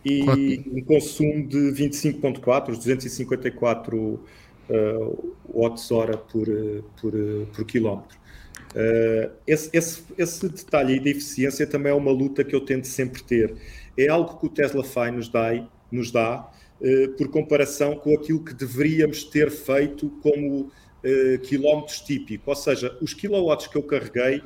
e 0.03 0.23
Quatro. 0.23 0.77
um 0.77 0.83
consumo 0.83 1.47
de 1.47 1.57
25.4, 1.57 2.69
os 2.69 2.77
254 2.77 3.97
uh, 3.97 5.35
watts-hora 5.53 6.17
por, 6.17 6.47
por, 6.99 7.13
por 7.53 7.65
quilómetro. 7.65 8.17
Uh, 8.71 9.31
esse, 9.47 9.69
esse, 9.73 10.03
esse, 10.17 10.47
detalhe 10.47 10.93
aí 10.93 10.99
da 10.99 11.09
eficiência 11.09 11.65
também 11.65 11.91
é 11.91 11.95
uma 11.95 12.11
luta 12.11 12.43
que 12.43 12.55
eu 12.55 12.61
tento 12.61 12.85
sempre 12.85 13.21
ter. 13.23 13.55
É 13.97 14.07
algo 14.07 14.37
que 14.37 14.45
o 14.45 14.49
Tesla 14.49 14.83
Fi 14.83 15.11
nos 15.11 15.27
dá, 15.27 15.67
nos 15.91 16.11
dá 16.11 16.49
uh, 16.79 17.09
por 17.17 17.29
comparação 17.29 17.95
com 17.95 18.13
aquilo 18.13 18.43
que 18.43 18.53
deveríamos 18.53 19.23
ter 19.23 19.49
feito 19.49 20.09
como 20.21 20.61
uh, 21.03 21.39
quilómetros 21.43 21.99
típico. 22.01 22.49
Ou 22.49 22.55
seja, 22.55 22.95
os 23.01 23.13
quilowatts 23.13 23.67
que 23.67 23.75
eu 23.75 23.83
carreguei 23.83 24.41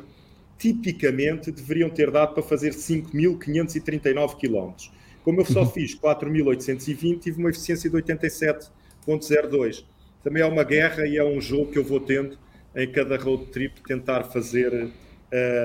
tipicamente 0.58 1.52
deveriam 1.52 1.90
ter 1.90 2.10
dado 2.12 2.34
para 2.34 2.44
fazer 2.44 2.72
5.539 2.72 4.38
quilómetros 4.38 4.92
como 5.24 5.40
eu 5.42 5.46
só 5.46 5.62
uhum. 5.62 5.70
fiz 5.70 5.98
4.820, 5.98 7.20
tive 7.20 7.40
uma 7.40 7.50
eficiência 7.50 7.90
de 7.90 7.96
87.02. 7.96 9.86
Também 10.22 10.44
é 10.44 10.46
uma 10.46 10.64
guerra 10.64 11.08
e 11.08 11.18
é 11.18 11.24
um 11.24 11.40
jogo 11.40 11.72
que 11.72 11.80
eu 11.80 11.84
vou 11.84 12.00
tendo 12.00 12.38
em 12.76 12.92
cada 12.92 13.18
road 13.18 13.46
trip 13.48 13.82
tentar 13.84 14.26
fazer 14.26 14.92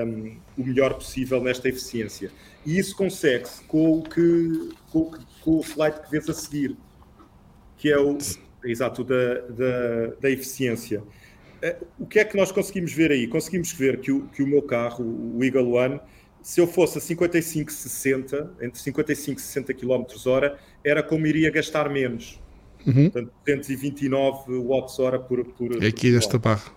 um, 0.07 0.37
o 0.57 0.63
melhor 0.65 0.93
possível 0.93 1.43
nesta 1.43 1.67
eficiência. 1.67 2.31
E 2.65 2.77
isso 2.77 2.95
consegue-se 2.95 3.63
com 3.65 4.01
com, 4.91 5.11
com, 5.41 5.57
o 5.57 5.61
slide 5.61 6.01
que 6.01 6.11
vês 6.11 6.29
a 6.29 6.33
seguir, 6.33 6.77
que 7.77 7.91
é 7.91 7.99
o 7.99 8.17
exato 8.63 9.03
da, 9.03 9.39
da, 9.49 10.07
da 10.21 10.29
eficiência. 10.29 11.03
Eh, 11.61 11.77
o 11.99 12.05
que 12.05 12.19
é 12.19 12.25
que 12.25 12.37
nós 12.37 12.51
conseguimos 12.51 12.93
ver 12.93 13.11
aí? 13.11 13.27
Conseguimos 13.27 13.71
ver 13.71 13.99
que 13.99 14.11
o, 14.11 14.27
que 14.27 14.41
o 14.41 14.47
meu 14.47 14.61
carro, 14.61 15.03
o 15.03 15.43
Eagle 15.43 15.73
One, 15.73 15.99
se 16.41 16.61
eu 16.61 16.67
fosse 16.67 16.97
a 16.97 17.01
55, 17.01 17.71
60, 17.71 18.53
entre 18.61 18.79
55 18.79 19.39
e 19.39 19.41
60 19.41 19.73
km 19.73 20.03
hora, 20.25 20.57
era 20.83 21.03
como 21.03 21.27
iria 21.27 21.51
gastar 21.51 21.89
menos. 21.89 22.39
Uhum. 22.85 23.09
Portanto, 23.09 23.31
229 23.45 24.57
watts 24.59 24.99
hora 24.99 25.19
por, 25.19 25.43
por 25.45 25.83
É 25.83 25.87
aqui 25.87 26.11
nesta 26.11 26.37
barra. 26.37 26.71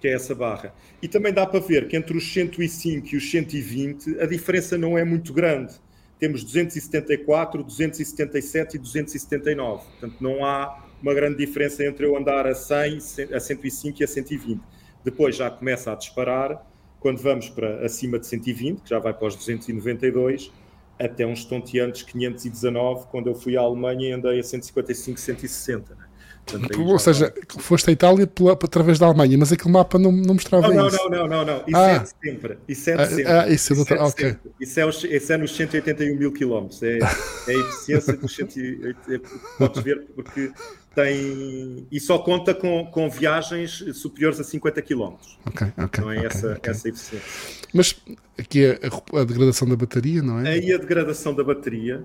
Que 0.00 0.08
é 0.08 0.12
essa 0.12 0.34
barra. 0.34 0.74
E 1.00 1.08
também 1.08 1.32
dá 1.32 1.46
para 1.46 1.60
ver 1.60 1.88
que 1.88 1.96
entre 1.96 2.16
os 2.16 2.32
105 2.32 3.08
e 3.12 3.16
os 3.16 3.30
120 3.30 4.20
a 4.20 4.26
diferença 4.26 4.76
não 4.76 4.98
é 4.98 5.04
muito 5.04 5.32
grande. 5.32 5.74
Temos 6.18 6.42
274, 6.42 7.62
277 7.62 8.76
e 8.76 8.78
279. 8.78 9.84
Portanto, 9.84 10.16
não 10.20 10.44
há 10.44 10.87
uma 11.02 11.14
grande 11.14 11.36
diferença 11.38 11.84
entre 11.84 12.06
eu 12.06 12.16
andar 12.16 12.46
a 12.46 12.54
100, 12.54 12.98
a 13.32 13.40
105 13.40 14.00
e 14.00 14.04
a 14.04 14.08
120. 14.08 14.60
Depois 15.04 15.36
já 15.36 15.50
começa 15.50 15.92
a 15.92 15.94
disparar 15.94 16.66
quando 17.00 17.18
vamos 17.18 17.48
para 17.48 17.84
acima 17.84 18.18
de 18.18 18.26
120, 18.26 18.82
que 18.82 18.90
já 18.90 18.98
vai 18.98 19.14
para 19.14 19.28
os 19.28 19.36
292, 19.36 20.52
até 20.98 21.24
uns 21.24 21.44
tonteantes 21.44 22.02
519, 22.02 23.06
quando 23.10 23.28
eu 23.28 23.34
fui 23.34 23.56
à 23.56 23.60
Alemanha 23.60 24.08
e 24.08 24.12
andei 24.12 24.40
a 24.40 24.42
155, 24.42 25.18
160. 25.18 25.94
Né? 25.94 26.07
Portanto, 26.50 26.82
Ou 26.82 26.98
seja, 26.98 27.32
foste 27.58 27.90
à 27.90 27.92
Itália 27.92 28.26
pela, 28.26 28.52
através 28.52 28.98
da 28.98 29.06
Alemanha, 29.06 29.36
mas 29.36 29.52
aquele 29.52 29.70
mapa 29.70 29.98
não, 29.98 30.10
não 30.10 30.34
mostrava 30.34 30.68
não, 30.72 30.88
isso. 30.88 30.96
Não, 31.10 31.10
não, 31.10 31.28
não, 31.28 31.44
não, 31.44 31.56
Isso 31.66 31.76
ah. 31.76 31.90
é 31.90 31.98
de 31.98 32.08
sempre. 32.08 32.58
Isso 32.66 32.90
é 32.90 32.96
de 32.96 33.02
ah, 33.02 33.06
sempre. 33.06 33.26
Ah, 33.26 33.48
isso, 33.48 33.72
é 33.72 33.76
isso, 33.76 33.94
é 33.94 34.02
okay. 34.02 34.36
isso, 34.58 34.80
é 34.80 34.86
os, 34.86 35.04
isso 35.04 35.32
é 35.32 35.36
nos 35.36 35.54
181 35.54 36.16
mil 36.16 36.32
quilómetros. 36.32 36.82
É, 36.82 36.98
é 36.98 37.04
a 37.48 37.52
eficiência 37.52 38.16
dos 38.16 38.34
180. 38.34 39.28
Podes 39.58 39.82
ver, 39.82 40.06
porque 40.14 40.50
tem 40.94 41.86
e 41.90 42.00
só 42.00 42.18
conta 42.18 42.54
com, 42.54 42.86
com 42.86 43.08
viagens 43.08 43.84
superiores 43.94 44.40
a 44.40 44.44
50 44.44 44.82
km. 44.82 45.14
Ok, 45.46 45.66
ok. 45.76 46.04
Não 46.04 46.10
é 46.10 46.16
okay, 46.16 46.26
essa, 46.26 46.52
okay. 46.54 46.70
essa 46.70 46.88
eficiência. 46.88 47.28
Mas 47.72 47.96
aqui 48.38 48.64
é 48.64 48.80
a, 48.82 49.20
a, 49.20 49.24
degradação 49.24 49.68
da 49.68 49.76
bateria, 49.76 50.22
não 50.22 50.40
é? 50.40 50.48
Aí 50.48 50.72
a 50.72 50.78
degradação 50.78 51.34
da 51.34 51.44
bateria, 51.44 52.02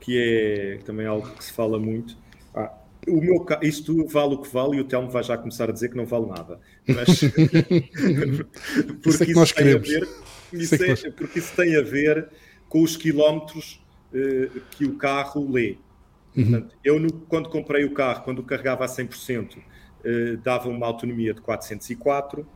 que 0.00 0.18
é 0.18 0.78
também 0.84 1.06
algo 1.06 1.28
que 1.30 1.44
se 1.44 1.52
fala 1.52 1.78
muito. 1.78 2.16
O 3.08 3.20
meu 3.20 3.44
isto 3.62 4.06
vale 4.06 4.34
o 4.34 4.38
que 4.38 4.52
vale 4.52 4.76
e 4.76 4.80
o 4.80 4.84
Telmo 4.84 5.10
vai 5.10 5.22
já 5.22 5.36
começar 5.36 5.68
a 5.68 5.72
dizer 5.72 5.88
que 5.88 5.96
não 5.96 6.06
vale 6.06 6.26
nada. 6.26 6.60
Mas 6.86 7.20
porque 9.02 9.08
isso, 9.08 9.22
é 9.22 9.26
que 9.26 9.34
nós 9.34 9.48
isso 9.48 9.56
queremos. 9.56 9.88
Ver, 9.88 10.08
isso 10.52 10.74
é, 10.74 10.90
é, 10.90 11.10
porque 11.10 11.38
isso 11.38 11.56
tem 11.56 11.76
a 11.76 11.82
ver 11.82 12.28
com 12.68 12.82
os 12.82 12.96
quilómetros 12.96 13.82
uh, 14.14 14.60
que 14.70 14.84
o 14.84 14.96
carro 14.96 15.50
lê. 15.50 15.76
Uhum. 16.36 16.44
Portanto, 16.44 16.76
eu, 16.84 17.00
no, 17.00 17.12
quando 17.12 17.48
comprei 17.48 17.84
o 17.84 17.92
carro, 17.92 18.22
quando 18.22 18.38
o 18.38 18.42
carregava 18.42 18.84
a 18.84 18.88
100%, 18.88 19.58
eh, 20.04 20.36
dava 20.42 20.68
uma 20.68 20.86
autonomia 20.86 21.32
de 21.32 21.40
404 21.40 22.46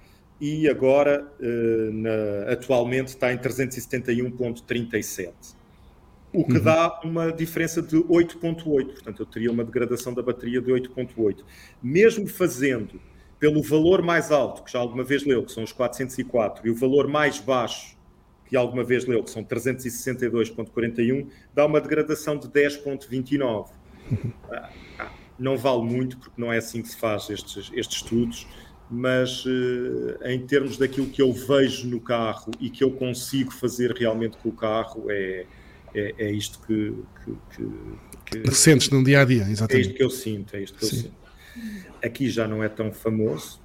e 0.40 0.68
agora, 0.68 1.26
eh, 1.40 1.90
na, 1.92 2.52
atualmente, 2.52 3.08
está 3.08 3.32
em 3.32 3.38
371,37. 3.38 5.55
O 6.36 6.44
que 6.44 6.58
uhum. 6.58 6.62
dá 6.62 7.00
uma 7.02 7.32
diferença 7.32 7.80
de 7.80 7.96
8,8. 7.96 8.64
Portanto, 8.64 9.22
eu 9.22 9.26
teria 9.26 9.50
uma 9.50 9.64
degradação 9.64 10.12
da 10.12 10.22
bateria 10.22 10.60
de 10.60 10.70
8,8. 10.70 11.42
Mesmo 11.82 12.26
fazendo 12.26 13.00
pelo 13.38 13.62
valor 13.62 14.02
mais 14.02 14.30
alto, 14.30 14.62
que 14.62 14.70
já 14.70 14.78
alguma 14.78 15.02
vez 15.02 15.24
leu, 15.24 15.42
que 15.42 15.50
são 15.50 15.64
os 15.64 15.72
404, 15.72 16.66
e 16.66 16.70
o 16.70 16.74
valor 16.74 17.08
mais 17.08 17.40
baixo, 17.40 17.96
que 18.44 18.54
alguma 18.54 18.84
vez 18.84 19.06
leu, 19.06 19.22
que 19.22 19.30
são 19.30 19.42
362.41, 19.42 21.26
dá 21.54 21.64
uma 21.64 21.80
degradação 21.80 22.36
de 22.36 22.48
10.29. 22.48 23.70
Ah, 24.50 24.70
ah, 24.98 25.10
não 25.38 25.56
vale 25.56 25.82
muito, 25.82 26.18
porque 26.18 26.40
não 26.40 26.52
é 26.52 26.58
assim 26.58 26.82
que 26.82 26.88
se 26.88 26.96
faz 26.96 27.28
estes, 27.30 27.70
estes 27.74 27.96
estudos, 27.96 28.46
mas 28.90 29.44
uh, 29.44 30.18
em 30.24 30.46
termos 30.46 30.76
daquilo 30.76 31.08
que 31.08 31.20
eu 31.20 31.32
vejo 31.32 31.88
no 31.88 32.00
carro 32.00 32.52
e 32.60 32.70
que 32.70 32.84
eu 32.84 32.92
consigo 32.92 33.52
fazer 33.52 33.90
realmente 33.92 34.36
com 34.36 34.50
o 34.50 34.52
carro, 34.52 35.06
é, 35.10 35.46
é, 35.98 36.14
é 36.18 36.30
isto 36.30 36.60
que, 36.66 36.94
que, 37.24 37.60
que, 38.26 38.40
que 38.40 38.54
sentes 38.54 38.90
no 38.90 39.02
dia 39.02 39.22
a 39.22 39.24
dia, 39.24 39.42
exatamente. 39.48 39.86
É 39.86 39.90
isto 39.90 39.96
que 39.96 40.02
eu 40.02 40.10
sinto, 40.10 40.56
é 40.56 40.62
isto 40.62 40.78
que 40.78 40.86
Sim. 40.86 40.96
eu 40.96 41.02
sinto. 41.02 41.96
Aqui 42.04 42.28
já 42.28 42.46
não 42.46 42.62
é 42.62 42.68
tão 42.68 42.92
famoso, 42.92 43.60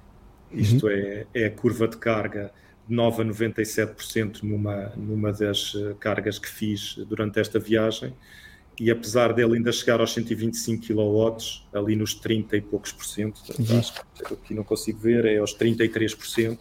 isto 0.50 0.86
uhum. 0.86 0.92
é, 0.92 1.26
é 1.34 1.46
a 1.46 1.50
curva 1.50 1.86
de 1.86 1.96
carga 1.96 2.52
9 2.88 3.22
a 3.22 3.24
97% 3.26 4.42
numa, 4.42 4.92
numa 4.96 5.32
das 5.32 5.74
eh, 5.74 5.94
cargas 6.00 6.38
que 6.38 6.48
fiz 6.48 6.96
durante 7.08 7.38
esta 7.38 7.58
viagem 7.58 8.12
e 8.78 8.90
apesar 8.90 9.32
dele 9.32 9.56
ainda 9.56 9.70
chegar 9.70 10.00
aos 10.00 10.12
125 10.12 10.86
kW, 10.86 11.36
ali 11.72 11.94
nos 11.94 12.14
30 12.14 12.56
e 12.56 12.60
poucos 12.60 12.90
por 12.92 13.04
cento, 13.04 13.40
uhum. 13.58 13.78
acho 13.78 13.94
que 13.94 14.34
aqui 14.34 14.54
não 14.54 14.64
consigo 14.64 14.98
ver, 14.98 15.24
é 15.24 15.38
aos 15.38 15.56
33%, 15.56 16.58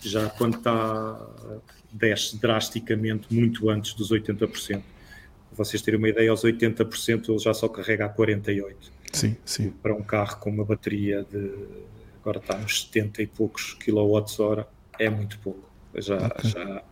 já 0.00 0.28
quando 0.30 0.58
está, 0.58 1.18
desce 1.92 2.36
drasticamente 2.36 3.32
muito 3.32 3.68
antes 3.70 3.94
dos 3.94 4.10
80%. 4.10 4.82
Vocês 5.52 5.82
terem 5.82 5.98
uma 5.98 6.08
ideia, 6.08 6.30
aos 6.30 6.42
80% 6.42 7.28
ele 7.28 7.38
já 7.38 7.52
só 7.52 7.68
carrega 7.68 8.06
a 8.06 8.14
48%. 8.14 8.74
Sim, 9.12 9.36
sim. 9.44 9.70
Para 9.82 9.94
um 9.94 10.02
carro 10.02 10.36
com 10.38 10.50
uma 10.50 10.64
bateria 10.64 11.24
de, 11.30 11.50
agora 12.20 12.38
está 12.38 12.58
nos 12.58 12.82
70 12.82 13.22
e 13.22 13.26
poucos 13.26 13.74
kWh, 13.74 14.64
é 14.98 15.08
muito 15.08 15.38
pouco. 15.38 15.68
Já, 15.94 16.26
okay. 16.26 16.50
já 16.50 16.82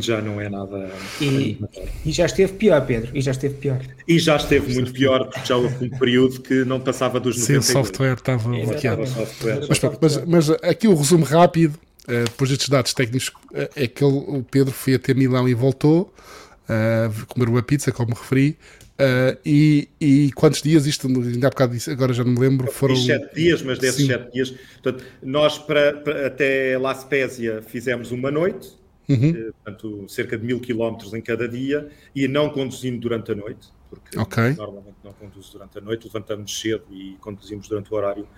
já 0.00 0.20
não 0.20 0.40
é 0.40 0.48
nada. 0.48 0.90
E, 1.20 1.58
e, 2.04 2.12
já 2.12 2.26
esteve 2.26 2.54
pior, 2.54 2.84
Pedro, 2.84 3.16
e 3.16 3.20
já 3.20 3.30
esteve 3.30 3.54
pior. 3.54 3.80
E 4.06 4.18
já 4.18 4.36
esteve 4.36 4.74
muito 4.74 4.92
pior, 4.92 5.26
porque 5.26 5.46
já 5.46 5.56
houve 5.56 5.84
um 5.84 5.90
período 5.90 6.40
que 6.40 6.64
não 6.64 6.80
passava 6.80 7.20
dos 7.20 7.36
90. 7.36 7.46
Sim, 7.46 7.58
o 7.58 7.62
software 7.62 8.14
estava 8.14 8.48
bloqueado. 8.48 9.02
Mas, 9.68 9.80
mas, 10.00 10.26
mas, 10.26 10.50
aqui 10.62 10.88
o 10.88 10.94
resumo 10.94 11.24
rápido, 11.24 11.78
uh, 12.08 12.24
depois 12.24 12.50
destes 12.50 12.68
dados 12.68 12.92
técnicos, 12.92 13.28
uh, 13.28 13.68
é 13.74 13.86
que 13.86 14.04
ele, 14.04 14.16
o 14.16 14.42
Pedro 14.42 14.72
foi 14.72 14.94
até 14.94 15.14
Milão 15.14 15.48
e 15.48 15.54
voltou, 15.54 16.12
uh, 16.68 17.26
comer 17.26 17.48
uma 17.48 17.62
pizza, 17.62 17.92
como 17.92 18.14
referi. 18.14 18.58
E, 19.44 19.88
e, 20.00 20.30
quantos 20.36 20.62
dias, 20.62 20.86
isto 20.86 21.08
ainda 21.08 21.48
há 21.48 21.50
bocado 21.50 21.72
disse, 21.72 21.90
agora 21.90 22.12
já 22.12 22.22
não 22.22 22.30
me 22.32 22.38
lembro, 22.38 22.70
foram. 22.70 22.94
Sete 22.94 23.34
dias, 23.34 23.60
mas 23.60 23.78
desses 23.78 24.02
Sim. 24.02 24.06
sete 24.06 24.32
dias, 24.32 24.50
portanto, 24.50 25.04
nós 25.20 25.58
para, 25.58 25.94
para, 25.94 26.28
até 26.28 26.78
La 26.78 26.94
Spezia 26.94 27.60
fizemos 27.60 28.12
uma 28.12 28.30
noite, 28.30 28.70
uhum. 29.08 29.52
Portanto, 29.64 30.06
cerca 30.08 30.38
de 30.38 30.46
mil 30.46 30.60
quilómetros 30.60 31.12
em 31.12 31.20
cada 31.20 31.48
dia 31.48 31.88
e 32.14 32.28
não 32.28 32.50
conduzindo 32.50 33.00
durante 33.00 33.32
a 33.32 33.34
noite, 33.34 33.68
porque 33.90 34.16
okay. 34.16 34.54
normalmente 34.54 34.96
não 35.02 35.12
conduzo 35.12 35.52
durante 35.54 35.76
a 35.76 35.80
noite, 35.80 36.06
levantamos 36.06 36.60
cedo 36.60 36.84
e 36.92 37.16
conduzimos 37.20 37.66
durante 37.66 37.92
o 37.92 37.96
horário 37.96 38.28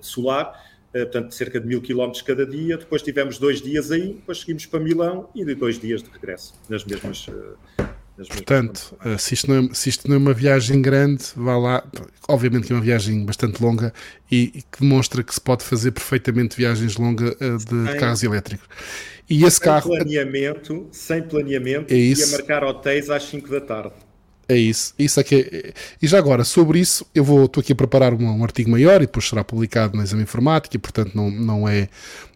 solar. 0.00 0.52
Uh, 0.96 1.02
portanto, 1.02 1.34
cerca 1.34 1.60
de 1.60 1.66
mil 1.66 1.82
quilómetros 1.82 2.22
cada 2.22 2.46
dia. 2.46 2.76
Depois 2.78 3.02
tivemos 3.02 3.38
dois 3.38 3.60
dias 3.60 3.90
aí, 3.90 4.14
depois 4.14 4.40
seguimos 4.40 4.66
para 4.66 4.80
Milão 4.80 5.28
e 5.34 5.44
dois 5.54 5.78
dias 5.78 6.02
de 6.02 6.10
regresso 6.10 6.54
nas 6.68 6.84
mesmas. 6.84 7.28
Uh, 7.28 7.56
Portanto, 8.16 8.96
se 9.18 9.34
isto, 9.34 9.46
não 9.50 9.68
é, 9.68 9.74
se 9.74 9.90
isto 9.90 10.08
não 10.08 10.14
é 10.14 10.18
uma 10.18 10.32
viagem 10.32 10.80
grande, 10.80 11.22
vá 11.36 11.58
lá. 11.58 11.86
Obviamente 12.26 12.66
que 12.66 12.72
é 12.72 12.76
uma 12.76 12.80
viagem 12.80 13.22
bastante 13.26 13.62
longa 13.62 13.92
e, 14.32 14.44
e 14.54 14.62
que 14.62 14.80
demonstra 14.80 15.22
que 15.22 15.34
se 15.34 15.40
pode 15.40 15.62
fazer 15.62 15.90
perfeitamente 15.90 16.56
viagens 16.56 16.96
longas 16.96 17.36
de 17.36 17.98
carros 17.98 18.22
elétricos. 18.22 18.66
E 19.28 19.44
esse 19.44 19.56
sem 19.56 19.64
carro. 19.64 19.90
Planeamento, 19.90 20.88
sem 20.92 21.22
planeamento, 21.22 21.92
é 21.92 21.96
isso. 21.96 22.30
ia 22.30 22.38
marcar 22.38 22.64
hotéis 22.64 23.10
às 23.10 23.24
5 23.24 23.50
da 23.50 23.60
tarde. 23.60 23.94
É 24.48 24.56
isso, 24.56 24.94
isso 24.96 25.18
é 25.18 25.24
que 25.24 25.34
é. 25.34 25.72
E 26.00 26.06
já 26.06 26.18
agora, 26.18 26.44
sobre 26.44 26.78
isso, 26.78 27.04
eu 27.12 27.24
vou, 27.24 27.46
estou 27.46 27.60
aqui 27.60 27.72
a 27.72 27.76
preparar 27.76 28.14
um, 28.14 28.24
um, 28.24 28.44
artigo 28.44 28.70
maior 28.70 28.96
e 29.02 29.06
depois 29.06 29.28
será 29.28 29.42
publicado 29.42 29.96
na 29.96 30.04
Exame 30.04 30.22
Informática 30.22 30.76
e, 30.76 30.78
portanto, 30.78 31.12
não, 31.14 31.30
não, 31.30 31.68
é, 31.68 31.88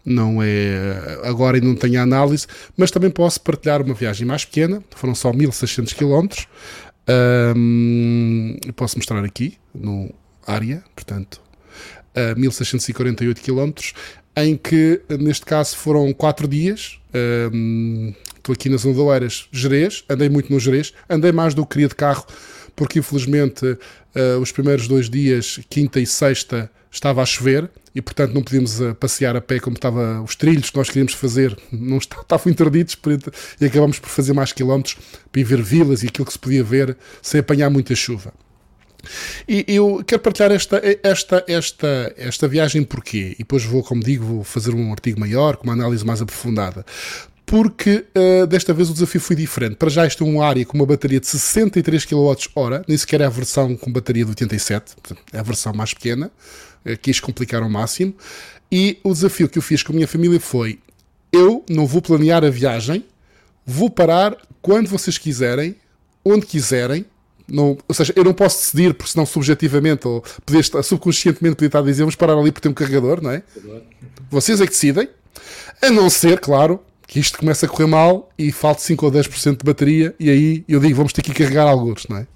não 0.04 0.42
é. 0.42 1.20
Agora 1.22 1.56
ainda 1.56 1.68
não 1.68 1.76
tenho 1.76 2.02
análise, 2.02 2.48
mas 2.76 2.90
também 2.90 3.10
posso 3.10 3.40
partilhar 3.40 3.80
uma 3.80 3.94
viagem 3.94 4.26
mais 4.26 4.44
pequena, 4.44 4.82
foram 4.90 5.14
só 5.14 5.32
1600 5.32 5.92
km. 5.92 6.26
Um, 7.56 8.56
posso 8.74 8.98
mostrar 8.98 9.24
aqui 9.24 9.56
no 9.72 10.12
área, 10.46 10.82
portanto, 10.94 11.40
uh, 12.16 12.38
1648 12.38 13.40
km 13.40 13.72
em 14.36 14.56
que, 14.56 15.00
neste 15.18 15.44
caso, 15.44 15.76
foram 15.76 16.12
quatro 16.12 16.48
dias. 16.48 16.98
Um, 17.52 18.14
estou 18.50 18.52
aqui 18.52 18.68
na 18.68 18.76
zona 18.76 18.94
de 18.94 19.00
Oeiras, 19.00 19.48
Jerez, 19.52 20.04
andei 20.08 20.28
muito 20.28 20.52
no 20.52 20.58
Jerez, 20.58 20.92
andei 21.08 21.32
mais 21.32 21.54
do 21.54 21.64
que 21.64 21.74
queria 21.74 21.88
de 21.88 21.94
carro, 21.94 22.26
porque 22.74 22.98
infelizmente 22.98 23.64
uh, 23.64 24.40
os 24.40 24.50
primeiros 24.50 24.88
dois 24.88 25.08
dias, 25.08 25.60
quinta 25.68 26.00
e 26.00 26.06
sexta, 26.06 26.70
estava 26.90 27.22
a 27.22 27.26
chover 27.26 27.70
e 27.94 28.02
portanto 28.02 28.32
não 28.32 28.42
podíamos 28.42 28.80
uh, 28.80 28.94
passear 28.94 29.36
a 29.36 29.40
pé 29.40 29.60
como 29.60 29.76
estava 29.76 30.20
os 30.22 30.34
trilhos 30.34 30.70
que 30.70 30.76
nós 30.76 30.88
queríamos 30.88 31.12
fazer, 31.12 31.56
não 31.70 31.98
estavam 31.98 32.50
interditos 32.50 32.98
e 33.60 33.64
acabamos 33.64 33.98
por 33.98 34.08
fazer 34.08 34.32
mais 34.32 34.52
quilómetros 34.52 34.96
para 35.30 35.40
ir 35.40 35.44
ver 35.44 35.62
vilas 35.62 36.02
e 36.02 36.08
aquilo 36.08 36.26
que 36.26 36.32
se 36.32 36.38
podia 36.38 36.64
ver 36.64 36.96
sem 37.22 37.40
apanhar 37.40 37.70
muita 37.70 37.94
chuva. 37.94 38.32
E 39.48 39.64
eu 39.66 40.04
quero 40.06 40.20
partilhar 40.20 40.52
esta, 40.52 40.82
esta, 41.02 41.42
esta, 41.48 42.14
esta 42.18 42.46
viagem 42.46 42.84
porquê? 42.84 43.34
E 43.34 43.38
depois 43.38 43.64
vou, 43.64 43.82
como 43.82 44.02
digo, 44.02 44.26
vou 44.26 44.44
fazer 44.44 44.74
um 44.74 44.92
artigo 44.92 45.18
maior, 45.18 45.56
com 45.56 45.64
uma 45.64 45.72
análise 45.72 46.04
mais 46.04 46.20
aprofundada. 46.20 46.84
Porque 47.50 48.06
uh, 48.16 48.46
desta 48.46 48.72
vez 48.72 48.90
o 48.90 48.92
desafio 48.92 49.20
foi 49.20 49.34
diferente. 49.34 49.74
Para 49.74 49.90
já, 49.90 50.06
isto 50.06 50.22
é 50.22 50.26
uma 50.26 50.46
área 50.46 50.64
com 50.64 50.78
uma 50.78 50.86
bateria 50.86 51.18
de 51.18 51.26
63 51.26 52.04
kWh, 52.04 52.84
nem 52.86 52.96
sequer 52.96 53.22
é 53.22 53.24
a 53.24 53.28
versão 53.28 53.76
com 53.76 53.90
bateria 53.90 54.22
de 54.24 54.30
87, 54.30 54.94
é 55.32 55.38
a 55.40 55.42
versão 55.42 55.72
mais 55.72 55.92
pequena, 55.92 56.30
uh, 56.86 56.96
quis 57.02 57.18
complicar 57.18 57.60
ao 57.60 57.68
máximo. 57.68 58.14
E 58.70 59.00
o 59.02 59.12
desafio 59.12 59.48
que 59.48 59.58
eu 59.58 59.62
fiz 59.62 59.82
com 59.82 59.92
a 59.92 59.96
minha 59.96 60.06
família 60.06 60.38
foi: 60.38 60.78
eu 61.32 61.64
não 61.68 61.88
vou 61.88 62.00
planear 62.00 62.44
a 62.44 62.50
viagem, 62.50 63.04
vou 63.66 63.90
parar 63.90 64.36
quando 64.62 64.86
vocês 64.86 65.18
quiserem, 65.18 65.74
onde 66.24 66.46
quiserem, 66.46 67.04
não, 67.48 67.76
ou 67.88 67.94
seja, 67.96 68.12
eu 68.14 68.22
não 68.22 68.32
posso 68.32 68.58
decidir, 68.58 68.94
porque 68.94 69.10
senão 69.10 69.26
subjetivamente 69.26 70.06
ou 70.06 70.22
poder 70.46 70.60
estar, 70.60 70.84
subconscientemente 70.84 71.56
podia 71.56 71.66
estar 71.66 71.80
a 71.80 71.82
dizer 71.82 72.02
vamos 72.02 72.14
parar 72.14 72.34
ali 72.34 72.52
por 72.52 72.60
ter 72.60 72.68
um 72.68 72.74
carregador, 72.74 73.20
não 73.20 73.32
é? 73.32 73.42
Vocês 74.30 74.60
é 74.60 74.66
que 74.66 74.70
decidem, 74.70 75.08
a 75.82 75.90
não 75.90 76.08
ser, 76.08 76.38
claro, 76.38 76.80
que 77.10 77.18
isto 77.18 77.38
comece 77.38 77.66
a 77.66 77.68
correr 77.68 77.88
mal 77.88 78.30
e 78.38 78.52
falte 78.52 78.82
5 78.82 79.04
ou 79.04 79.10
10% 79.10 79.56
de 79.56 79.64
bateria 79.64 80.14
e 80.18 80.30
aí 80.30 80.64
eu 80.68 80.78
digo 80.78 80.94
vamos 80.94 81.12
ter 81.12 81.22
que 81.22 81.34
carregar 81.34 81.66
alguns, 81.66 82.06
não 82.08 82.18
é? 82.18 82.26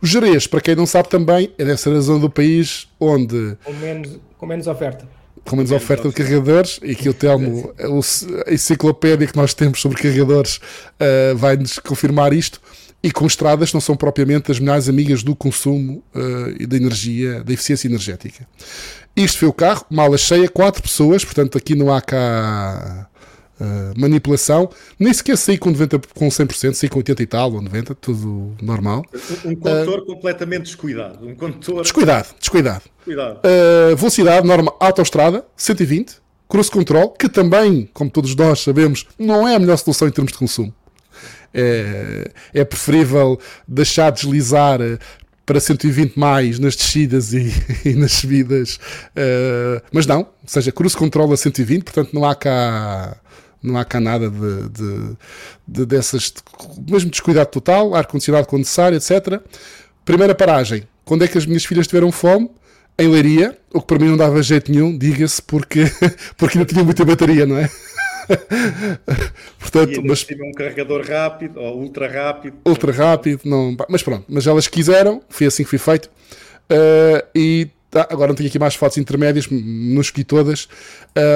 O 0.00 0.06
Jerez, 0.06 0.46
para 0.46 0.60
quem 0.60 0.76
não 0.76 0.86
sabe 0.86 1.08
também, 1.08 1.52
é 1.58 1.64
dessa 1.64 1.92
razão 1.92 2.20
do 2.20 2.30
país 2.30 2.86
onde... 3.00 3.56
Com 3.64 3.72
menos, 3.72 4.20
com 4.38 4.46
menos 4.46 4.66
oferta 4.68 5.08
com 5.44 5.56
menos 5.56 5.70
oferta 5.70 6.08
de 6.08 6.14
carregadores 6.14 6.80
e 6.82 6.94
que 6.94 7.08
o 7.08 7.14
Telmo, 7.14 7.72
a 8.46 8.52
enciclopédia 8.52 9.26
que 9.28 9.36
nós 9.36 9.54
temos 9.54 9.80
sobre 9.80 10.00
carregadores, 10.00 10.56
uh, 10.56 11.36
vai-nos 11.36 11.78
confirmar 11.78 12.32
isto 12.32 12.60
e 13.00 13.12
com 13.12 13.26
estradas 13.26 13.72
não 13.72 13.80
são 13.80 13.96
propriamente 13.96 14.50
as 14.50 14.58
melhores 14.58 14.88
amigas 14.88 15.22
do 15.22 15.36
consumo 15.36 16.02
uh, 16.14 16.54
e 16.58 16.66
da 16.66 16.76
energia, 16.76 17.44
da 17.44 17.52
eficiência 17.52 17.86
energética. 17.86 18.46
Isto 19.16 19.38
foi 19.38 19.48
o 19.48 19.52
carro, 19.52 19.84
mala 19.88 20.18
cheia, 20.18 20.48
quatro 20.48 20.82
pessoas, 20.82 21.24
portanto 21.24 21.56
aqui 21.56 21.76
não 21.76 21.94
há 21.94 22.00
cá 22.00 23.08
uh, 23.60 23.98
manipulação, 23.98 24.68
nem 24.98 25.12
sequer 25.12 25.36
saí 25.36 25.58
com, 25.58 25.70
90, 25.70 26.00
com 26.14 26.28
100%, 26.28 26.74
saí 26.74 26.88
com 26.88 26.98
80 26.98 27.22
e 27.22 27.26
tal, 27.26 27.52
ou 27.52 27.62
90, 27.62 27.94
tudo 27.94 28.54
normal. 28.62 29.04
Um, 29.44 29.50
um 29.50 29.56
condutor 29.56 29.98
uh, 30.00 30.06
completamente 30.06 30.64
descuidado. 30.64 31.26
Um 31.26 31.34
condutor... 31.34 31.82
Descuidado, 31.82 32.28
descuidado. 32.38 32.82
velocidade 33.96 34.46
normal, 34.46 34.76
autoestrada, 34.80 35.44
120, 35.56 36.16
cruise 36.48 36.70
control, 36.70 37.10
que 37.10 37.28
também, 37.28 37.88
como 37.92 38.10
todos 38.10 38.34
nós 38.34 38.60
sabemos, 38.60 39.06
não 39.18 39.46
é 39.46 39.54
a 39.54 39.58
melhor 39.58 39.76
solução 39.76 40.08
em 40.08 40.12
termos 40.12 40.32
de 40.32 40.38
consumo 40.38 40.74
é, 41.56 42.30
é 42.52 42.64
preferível 42.64 43.40
deixar 43.66 44.10
deslizar 44.10 44.80
eh, 44.80 44.98
para 45.46 45.58
120 45.58 46.18
mais 46.18 46.58
nas 46.58 46.76
descidas 46.76 47.32
e, 47.32 47.50
e 47.88 47.94
nas 47.94 48.12
subidas, 48.12 48.76
uh, 49.16 49.80
mas 49.92 50.04
não, 50.06 50.20
ou 50.20 50.28
seja, 50.44 50.72
cruise 50.72 50.96
control 50.96 51.32
a 51.32 51.36
120, 51.36 51.84
portanto 51.84 52.12
não 52.12 52.24
há 52.24 52.34
cá 52.34 53.16
não 53.66 53.78
há 53.78 53.84
cá 53.84 54.00
nada 54.00 54.30
de, 54.30 54.68
de, 54.68 55.16
de 55.66 55.86
dessas, 55.86 56.32
mesmo 56.88 57.10
descuidado 57.10 57.50
total, 57.50 57.94
ar-condicionado 57.94 58.46
quando 58.46 58.60
necessário, 58.60 58.96
etc. 58.96 59.40
Primeira 60.04 60.34
paragem, 60.34 60.86
quando 61.04 61.24
é 61.24 61.28
que 61.28 61.38
as 61.38 61.46
minhas 61.46 61.64
filhas 61.64 61.86
tiveram 61.86 62.10
fome? 62.12 62.50
Em 62.98 63.08
Leiria, 63.08 63.56
o 63.74 63.80
que 63.80 63.86
para 63.86 63.98
mim 63.98 64.08
não 64.08 64.16
dava 64.16 64.42
jeito 64.42 64.72
nenhum, 64.72 64.96
diga-se, 64.96 65.42
porque, 65.42 65.84
porque 66.38 66.56
ainda 66.56 66.72
tinha 66.72 66.82
muita 66.82 67.04
bateria, 67.04 67.44
não 67.44 67.58
é? 67.58 67.68
Portanto, 69.60 70.02
mas 70.04 70.26
um 70.40 70.52
carregador 70.52 71.06
rápido 71.06 71.60
ou 71.60 71.80
ultra 71.80 72.08
rápido. 72.08 72.56
Ultra 72.64 72.92
rápido, 72.92 73.42
não, 73.44 73.76
mas 73.88 74.02
pronto, 74.02 74.24
mas 74.28 74.46
elas 74.46 74.66
quiseram, 74.66 75.22
foi 75.28 75.46
assim 75.46 75.62
que 75.62 75.70
foi 75.70 75.78
feito. 75.78 76.06
Uh, 76.70 77.22
e 77.34 77.68
Tá, 77.96 78.06
agora 78.10 78.28
não 78.28 78.34
tenho 78.34 78.50
aqui 78.50 78.58
mais 78.58 78.74
fotos 78.74 78.98
intermédias, 78.98 79.48
não 79.50 80.02
escolhi 80.02 80.22
todas. 80.22 80.68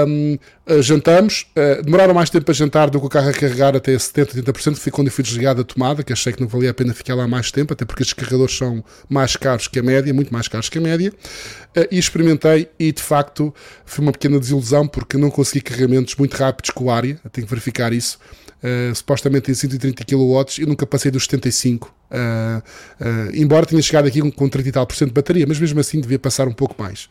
Um, 0.06 0.38
uh, 0.68 0.82
jantamos, 0.82 1.46
uh, 1.56 1.82
demoraram 1.82 2.12
mais 2.12 2.28
tempo 2.28 2.50
a 2.50 2.52
jantar 2.52 2.90
do 2.90 3.00
que 3.00 3.06
o 3.06 3.08
carro 3.08 3.30
a 3.30 3.32
carregar 3.32 3.74
até 3.74 3.94
70%, 3.94 4.44
80%. 4.44 4.76
Foi 4.76 4.92
quando 4.92 5.06
eu 5.06 5.12
fui 5.14 5.24
desligado 5.24 5.62
a 5.62 5.64
tomada, 5.64 6.04
que 6.04 6.12
achei 6.12 6.34
que 6.34 6.40
não 6.42 6.46
valia 6.46 6.70
a 6.70 6.74
pena 6.74 6.92
ficar 6.92 7.14
lá 7.14 7.26
mais 7.26 7.50
tempo, 7.50 7.72
até 7.72 7.86
porque 7.86 8.02
estes 8.02 8.12
carregadores 8.12 8.54
são 8.54 8.84
mais 9.08 9.36
caros 9.36 9.68
que 9.68 9.78
a 9.78 9.82
média, 9.82 10.12
muito 10.12 10.34
mais 10.34 10.48
caros 10.48 10.68
que 10.68 10.76
a 10.76 10.82
média. 10.82 11.14
Uh, 11.74 11.88
e 11.90 11.98
experimentei, 11.98 12.68
e 12.78 12.92
de 12.92 13.00
facto 13.00 13.54
foi 13.86 14.04
uma 14.04 14.12
pequena 14.12 14.38
desilusão, 14.38 14.86
porque 14.86 15.16
não 15.16 15.30
consegui 15.30 15.62
carregamentos 15.62 16.14
muito 16.16 16.34
rápidos 16.36 16.72
com 16.72 16.90
a 16.90 16.94
área, 16.94 17.18
tenho 17.32 17.46
que 17.46 17.50
verificar 17.50 17.90
isso. 17.90 18.18
Uh, 18.62 18.94
supostamente 18.94 19.44
tem 19.44 19.54
130 19.54 20.04
kW, 20.04 20.44
eu 20.58 20.66
nunca 20.66 20.86
passei 20.86 21.10
dos 21.10 21.24
75. 21.24 21.94
Uh, 22.10 22.58
uh, 22.58 23.34
embora 23.34 23.64
tenha 23.64 23.80
chegado 23.80 24.06
aqui 24.06 24.20
com, 24.20 24.30
com 24.30 24.48
30 24.48 24.68
e 24.68 24.72
tal 24.72 24.86
por 24.86 24.94
cento 24.94 25.08
de 25.08 25.14
bateria, 25.14 25.46
mas 25.46 25.58
mesmo 25.58 25.80
assim 25.80 26.00
devia 26.00 26.18
passar 26.18 26.46
um 26.46 26.52
pouco 26.52 26.74
mais. 26.80 27.08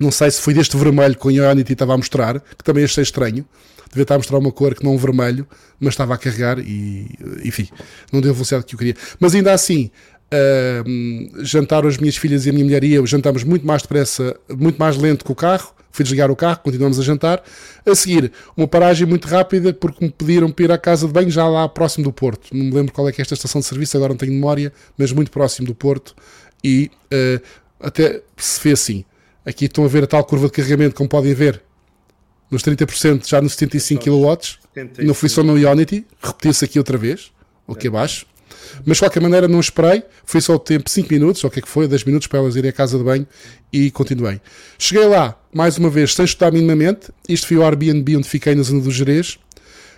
Não 0.00 0.10
sei 0.10 0.30
se 0.30 0.40
foi 0.40 0.54
deste 0.54 0.76
vermelho 0.76 1.16
que 1.16 1.26
o 1.26 1.30
Ionity 1.30 1.72
estava 1.72 1.94
a 1.94 1.96
mostrar, 1.96 2.40
que 2.40 2.62
também 2.64 2.84
achei 2.84 3.02
estranho. 3.02 3.44
Devia 3.88 4.02
estar 4.02 4.14
a 4.14 4.18
mostrar 4.18 4.38
uma 4.38 4.52
cor 4.52 4.74
que 4.74 4.84
não 4.84 4.96
vermelho, 4.98 5.46
mas 5.80 5.94
estava 5.94 6.14
a 6.14 6.18
carregar 6.18 6.58
e, 6.58 7.08
enfim, 7.44 7.68
não 8.12 8.20
deu 8.20 8.30
a 8.30 8.34
velocidade 8.34 8.66
que 8.66 8.74
eu 8.74 8.78
queria. 8.78 8.94
Mas 9.18 9.34
ainda 9.34 9.52
assim, 9.52 9.90
uh, 10.32 11.44
jantaram 11.44 11.88
as 11.88 11.96
minhas 11.96 12.16
filhas 12.16 12.46
e 12.46 12.50
a 12.50 12.52
minha 12.52 12.64
mulher 12.64 12.84
e 12.84 12.94
eu, 12.94 13.06
jantamos 13.06 13.44
muito 13.44 13.66
mais 13.66 13.82
depressa, 13.82 14.36
muito 14.56 14.78
mais 14.78 14.96
lento 14.96 15.24
que 15.24 15.32
o 15.32 15.34
carro. 15.34 15.74
Fui 15.90 16.02
desligar 16.02 16.30
o 16.30 16.36
carro, 16.36 16.60
continuamos 16.62 16.98
a 16.98 17.02
jantar. 17.02 17.42
A 17.84 17.94
seguir, 17.94 18.32
uma 18.56 18.68
paragem 18.68 19.06
muito 19.06 19.26
rápida 19.26 19.72
porque 19.72 20.04
me 20.04 20.10
pediram 20.10 20.50
para 20.50 20.64
ir 20.64 20.72
à 20.72 20.78
casa 20.78 21.06
de 21.06 21.12
banho 21.12 21.30
já 21.30 21.48
lá 21.48 21.68
próximo 21.68 22.04
do 22.04 22.12
Porto. 22.12 22.54
Não 22.54 22.64
me 22.64 22.70
lembro 22.72 22.92
qual 22.92 23.08
é 23.08 23.12
que 23.12 23.20
é 23.20 23.22
esta 23.22 23.34
estação 23.34 23.60
de 23.60 23.66
serviço, 23.66 23.96
agora 23.96 24.12
não 24.12 24.18
tenho 24.18 24.32
memória, 24.32 24.72
mas 24.96 25.12
muito 25.12 25.30
próximo 25.30 25.66
do 25.66 25.74
Porto. 25.74 26.14
E 26.62 26.90
uh, 27.12 27.40
até 27.80 28.22
se 28.36 28.60
fez 28.60 28.80
assim. 28.80 29.04
Aqui 29.44 29.64
estão 29.64 29.84
a 29.84 29.88
ver 29.88 30.04
a 30.04 30.06
tal 30.06 30.24
curva 30.24 30.46
de 30.46 30.52
carregamento, 30.52 30.94
como 30.94 31.08
podem 31.08 31.32
ver, 31.32 31.62
nos 32.50 32.62
30%, 32.62 33.26
já 33.26 33.40
nos 33.40 33.52
75 33.54 34.04
kW. 34.04 35.04
Não 35.04 35.14
fui 35.14 35.28
só 35.28 35.42
no 35.42 35.58
Ionity, 35.58 36.06
repetiu-se 36.20 36.64
aqui 36.64 36.78
outra 36.78 36.98
vez, 36.98 37.30
aqui 37.68 37.88
abaixo. 37.88 38.26
Mas 38.84 38.96
de 38.96 39.02
qualquer 39.02 39.20
maneira 39.20 39.48
não 39.48 39.60
esperei, 39.60 40.02
foi 40.24 40.40
só 40.40 40.54
o 40.54 40.58
tempo 40.58 40.88
5 40.88 41.12
minutos, 41.12 41.42
ou 41.44 41.48
o 41.48 41.50
que 41.50 41.60
é 41.60 41.62
que 41.62 41.68
foi, 41.68 41.86
10 41.86 42.04
minutos 42.04 42.26
para 42.28 42.40
elas 42.40 42.56
irem 42.56 42.70
à 42.70 42.72
casa 42.72 42.98
de 42.98 43.04
banho 43.04 43.26
e 43.72 43.90
continuei. 43.90 44.40
Cheguei 44.78 45.06
lá, 45.06 45.37
mais 45.52 45.78
uma 45.78 45.88
vez, 45.88 46.14
sem 46.14 46.24
estudar 46.24 46.52
minimamente, 46.52 47.10
isto 47.28 47.46
foi 47.46 47.56
o 47.56 47.64
Airbnb 47.64 48.16
onde 48.16 48.28
fiquei 48.28 48.54
na 48.54 48.62
zona 48.62 48.80
do 48.80 48.90
Jerez. 48.90 49.38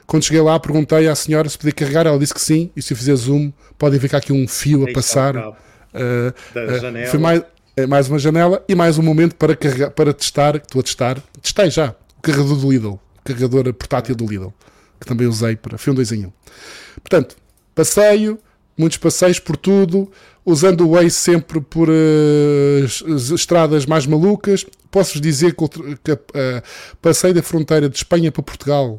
Quando 0.06 0.24
cheguei 0.24 0.42
lá, 0.42 0.58
perguntei 0.58 1.08
à 1.08 1.14
senhora 1.14 1.48
se 1.48 1.56
podia 1.56 1.72
carregar, 1.72 2.06
ela 2.06 2.18
disse 2.18 2.34
que 2.34 2.40
sim, 2.40 2.70
e 2.74 2.82
se 2.82 2.92
eu 2.92 2.96
fizer 2.96 3.14
zoom, 3.14 3.52
podem 3.78 3.98
ver 3.98 4.08
cá 4.08 4.18
aqui 4.18 4.32
um 4.32 4.46
fio 4.48 4.88
a 4.88 4.92
passar. 4.92 5.36
Uh, 5.36 5.50
uh, 5.50 7.10
foi 7.10 7.18
mais, 7.18 7.42
é 7.76 7.86
mais 7.86 8.08
uma 8.08 8.18
janela 8.18 8.64
e 8.68 8.74
mais 8.74 8.98
um 8.98 9.02
momento 9.02 9.34
para, 9.36 9.54
carregar, 9.54 9.90
para 9.90 10.12
testar, 10.12 10.56
estou 10.56 10.80
a 10.80 10.82
testar, 10.82 11.22
testei 11.40 11.70
já, 11.70 11.94
o 12.18 12.22
carregador 12.22 12.56
do 12.56 12.70
Lidl, 12.70 12.88
o 12.88 13.00
carregador 13.24 13.72
portátil 13.72 14.14
do 14.14 14.26
Lidl, 14.26 14.52
que 15.00 15.06
também 15.06 15.26
usei 15.26 15.56
para, 15.56 15.78
foi 15.78 15.92
um 15.92 15.96
2 15.96 16.12
em 16.12 16.26
1. 16.26 16.32
Portanto, 17.02 17.36
passeio, 17.74 18.38
muitos 18.76 18.98
passeios 18.98 19.38
por 19.38 19.56
tudo, 19.56 20.10
usando 20.44 20.86
o 20.86 20.90
Waze 20.90 21.10
sempre 21.10 21.60
por 21.60 21.88
uh, 21.88 23.34
estradas 23.34 23.86
mais 23.86 24.06
malucas. 24.06 24.64
Posso-vos 24.90 25.20
dizer 25.20 25.54
que, 25.54 25.68
que 26.02 26.12
uh, 26.12 26.18
passei 27.00 27.32
da 27.32 27.42
fronteira 27.42 27.88
de 27.88 27.96
Espanha 27.96 28.32
para 28.32 28.42
Portugal 28.42 28.98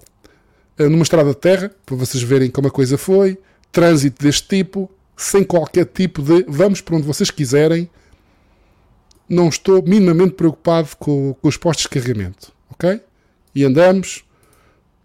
uh, 0.80 0.90
numa 0.90 1.04
estrada 1.04 1.30
de 1.30 1.38
terra, 1.38 1.72
para 1.86 1.96
vocês 1.96 2.24
verem 2.24 2.50
como 2.50 2.68
a 2.68 2.72
coisa 2.72 2.98
foi. 2.98 3.38
Trânsito 3.72 4.24
deste 4.24 4.48
tipo, 4.48 4.90
sem 5.16 5.44
qualquer 5.44 5.86
tipo 5.86 6.22
de 6.22 6.46
vamos 6.48 6.82
para 6.82 6.96
onde 6.96 7.08
vocês 7.08 7.32
quiserem. 7.32 7.90
Não 9.28 9.48
estou 9.48 9.82
minimamente 9.82 10.34
preocupado 10.34 10.90
com, 11.00 11.34
com 11.42 11.48
os 11.48 11.56
postos 11.56 11.84
de 11.84 11.90
carregamento, 11.90 12.52
ok? 12.70 13.00
E 13.56 13.64
andamos 13.64 14.26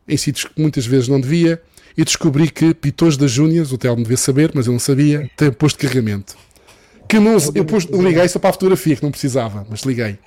em 0.08 0.16
sítios 0.16 0.46
que 0.52 0.60
muitas 0.60 0.84
vezes 0.84 1.08
não 1.08 1.20
devia 1.20 1.62
e 1.96 2.04
descobri 2.04 2.50
que 2.50 2.74
Pitões 2.74 3.16
das 3.16 3.30
Júnias, 3.30 3.72
o 3.72 3.78
Telmo 3.78 4.02
devia 4.02 4.16
saber, 4.16 4.50
mas 4.54 4.66
eu 4.66 4.72
não 4.72 4.80
sabia, 4.80 5.30
tem 5.36 5.50
posto 5.50 5.78
de 5.78 5.86
carregamento. 5.86 6.36
Que 7.08 7.18
não, 7.18 7.36
eu 7.54 7.64
pus, 7.64 7.84
liguei 7.84 8.28
só 8.28 8.38
para 8.38 8.50
a 8.50 8.52
fotografia, 8.52 8.96
que 8.96 9.02
não 9.02 9.10
precisava, 9.10 9.66
mas 9.70 9.82
liguei. 9.82 10.18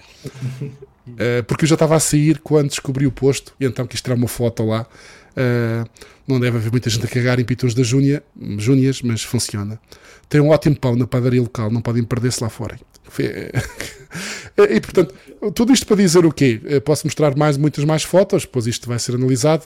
Uh, 1.07 1.43
porque 1.47 1.65
eu 1.65 1.67
já 1.67 1.76
estava 1.76 1.95
a 1.95 1.99
sair 1.99 2.39
quando 2.39 2.70
descobri 2.70 3.05
o 3.05 3.11
posto, 3.11 3.53
e 3.59 3.65
então 3.65 3.86
quis 3.86 4.01
tirar 4.01 4.15
uma 4.15 4.28
foto 4.28 4.63
lá. 4.65 4.88
Uh, 5.32 5.88
não 6.28 6.39
deve 6.39 6.57
haver 6.57 6.72
muita 6.72 6.89
gente 6.89 7.05
a 7.05 7.09
carregar 7.09 7.39
em 7.39 7.43
Pitões 7.43 7.74
das 7.74 7.88
Júnias, 7.88 9.01
mas 9.01 9.24
funciona. 9.24 9.80
Tem 10.28 10.39
um 10.39 10.49
ótimo 10.49 10.76
pão 10.76 10.95
na 10.95 11.05
padaria 11.07 11.41
local, 11.41 11.72
não 11.72 11.82
podem 11.82 12.03
perder-se 12.03 12.41
lá 12.41 12.49
fora. 12.49 12.80
e 14.70 14.80
portanto, 14.80 15.15
tudo 15.55 15.74
isto 15.74 15.86
para 15.88 15.95
dizer 15.95 16.26
o 16.26 16.32
quê? 16.32 16.61
Eh, 16.65 16.80
posso 16.80 17.07
mostrar 17.07 17.36
mais, 17.36 17.57
muitas 17.57 17.84
mais 17.84 18.03
fotos, 18.03 18.43
depois 18.43 18.67
isto 18.67 18.88
vai 18.88 18.99
ser 18.99 19.15
analisado, 19.15 19.65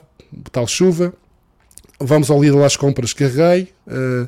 tal 0.51 0.66
chuva, 0.66 1.14
vamos 2.04 2.30
ao 2.30 2.41
Lidl 2.41 2.64
às 2.64 2.76
compras, 2.76 3.14
carreguei. 3.14 3.74
Uh, 3.88 4.28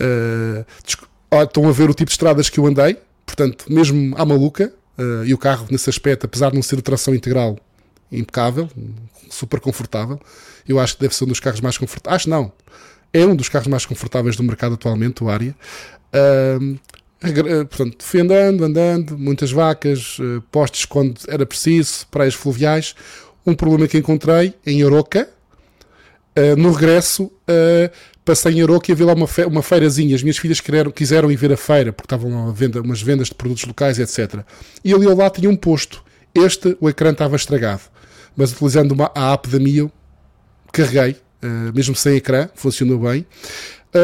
uh, 0.00 1.42
estão 1.42 1.68
a 1.68 1.72
ver 1.72 1.88
o 1.90 1.94
tipo 1.94 2.08
de 2.08 2.12
estradas 2.12 2.50
que 2.50 2.58
eu 2.58 2.66
andei, 2.66 2.96
portanto, 3.24 3.66
mesmo 3.68 4.14
à 4.16 4.24
maluca. 4.24 4.72
Uh, 4.96 5.24
e 5.24 5.34
o 5.34 5.38
carro, 5.38 5.66
nesse 5.70 5.90
aspecto, 5.90 6.24
apesar 6.24 6.50
de 6.50 6.54
não 6.54 6.62
ser 6.62 6.76
de 6.76 6.82
tração 6.82 7.14
integral, 7.14 7.58
impecável, 8.12 8.68
super 9.28 9.58
confortável. 9.58 10.20
Eu 10.68 10.78
acho 10.78 10.94
que 10.94 11.00
deve 11.00 11.14
ser 11.14 11.24
um 11.24 11.28
dos 11.28 11.40
carros 11.40 11.60
mais 11.60 11.76
confortáveis. 11.76 12.22
Acho 12.22 12.30
não. 12.30 12.52
É 13.12 13.24
um 13.24 13.34
dos 13.34 13.48
carros 13.48 13.68
mais 13.68 13.84
confortáveis 13.86 14.36
do 14.36 14.42
mercado 14.42 14.74
atualmente, 14.74 15.22
o 15.22 15.28
Aria. 15.28 15.54
Uh, 16.14 16.78
portanto, 17.66 17.96
fui 18.04 18.20
andando, 18.20 18.64
andando, 18.64 19.18
muitas 19.18 19.50
vacas, 19.50 20.18
uh, 20.18 20.42
postes 20.50 20.84
quando 20.84 21.20
era 21.28 21.44
preciso, 21.44 22.06
praias 22.10 22.34
fluviais. 22.34 22.94
Um 23.46 23.54
problema 23.54 23.86
que 23.88 23.98
encontrei 23.98 24.54
em 24.64 24.84
Oroca, 24.84 25.28
Uh, 26.36 26.56
no 26.56 26.72
regresso, 26.72 27.24
uh, 27.24 27.90
passei 28.24 28.54
em 28.54 28.62
Aroca 28.62 28.90
e 28.90 28.92
havia 28.92 29.06
lá 29.06 29.14
uma, 29.14 29.28
fe 29.28 29.44
uma 29.44 29.62
feirazinha. 29.62 30.14
As 30.16 30.22
minhas 30.22 30.36
filhas 30.36 30.60
quereram, 30.60 30.90
quiseram 30.90 31.30
ir 31.30 31.36
ver 31.36 31.52
a 31.52 31.56
feira, 31.56 31.92
porque 31.92 32.06
estavam 32.06 32.48
a 32.48 32.52
venda, 32.52 32.80
umas 32.80 33.00
vendas 33.00 33.28
de 33.28 33.34
produtos 33.34 33.64
locais, 33.64 33.98
etc. 33.98 34.40
E 34.84 34.92
ali 34.92 35.06
ao 35.06 35.16
lado 35.16 35.34
tinha 35.34 35.48
um 35.48 35.56
posto. 35.56 36.02
Este, 36.34 36.76
o 36.80 36.88
ecrã 36.88 37.12
estava 37.12 37.36
estragado. 37.36 37.82
Mas 38.36 38.50
utilizando 38.52 38.92
uma, 38.92 39.12
a 39.14 39.32
app 39.32 39.48
da 39.48 39.60
Mio, 39.60 39.92
carreguei, 40.72 41.12
uh, 41.12 41.72
mesmo 41.72 41.94
sem 41.94 42.16
ecrã, 42.16 42.48
funcionou 42.54 42.98
bem. 42.98 43.24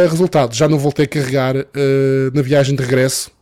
resultado, 0.08 0.54
já 0.54 0.68
não 0.68 0.78
voltei 0.78 1.06
a 1.06 1.08
carregar 1.08 1.54
na 2.32 2.42
viagem 2.42 2.76
de 2.76 2.82
regresso. 2.82 3.32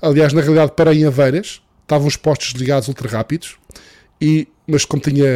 aliás, 0.00 0.32
na 0.32 0.40
realidade, 0.40 0.72
parei 0.74 1.02
em 1.02 1.04
Aveiras, 1.04 1.60
estavam 1.82 2.06
os 2.06 2.16
postos 2.16 2.52
ligados 2.52 2.88
ultra 2.88 3.06
rápidos, 3.06 3.56
e, 4.18 4.48
mas 4.66 4.86
como 4.86 5.02
tinha, 5.02 5.26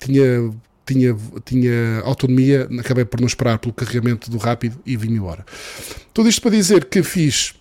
tinha 0.00 0.52
tinha, 0.86 1.16
tinha 1.44 2.00
autonomia, 2.04 2.68
acabei 2.78 3.04
por 3.04 3.20
não 3.20 3.26
esperar 3.26 3.58
pelo 3.58 3.72
carregamento 3.72 4.30
do 4.30 4.38
rápido 4.38 4.78
e 4.84 4.96
vim 4.96 5.12
embora. 5.12 5.44
Tudo 6.12 6.28
isto 6.28 6.42
para 6.42 6.50
dizer 6.50 6.86
que 6.86 7.02
fiz 7.02 7.54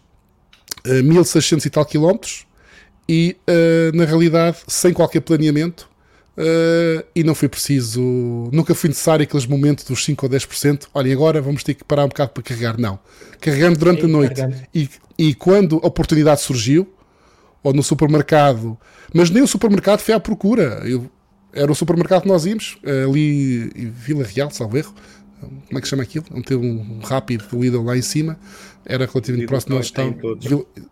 uh, 0.88 1.04
1600 1.04 1.66
e 1.66 1.70
tal 1.70 1.86
quilómetros 1.86 2.46
e 3.08 3.38
uh, 3.48 3.96
na 3.96 4.06
realidade 4.06 4.58
sem 4.68 4.94
qualquer 4.94 5.22
planeamento 5.22 5.90
uh, 6.38 7.06
e 7.16 7.24
não 7.24 7.36
foi 7.36 7.48
preciso, 7.48 8.02
nunca 8.52 8.74
foi 8.74 8.90
necessário 8.90 9.24
aqueles 9.24 9.46
momentos 9.46 9.86
dos 9.86 10.04
5 10.04 10.26
ou 10.26 10.32
10%. 10.32 10.88
Olhem, 10.94 11.14
agora 11.14 11.42
vamos 11.42 11.64
ter 11.64 11.74
que 11.74 11.84
parar 11.84 12.06
um 12.06 12.10
bocado 12.10 12.32
para 12.32 12.44
carregar. 12.44 12.80
Não, 12.80 13.00
carregando 13.40 13.78
durante 13.78 14.02
Sim, 14.02 14.08
a 14.08 14.10
noite 14.10 14.42
e, 14.74 14.90
e 15.18 15.36
quando 15.36 15.80
a 15.84 15.88
oportunidade 15.88 16.42
surgiu, 16.42 16.94
ou 17.62 17.74
no 17.74 17.84
supermercado, 17.84 18.78
mas 19.14 19.30
nem 19.30 19.44
o 19.44 19.48
supermercado 19.48 20.00
foi 20.00 20.14
à 20.14 20.20
procura. 20.20 20.82
Eu 20.86 21.10
era 21.54 21.72
o 21.72 21.76
supermercado 21.76 22.24
que 22.24 22.28
nós 22.28 22.46
íamos, 22.46 22.78
ali 23.06 23.72
em 23.76 23.90
Vila 23.90 24.24
Real, 24.24 24.52
salvo 24.52 24.78
erro. 24.78 24.94
Como 25.40 25.78
é 25.78 25.82
que 25.82 25.88
chama 25.88 26.04
aquilo? 26.04 26.26
Onde 26.32 26.44
teve 26.44 26.66
um 26.66 27.00
rápido 27.00 27.46
do 27.48 27.62
Lidl 27.62 27.84
lá 27.84 27.98
em 27.98 28.02
cima. 28.02 28.38
Era 28.86 29.06
relativamente 29.06 29.48
próximo 29.48 29.76
onde 29.76 29.86
estão. 29.86 30.16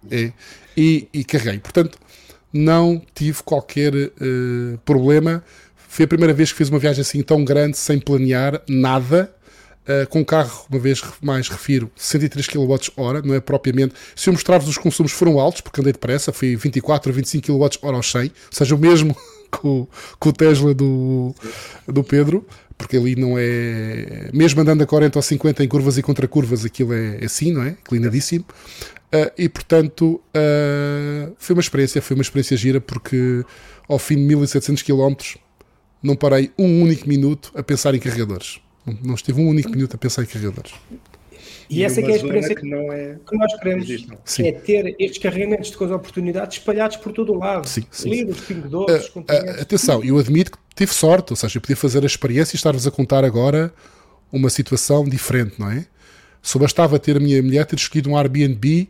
É, 0.10 0.32
e, 0.76 1.08
e 1.14 1.24
carreguei. 1.24 1.60
Portanto, 1.60 1.98
não 2.52 3.02
tive 3.14 3.44
qualquer 3.44 3.94
uh, 3.94 4.78
problema. 4.86 5.44
Foi 5.76 6.06
a 6.06 6.08
primeira 6.08 6.34
vez 6.34 6.52
que 6.52 6.58
fiz 6.58 6.70
uma 6.70 6.80
viagem 6.80 7.02
assim 7.02 7.22
tão 7.22 7.44
grande, 7.44 7.78
sem 7.78 8.00
planear 8.00 8.62
nada. 8.68 9.34
Uh, 9.88 10.06
com 10.10 10.24
carro, 10.24 10.66
uma 10.70 10.80
vez 10.80 11.02
mais 11.22 11.48
refiro, 11.48 11.90
103 11.96 12.46
kWh, 12.48 13.22
não 13.24 13.34
é 13.34 13.40
propriamente. 13.40 13.96
Se 14.18 14.28
eu 14.28 14.34
mostrar-vos 14.34 14.68
os 14.68 14.78
consumos 14.78 15.14
foram 15.14 15.40
altos, 15.40 15.62
porque 15.62 15.80
andei 15.80 15.94
depressa, 15.94 16.34
foi 16.34 16.58
24 16.58 17.10
a 17.10 17.16
25 17.16 17.48
kWh 17.48 17.96
ao 17.96 18.04
100, 18.04 18.24
ou 18.24 18.32
seja, 18.52 18.76
o 18.76 18.78
mesmo 18.78 19.16
com, 19.50 19.88
com 20.20 20.30
o 20.30 20.34
Tesla 20.34 20.74
do, 20.74 21.34
do 21.88 22.04
Pedro, 22.04 22.46
porque 22.78 22.98
ali 22.98 23.16
não 23.16 23.36
é. 23.38 24.30
Mesmo 24.34 24.62
andando 24.62 24.84
a 24.84 24.86
40 24.86 25.18
ou 25.18 25.24
50 25.24 25.64
em 25.64 25.68
curvas 25.68 25.98
e 25.98 26.04
contra 26.04 26.28
curvas, 26.28 26.64
aquilo 26.66 26.94
é, 26.94 27.18
é 27.22 27.26
assim, 27.26 27.52
não 27.52 27.64
é? 27.64 27.70
Inclinadíssimo. 27.70 28.46
Uh, 29.08 29.32
e 29.38 29.48
portanto, 29.48 30.22
uh, 30.36 31.34
foi 31.38 31.56
uma 31.56 31.62
experiência, 31.62 32.02
foi 32.02 32.16
uma 32.16 32.22
experiência 32.22 32.58
gira, 32.58 32.82
porque 32.82 33.44
ao 33.88 33.98
fim 33.98 34.16
de 34.16 34.24
1700 34.24 34.84
km 34.84 35.16
não 36.04 36.16
parei 36.16 36.52
um 36.60 36.82
único 36.82 37.08
minuto 37.08 37.52
a 37.56 37.64
pensar 37.64 37.96
em 37.96 38.00
carregadores. 38.00 38.60
Não, 39.04 39.16
estive 39.16 39.42
um 39.42 39.48
único 39.48 39.70
minuto 39.70 39.96
a 39.96 39.98
pensar 39.98 40.24
em 40.24 40.26
carregadores. 40.26 40.74
E, 41.70 41.80
e 41.80 41.84
essa 41.84 42.02
é 42.02 42.06
a 42.06 42.16
experiência 42.16 42.56
que, 42.56 42.66
não 42.66 42.92
é... 42.92 43.18
que 43.28 43.38
nós 43.38 43.54
queremos, 43.60 43.88
é 44.40 44.52
ter 44.52 44.96
estes 45.00 45.18
carregamentos 45.18 45.72
de 45.72 45.78
coisas 45.78 45.96
oportunidades 45.96 46.58
espalhados 46.58 46.98
por 46.98 47.12
todo 47.12 47.34
o 47.34 47.38
lado. 47.38 47.68
Sim, 47.68 47.84
sim. 47.92 48.10
Livros, 48.10 48.42
pingadores, 48.42 49.08
uh, 49.10 49.20
uh, 49.20 49.62
Atenção, 49.62 50.04
eu 50.04 50.18
admito 50.18 50.52
que 50.52 50.58
tive 50.76 50.94
sorte, 50.94 51.34
ou 51.34 51.36
seja, 51.36 51.58
eu 51.58 51.62
podia 51.62 51.76
fazer 51.76 52.04
a 52.04 52.06
experiência 52.06 52.56
e 52.56 52.58
estar-vos 52.58 52.88
a 52.88 52.92
contar 52.92 53.24
agora 53.26 53.74
uma 54.32 54.50
situação 54.50 55.04
diferente, 55.04 55.56
não 55.60 55.70
é? 55.70 55.86
Só 56.42 56.60
bastava 56.60 56.98
ter 57.00 57.18
a 57.18 57.20
minha 57.20 57.42
mulher 57.42 57.66
ter 57.66 57.76
escolhido 57.76 58.10
um 58.10 58.18
Airbnb 58.18 58.88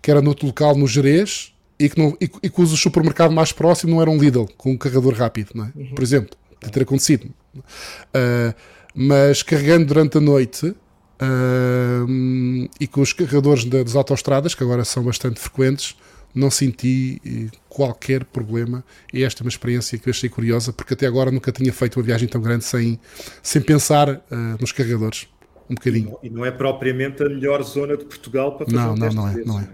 que 0.00 0.10
era 0.10 0.20
noutro 0.20 0.46
local 0.46 0.76
no 0.76 0.86
Jerez 0.86 1.52
e 1.78 1.88
que, 1.88 1.98
não, 1.98 2.16
e, 2.20 2.30
e 2.42 2.50
que 2.50 2.60
o 2.60 2.66
supermercado 2.66 3.32
mais 3.32 3.52
próximo 3.52 3.94
não 3.94 4.02
era 4.02 4.10
um 4.10 4.18
Lidl 4.18 4.46
com 4.56 4.72
um 4.72 4.76
carregador 4.76 5.14
rápido, 5.14 5.50
não 5.54 5.64
é? 5.64 5.72
Uhum. 5.74 5.94
Por 5.94 6.02
exemplo, 6.02 6.36
de 6.62 6.70
ter 6.70 6.82
acontecido. 6.82 7.32
Uh, 7.56 8.54
mas 8.94 9.42
carregando 9.42 9.86
durante 9.86 10.18
a 10.18 10.20
noite, 10.20 10.74
Uh, 11.22 12.68
e 12.80 12.86
com 12.88 13.00
os 13.00 13.12
carregadores 13.12 13.64
das 13.64 13.94
autoestradas, 13.94 14.54
que 14.54 14.62
agora 14.64 14.84
são 14.84 15.04
bastante 15.04 15.38
frequentes, 15.38 15.94
não 16.34 16.50
senti 16.50 17.20
eh, 17.24 17.56
qualquer 17.68 18.24
problema 18.24 18.82
e 19.12 19.22
esta 19.22 19.42
é 19.42 19.44
uma 19.44 19.50
experiência 19.50 19.98
que 19.98 20.08
eu 20.08 20.10
achei 20.10 20.30
curiosa 20.30 20.72
porque 20.72 20.94
até 20.94 21.06
agora 21.06 21.30
nunca 21.30 21.52
tinha 21.52 21.72
feito 21.72 21.98
uma 21.98 22.02
viagem 22.02 22.26
tão 22.26 22.40
grande 22.40 22.64
sem, 22.64 22.98
sem 23.42 23.60
pensar 23.60 24.08
uh, 24.08 24.20
nos 24.58 24.72
carregadores 24.72 25.28
um 25.68 25.74
bocadinho. 25.74 26.16
E 26.22 26.30
não 26.30 26.44
é 26.44 26.50
propriamente 26.50 27.22
a 27.22 27.28
melhor 27.28 27.62
zona 27.62 27.96
de 27.96 28.04
Portugal 28.04 28.56
para 28.56 28.66
fazer 28.66 28.76
não, 28.76 28.94
um 28.94 28.96
não, 28.96 29.10
não 29.10 29.28
é, 29.28 29.44
não 29.44 29.60
é. 29.60 29.68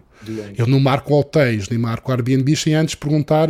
Eu 0.57 0.67
não 0.67 0.81
marco 0.81 1.15
hotéis, 1.15 1.69
nem 1.69 1.79
marco 1.79 2.11
Airbnb 2.11 2.57
sem 2.57 2.75
antes 2.75 2.97
perguntar 2.97 3.49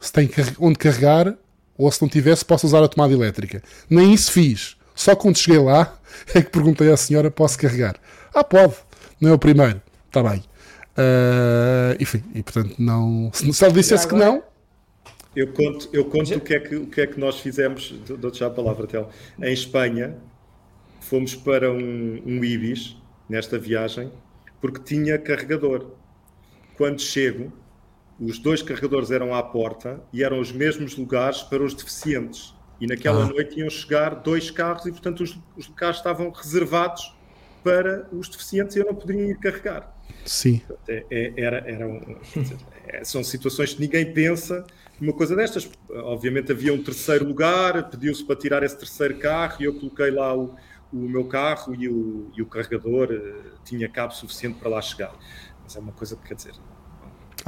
se 0.00 0.12
tem 0.12 0.28
onde 0.58 0.78
carregar 0.78 1.36
ou 1.76 1.90
se 1.92 2.00
não 2.00 2.08
tivesse 2.08 2.44
posso 2.44 2.66
usar 2.66 2.82
a 2.82 2.88
tomada 2.88 3.12
elétrica. 3.12 3.62
Nem 3.90 4.12
isso 4.12 4.32
fiz. 4.32 4.77
Só 4.98 5.14
quando 5.14 5.38
cheguei 5.38 5.60
lá 5.60 5.96
é 6.34 6.42
que 6.42 6.50
perguntei 6.50 6.90
à 6.90 6.96
senhora: 6.96 7.30
posso 7.30 7.56
carregar? 7.56 7.94
Ah, 8.34 8.42
pode. 8.42 8.74
Não 9.20 9.30
é 9.30 9.32
o 9.32 9.38
primeiro. 9.38 9.80
Está 10.06 10.22
bem. 10.24 10.42
Uh, 10.98 11.94
enfim, 12.00 12.24
e 12.34 12.42
portanto, 12.42 12.74
não. 12.80 13.30
Se 13.32 13.64
ela 13.64 13.72
dissesse 13.72 14.08
que 14.08 14.16
não. 14.16 14.42
Eu 15.36 15.52
conto, 15.52 15.88
eu 15.92 16.04
conto 16.06 16.34
o, 16.34 16.40
que 16.40 16.52
é 16.52 16.58
que, 16.58 16.74
o 16.74 16.86
que 16.86 17.00
é 17.00 17.06
que 17.06 17.20
nós 17.20 17.38
fizemos. 17.38 17.94
Dou-te 18.08 18.40
já 18.40 18.48
a 18.48 18.50
palavra, 18.50 18.88
Tel. 18.88 19.08
Em 19.40 19.52
Espanha, 19.52 20.16
fomos 21.00 21.36
para 21.36 21.70
um, 21.70 22.20
um 22.26 22.44
Ibis 22.44 22.96
nesta 23.28 23.56
viagem 23.56 24.10
porque 24.60 24.80
tinha 24.80 25.16
carregador. 25.16 25.92
Quando 26.76 27.00
chego, 27.00 27.52
os 28.18 28.40
dois 28.40 28.62
carregadores 28.62 29.12
eram 29.12 29.32
à 29.32 29.42
porta 29.44 30.00
e 30.12 30.24
eram 30.24 30.40
os 30.40 30.50
mesmos 30.50 30.96
lugares 30.96 31.40
para 31.42 31.62
os 31.62 31.72
deficientes. 31.72 32.52
E 32.80 32.86
naquela 32.86 33.24
ah. 33.24 33.28
noite 33.28 33.58
iam 33.58 33.68
chegar 33.68 34.14
dois 34.16 34.50
carros 34.50 34.86
e, 34.86 34.90
portanto, 34.92 35.22
os, 35.22 35.38
os 35.56 35.66
carros 35.68 35.96
estavam 35.96 36.30
reservados 36.30 37.14
para 37.62 38.08
os 38.12 38.28
deficientes 38.28 38.76
e 38.76 38.78
eu 38.78 38.86
não 38.86 38.94
poderia 38.94 39.26
ir 39.26 39.38
carregar. 39.38 39.94
Sim. 40.24 40.62
É, 40.86 41.04
é, 41.10 41.32
era, 41.36 41.56
era 41.66 41.86
um, 41.86 42.16
é, 42.86 43.02
são 43.04 43.24
situações 43.24 43.74
que 43.74 43.80
ninguém 43.80 44.12
pensa 44.12 44.64
uma 45.00 45.12
coisa 45.12 45.34
destas. 45.34 45.70
Obviamente 45.90 46.52
havia 46.52 46.72
um 46.72 46.82
terceiro 46.82 47.24
lugar, 47.24 47.88
pediu-se 47.90 48.24
para 48.24 48.36
tirar 48.36 48.62
esse 48.62 48.76
terceiro 48.76 49.18
carro 49.18 49.56
e 49.60 49.64
eu 49.64 49.74
coloquei 49.74 50.10
lá 50.10 50.36
o, 50.36 50.54
o 50.92 50.96
meu 50.96 51.24
carro 51.24 51.74
e 51.74 51.88
o, 51.88 52.30
e 52.36 52.42
o 52.42 52.46
carregador 52.46 53.10
uh, 53.10 53.58
tinha 53.64 53.88
cabo 53.88 54.12
suficiente 54.12 54.58
para 54.58 54.68
lá 54.68 54.82
chegar. 54.82 55.14
Mas 55.62 55.76
é 55.76 55.78
uma 55.80 55.92
coisa 55.92 56.16
que 56.16 56.28
quer 56.28 56.34
dizer. 56.34 56.54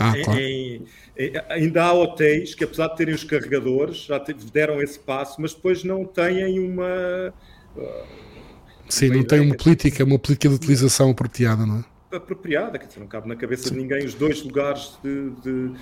Ah, 0.03 0.15
claro. 0.25 0.41
é, 0.41 0.81
é, 1.19 1.45
ainda 1.51 1.85
há 1.85 1.93
hotéis 1.93 2.55
que, 2.55 2.65
apesar 2.65 2.89
de 2.89 2.97
terem 2.97 3.15
os 3.15 3.23
carregadores, 3.23 3.99
já 4.07 4.19
deram 4.51 4.81
esse 4.81 4.99
passo, 4.99 5.39
mas 5.43 5.53
depois 5.53 5.85
não 5.85 6.07
têm 6.07 6.59
uma. 6.59 7.35
Uh, 7.77 8.07
Sim, 8.89 9.09
uma 9.09 9.17
não 9.17 9.25
tem 9.25 9.41
uma 9.41 9.55
política, 9.55 10.03
uma 10.03 10.19
política 10.19 10.49
de 10.49 10.55
utilização 10.55 11.11
apropriada, 11.11 11.67
não 11.67 11.81
é? 11.81 12.17
Apropriada, 12.17 12.79
quer 12.79 12.87
dizer, 12.87 13.01
não 13.01 13.07
cabe 13.07 13.29
na 13.29 13.37
cabeça 13.37 13.69
Sim. 13.69 13.75
de 13.75 13.83
ninguém 13.83 14.07
os 14.07 14.15
dois 14.15 14.43
lugares 14.43 14.99
de, 15.05 15.31
de, 15.43 15.73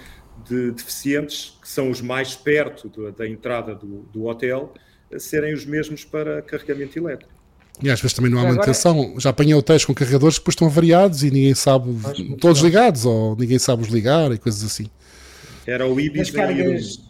de, 0.49 0.71
deficientes, 0.73 1.57
que 1.62 1.69
são 1.69 1.89
os 1.89 2.01
mais 2.01 2.35
perto 2.35 2.89
da 3.12 3.27
entrada 3.27 3.73
do, 3.73 4.03
do 4.12 4.27
hotel, 4.27 4.75
serem 5.16 5.55
os 5.55 5.64
mesmos 5.64 6.05
para 6.05 6.43
carregamento 6.43 6.99
elétrico. 6.99 7.38
E 7.83 7.91
às 7.91 8.01
vezes 8.01 8.14
também 8.14 8.31
não 8.31 8.41
há 8.41 8.45
manutenção. 8.45 9.01
Agora... 9.01 9.20
Já 9.20 9.31
apanhei 9.31 9.55
hotéis 9.55 9.85
com 9.85 9.95
carregadores 9.95 10.37
que 10.37 10.43
depois 10.43 10.55
estão 10.55 10.68
variados 10.68 11.22
e 11.22 11.31
ninguém 11.31 11.55
sabe, 11.55 11.95
todos 12.41 12.61
ligados, 12.62 13.05
ou 13.05 13.37
ninguém 13.37 13.59
sabe 13.59 13.83
os 13.83 13.89
ligar 13.89 14.33
e 14.33 14.39
coisas 14.39 14.64
assim. 14.64 14.89
Era 15.66 15.87
o 15.87 16.01
Ibis 16.01 16.31
cargas... 16.31 17.01
Ah. 17.05 17.09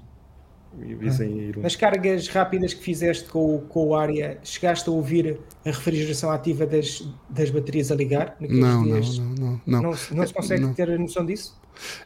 Nas 1.60 1.74
cargas 1.74 2.28
rápidas 2.28 2.72
que 2.72 2.80
fizeste 2.80 3.24
com, 3.28 3.58
com 3.68 3.88
o 3.88 3.96
área, 3.96 4.38
chegaste 4.44 4.88
a 4.88 4.92
ouvir 4.92 5.36
a 5.68 5.72
refrigeração 5.72 6.30
ativa 6.30 6.66
das, 6.66 7.06
das 7.28 7.50
baterias 7.50 7.92
a 7.92 7.94
ligar? 7.94 8.36
Não, 8.40 8.84
não, 8.84 9.00
não, 9.00 9.00
não, 9.00 9.60
não. 9.66 9.82
Não, 9.82 9.94
não 10.12 10.26
se 10.26 10.32
consegue 10.32 10.62
não. 10.62 10.74
ter 10.74 10.90
a 10.90 10.98
noção 10.98 11.24
disso? 11.24 11.56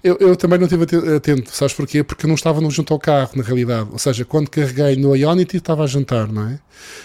Eu, 0.02 0.16
eu, 0.20 0.36
também 0.36 0.58
não 0.58 0.66
estive 0.66 0.84
atento, 1.16 1.50
sabes 1.50 1.74
porquê? 1.74 2.02
Porque 2.04 2.26
eu 2.26 2.28
não 2.28 2.34
estava 2.34 2.60
junto 2.68 2.92
ao 2.92 2.98
carro, 2.98 3.30
na 3.36 3.42
realidade. 3.42 3.88
Ou 3.90 3.98
seja, 3.98 4.24
quando 4.24 4.50
carreguei 4.50 4.96
no 4.96 5.16
Ionity 5.16 5.56
estava 5.56 5.84
a 5.84 5.86
jantar, 5.86 6.30
não 6.30 6.48
é? 6.48 6.58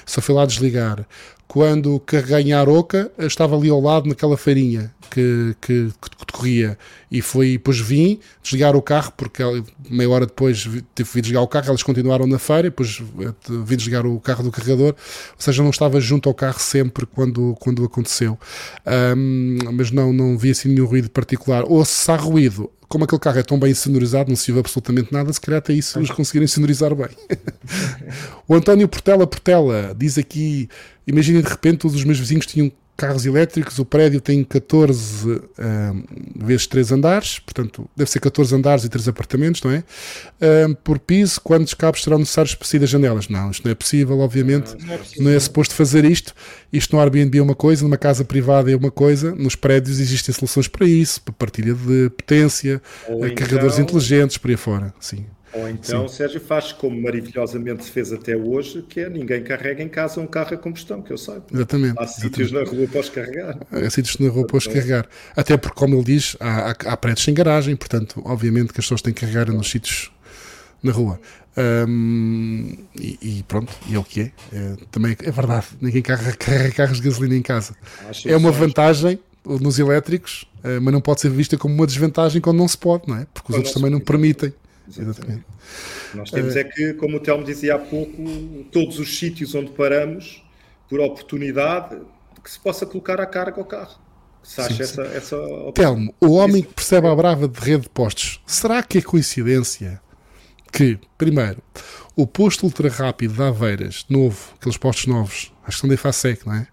Só 0.06 0.22
fui 0.22 0.36
lá 0.36 0.46
desligar. 0.46 1.08
Quando 1.48 2.00
carreguei 2.02 2.52
em 2.52 2.54
Aroca, 2.54 3.10
estava 3.18 3.56
ali 3.56 3.70
ao 3.70 3.80
lado 3.80 4.10
naquela 4.10 4.36
feirinha 4.36 4.94
que, 5.10 5.56
que, 5.62 5.92
que 6.02 6.26
decorria. 6.26 6.78
E 7.10 7.22
foi, 7.22 7.54
depois 7.54 7.80
vim 7.80 8.20
desligar 8.44 8.76
o 8.76 8.82
carro, 8.82 9.14
porque 9.16 9.42
meia 9.90 10.10
hora 10.10 10.26
depois 10.26 10.60
tive 10.94 11.12
que 11.12 11.22
desligar 11.22 11.42
o 11.42 11.48
carro, 11.48 11.68
elas 11.70 11.84
continuaram 11.84 12.28
na 12.28 12.38
feira, 12.38 12.64
depois 12.64 13.02
eh, 13.22 13.34
vim 13.64 13.78
desligar 13.78 14.06
o 14.06 14.20
carro 14.20 14.44
do 14.44 14.52
carregador, 14.52 14.90
ou 14.90 14.96
seja, 15.38 15.64
não 15.64 15.70
estava 15.70 16.00
junto 16.02 16.28
ao 16.28 16.36
carro 16.36 16.47
sempre 16.54 17.06
quando, 17.06 17.56
quando 17.60 17.84
aconteceu. 17.84 18.38
Um, 19.16 19.58
mas 19.74 19.92
não, 19.92 20.12
não 20.14 20.38
vi 20.38 20.52
assim 20.52 20.70
nenhum 20.70 20.86
ruído 20.86 21.10
particular. 21.10 21.64
Ou 21.68 21.84
se 21.86 22.12
há 22.12 22.16
ruído, 22.16 22.70
como 22.88 23.04
aquele 23.04 23.20
carro 23.20 23.40
é 23.40 23.44
tão 23.44 23.60
bem 23.60 23.74
sonorizado, 23.74 24.30
não 24.30 24.36
se 24.36 24.52
ouve 24.52 24.62
absolutamente 24.62 25.12
nada, 25.12 25.32
se 25.32 25.42
calhar 25.42 25.60
até 25.60 25.74
isso 25.74 26.00
eles 26.00 26.12
conseguirem 26.12 26.48
sonorizar 26.48 26.94
bem. 26.96 27.10
o 28.48 28.56
António 28.56 28.88
Portela 28.88 29.28
Portela 29.28 29.96
diz 29.98 30.18
aqui: 30.18 30.70
imaginem 31.06 31.42
de 31.42 31.50
repente 31.50 31.80
todos 31.80 31.98
os 31.98 32.04
meus 32.04 32.20
vizinhos 32.20 32.46
tinham 32.46 32.72
carros 32.98 33.26
elétricos, 33.28 33.78
o 33.78 33.86
prédio 33.86 34.20
tem 34.20 34.44
14 34.44 35.30
uh, 35.30 35.42
vezes 36.36 36.66
3 36.66 36.92
andares, 36.94 37.38
portanto, 37.38 37.88
deve 37.96 38.10
ser 38.10 38.20
14 38.20 38.56
andares 38.56 38.84
e 38.84 38.90
3 38.90 39.08
apartamentos, 39.08 39.62
não 39.62 39.72
é? 39.72 39.84
Uh, 40.42 40.76
por 40.84 40.98
piso, 40.98 41.40
quantos 41.40 41.76
cabos 41.76 42.04
serão 42.04 42.18
necessários 42.18 42.56
para 42.56 42.68
sair 42.68 42.80
das 42.80 42.90
janelas? 42.90 43.30
Não, 43.30 43.52
isto 43.52 43.64
não 43.64 43.72
é 43.72 43.76
possível, 43.76 44.18
obviamente. 44.20 44.76
Não, 44.80 44.88
não, 44.88 44.94
é, 44.96 44.98
possível. 44.98 45.24
não 45.24 45.32
é 45.32 45.40
suposto 45.40 45.76
fazer 45.76 46.04
isto. 46.04 46.34
Isto 46.74 46.96
no 46.96 47.02
Airbnb 47.02 47.38
é 47.38 47.42
uma 47.42 47.56
coisa, 47.56 47.84
numa 47.84 47.98
casa 47.98 48.26
privada 48.26 48.72
é 48.72 48.76
uma 48.76 48.92
coisa, 48.92 49.34
nos 49.36 49.56
prédios 49.56 50.00
existem 50.00 50.34
soluções 50.34 50.68
para 50.68 50.88
isso, 50.88 51.22
para 51.22 51.34
partilha 51.34 51.76
de 51.76 52.10
potência, 52.10 52.82
Ou 53.08 53.20
carregadores 53.36 53.74
então... 53.74 53.84
inteligentes, 53.84 54.38
por 54.38 54.50
aí 54.50 54.58
fora. 54.58 54.94
Sim. 55.00 55.26
Ou 55.54 55.68
então, 55.70 56.08
Sim. 56.08 56.16
Sérgio, 56.16 56.42
faz 56.42 56.72
como 56.74 57.02
maravilhosamente 57.02 57.86
se 57.86 57.92
fez 57.92 58.12
até 58.12 58.36
hoje, 58.36 58.82
que 58.82 59.00
é 59.00 59.10
ninguém 59.10 59.44
carrega 59.44 59.82
em 59.82 59.88
casa 59.88 60.20
um 60.20 60.28
carro 60.28 60.54
a 60.54 60.58
combustão, 60.58 61.02
que 61.02 61.12
eu 61.12 61.18
saiba. 61.18 61.46
Exatamente. 61.54 61.96
Há 61.98 62.06
sítios 62.06 62.52
na 62.52 62.64
rua 62.64 62.88
para 62.88 63.00
os 63.00 63.10
carregar. 63.10 63.58
Há 63.72 63.90
sítios 63.90 64.18
na 64.20 64.30
rua 64.30 64.46
para 64.46 64.58
os 64.58 64.68
carregar. 64.68 65.08
Até 65.36 65.56
porque, 65.56 65.78
como 65.78 65.96
ele 65.96 66.04
diz, 66.04 66.36
há, 66.40 66.72
há, 66.72 66.72
há 66.72 66.98
prédios 66.98 67.24
sem 67.24 67.34
garagem, 67.34 67.76
portanto, 67.76 68.22
obviamente 68.26 68.74
que 68.74 68.80
as 68.80 68.86
pessoas 68.86 69.02
têm 69.02 69.14
que 69.14 69.22
carregar 69.22 69.52
nos 69.52 69.70
sítios 69.70 70.12
na 70.84 70.92
rua. 70.92 71.20
Um, 71.58 72.78
e, 73.00 73.18
e, 73.22 73.44
pronto, 73.48 73.74
e 73.90 73.96
é 73.96 74.00
o 74.00 74.04
que 74.04 74.22
é. 74.22 74.32
é 74.54 74.76
também 74.92 75.18
é 75.24 75.32
verdade, 75.32 75.66
ninguém 75.82 76.04
carrega, 76.04 76.38
carrega 76.38 76.72
carros 76.72 77.02
de 77.02 77.10
gasolina 77.10 77.36
em 77.36 77.42
casa. 77.42 77.76
Acho 78.08 78.30
é 78.30 78.38
uma 78.38 78.52
vantagem 78.52 79.20
nos 79.44 79.80
elétricos, 79.80 80.46
eh, 80.64 80.80
mas 80.80 80.94
não 80.94 81.02
pode 81.02 81.22
ser 81.22 81.30
vista 81.30 81.58
como 81.58 81.74
uma 81.74 81.88
desvantagem 81.88 82.42
quando 82.42 82.58
não 82.58 82.68
se 82.68 82.78
pode, 82.78 83.08
não 83.08 83.16
é? 83.16 83.26
Porque 83.34 83.52
os 83.52 83.58
outros 83.58 83.74
também 83.74 83.90
não 83.90 84.00
permitem. 84.00 84.54
Exatamente. 84.88 85.46
Nós 86.14 86.32
temos 86.32 86.56
é, 86.56 86.62
é 86.62 86.64
que, 86.64 86.94
como 86.94 87.18
o 87.18 87.20
Telmo 87.20 87.44
dizia 87.44 87.76
há 87.76 87.80
pouco, 87.80 88.24
todos 88.72 89.00
os 89.00 89.18
sítios 89.18 89.54
onde 89.54 89.72
paramos, 89.72 90.44
por 90.90 91.00
oportunidade, 91.00 92.00
que 92.44 92.52
se 92.52 92.60
possa 92.60 92.86
colocar 92.86 93.20
a 93.20 93.26
carga 93.26 93.60
ao 93.60 93.66
carro. 93.66 94.00
Se 94.42 94.62
acha 94.62 94.82
essa, 94.82 95.02
essa 95.02 95.38
Telmo, 95.74 96.14
o 96.22 96.32
homem 96.32 96.64
que 96.64 96.74
percebe 96.74 97.08
a 97.08 97.16
brava 97.16 97.48
de 97.50 97.60
rede 97.60 97.84
de 97.84 97.90
postos, 97.90 98.42
será 98.46 98.82
que 98.82 99.00
é 99.00 99.02
coincidência 99.02 100.02
que, 100.72 100.98
primeiro, 101.18 101.62
o 102.16 102.26
posto 102.26 102.64
ultra 102.64 102.90
rápido 102.90 103.34
de 103.34 103.42
Aveiras, 103.42 104.06
novo, 104.10 104.54
aqueles 104.58 104.78
postos 104.78 105.08
novos, 105.08 105.54
acho 105.64 105.78
que 105.78 105.82
são 105.82 105.88
da 105.90 105.96
IFASEC, 105.96 106.46
não 106.46 106.54
é? 106.54 106.68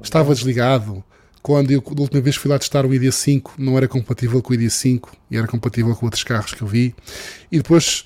Estava 0.00 0.34
desligado, 0.34 1.02
quando 1.42 1.72
eu, 1.72 1.80
da 1.80 2.02
última 2.02 2.20
vez 2.20 2.36
fui 2.36 2.50
lá 2.50 2.58
testar 2.58 2.86
o 2.86 2.90
ID5, 2.90 3.52
não 3.58 3.76
era 3.76 3.88
compatível 3.88 4.40
com 4.40 4.52
o 4.52 4.56
ID5 4.56 5.08
e 5.30 5.36
era 5.36 5.46
compatível 5.46 5.94
com 5.96 6.06
outros 6.06 6.22
carros 6.22 6.54
que 6.54 6.62
eu 6.62 6.68
vi. 6.68 6.94
E 7.50 7.56
depois 7.56 8.04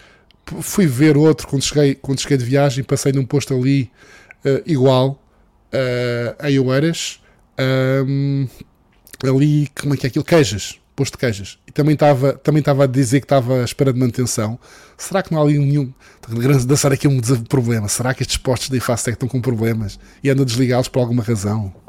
fui 0.61 0.87
ver 0.87 1.17
outro 1.17 1.47
quando 1.47 1.63
cheguei, 1.63 1.95
quando 1.95 2.21
cheguei 2.21 2.39
de 2.39 2.45
viagem, 2.45 2.83
passei 2.83 3.13
num 3.13 3.27
posto 3.27 3.55
ali 3.55 3.91
uh, 4.45 4.63
igual 4.65 5.23
uh, 5.73 6.47
em 6.47 6.59
Oeiras, 6.59 7.21
um, 8.07 8.49
ali, 9.23 9.69
como 9.79 9.95
é 9.95 9.97
que 9.99 10.07
é 10.07 10.09
aquilo? 10.09 10.25
Queijas, 10.25 10.79
posto 10.95 11.13
de 11.13 11.19
queijas. 11.19 11.59
E 11.67 11.73
também 11.73 11.93
estava 11.93 12.33
também 12.35 12.63
a 12.67 12.87
dizer 12.87 13.21
que 13.21 13.27
estava 13.27 13.61
à 13.61 13.65
espera 13.65 13.93
de 13.93 13.99
manutenção. 13.99 14.59
Será 14.97 15.23
que 15.23 15.31
não 15.33 15.41
há 15.41 15.45
ali 15.45 15.59
nenhum. 15.59 15.93
Dançar 16.67 16.93
aqui 16.93 17.07
um 17.07 17.21
problema. 17.49 17.87
Será 17.89 18.15
que 18.15 18.23
estes 18.23 18.39
postos 18.39 18.71
da 18.71 18.77
IFASTEC 18.79 19.17
estão 19.17 19.29
com 19.29 19.41
problemas 19.41 19.99
e 20.25 20.31
andam 20.31 20.45
desligados 20.45 20.89
por 20.89 21.01
alguma 21.01 21.23
razão? 21.23 21.86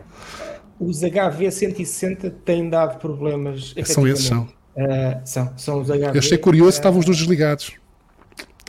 Os 0.80 1.02
HV160 1.02 2.34
têm 2.46 2.70
dado 2.70 3.00
problemas. 3.00 3.74
São 3.86 4.08
esses, 4.08 4.26
são. 4.26 4.44
Uh, 4.44 5.22
são, 5.26 5.58
são 5.58 5.82
os 5.82 5.88
HV. 5.88 6.06
Eu 6.14 6.20
achei 6.20 6.38
curioso, 6.38 6.78
uh, 6.78 6.80
estavam 6.80 7.00
os 7.00 7.06
dois 7.06 7.18
desligados. 7.18 7.74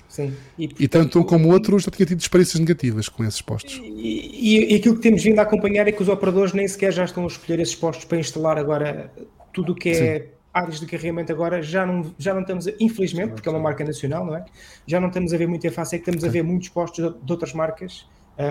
Sim. 0.08 0.34
E, 0.58 0.66
portanto, 0.66 0.82
e 0.82 0.88
tanto 0.88 1.20
um 1.20 1.22
como 1.22 1.48
o 1.48 1.52
outro 1.52 1.78
já 1.78 1.90
tinha 1.92 2.04
tido 2.04 2.20
experiências 2.20 2.58
negativas 2.58 3.08
com 3.08 3.24
esses 3.24 3.40
postos. 3.40 3.80
E, 3.84 4.72
e, 4.72 4.74
aquilo 4.74 4.96
que 4.96 5.02
temos 5.02 5.22
vindo 5.22 5.38
a 5.38 5.42
acompanhar 5.42 5.86
é 5.86 5.92
que 5.92 6.02
os 6.02 6.08
operadores 6.08 6.52
nem 6.52 6.66
sequer 6.66 6.92
já 6.92 7.04
estão 7.04 7.22
a 7.22 7.26
escolher 7.28 7.60
esses 7.60 7.76
postos 7.76 8.04
para 8.04 8.18
instalar 8.18 8.58
agora 8.58 9.12
tudo 9.52 9.72
o 9.72 9.74
que 9.76 9.90
é 9.90 10.18
Sim. 10.18 10.24
áreas 10.52 10.80
de 10.80 10.86
carregamento 10.86 11.30
agora 11.30 11.62
já 11.62 11.86
não, 11.86 12.12
já 12.18 12.34
não 12.34 12.40
estamos, 12.40 12.66
a, 12.66 12.72
infelizmente, 12.80 13.34
porque 13.34 13.48
é 13.48 13.52
uma 13.52 13.60
marca 13.60 13.84
nacional, 13.84 14.26
não 14.26 14.34
é? 14.34 14.44
Já 14.86 14.98
não 14.98 15.06
estamos 15.06 15.32
a 15.32 15.36
ver 15.36 15.46
muito 15.46 15.64
em 15.64 15.70
face, 15.70 15.94
é 15.94 15.98
que 15.98 16.02
estamos 16.02 16.22
Sim. 16.22 16.28
a 16.28 16.32
ver 16.32 16.42
muitos 16.42 16.68
postos 16.68 17.14
de 17.22 17.32
outras 17.32 17.52
marcas 17.52 18.04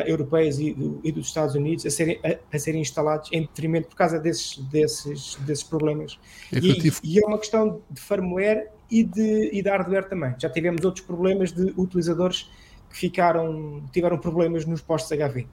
europeias 0.06 0.60
e, 0.60 0.74
do, 0.74 1.00
e, 1.04 1.12
dos 1.12 1.28
Estados 1.28 1.56
Unidos 1.56 1.86
a 1.86 1.90
serem, 1.90 2.20
a, 2.24 2.56
a, 2.56 2.60
serem 2.60 2.82
instalados 2.82 3.30
em 3.32 3.42
detrimento 3.42 3.88
por 3.88 3.96
causa 3.96 4.20
desses, 4.20 4.58
desses, 4.58 5.36
desses 5.42 5.64
problemas. 5.64 6.20
É 6.52 6.58
e, 6.58 6.74
tive... 6.74 6.98
e, 7.04 7.20
é 7.20 7.26
uma 7.26 7.38
questão 7.38 7.82
de 7.90 8.02
firmware 8.02 8.70
e 8.92 9.04
de, 9.04 9.50
e 9.54 9.62
de 9.62 9.70
hardware 9.70 10.10
também. 10.10 10.36
Já 10.38 10.50
tivemos 10.50 10.84
outros 10.84 11.06
problemas 11.06 11.52
de 11.52 11.74
utilizadores 11.78 12.50
que 12.90 12.98
ficaram, 12.98 13.84
tiveram 13.92 14.18
problemas 14.18 14.66
nos 14.66 14.82
postos 14.82 15.18
HV. 15.18 15.48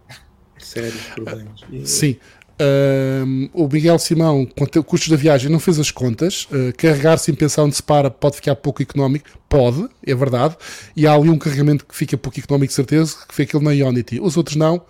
Sérios 0.58 1.06
problemas. 1.14 1.60
Sim. 1.84 2.16
Uh, 2.60 3.50
o 3.52 3.68
Miguel 3.68 3.98
Simão, 3.98 4.46
quanto 4.46 4.78
a 4.78 4.82
custos 4.82 5.08
da 5.08 5.16
viagem, 5.16 5.50
não 5.50 5.58
fez 5.58 5.78
as 5.78 5.90
contas. 5.90 6.44
Uh, 6.44 6.72
carregar 6.76 7.18
sem 7.18 7.34
pensar 7.34 7.64
onde 7.64 7.74
se 7.74 7.82
para 7.82 8.10
pode 8.10 8.36
ficar 8.36 8.54
pouco 8.56 8.82
económico. 8.82 9.28
Pode, 9.48 9.88
é 10.06 10.14
verdade. 10.14 10.56
E 10.96 11.06
há 11.06 11.14
ali 11.14 11.28
um 11.28 11.38
carregamento 11.38 11.84
que 11.84 11.94
fica 11.94 12.16
pouco 12.16 12.38
económico, 12.38 12.72
certeza, 12.72 13.16
que 13.28 13.34
foi 13.34 13.44
aquele 13.44 13.64
na 13.64 13.72
Ionity. 13.72 14.20
Os 14.20 14.36
outros 14.36 14.56
não. 14.56 14.82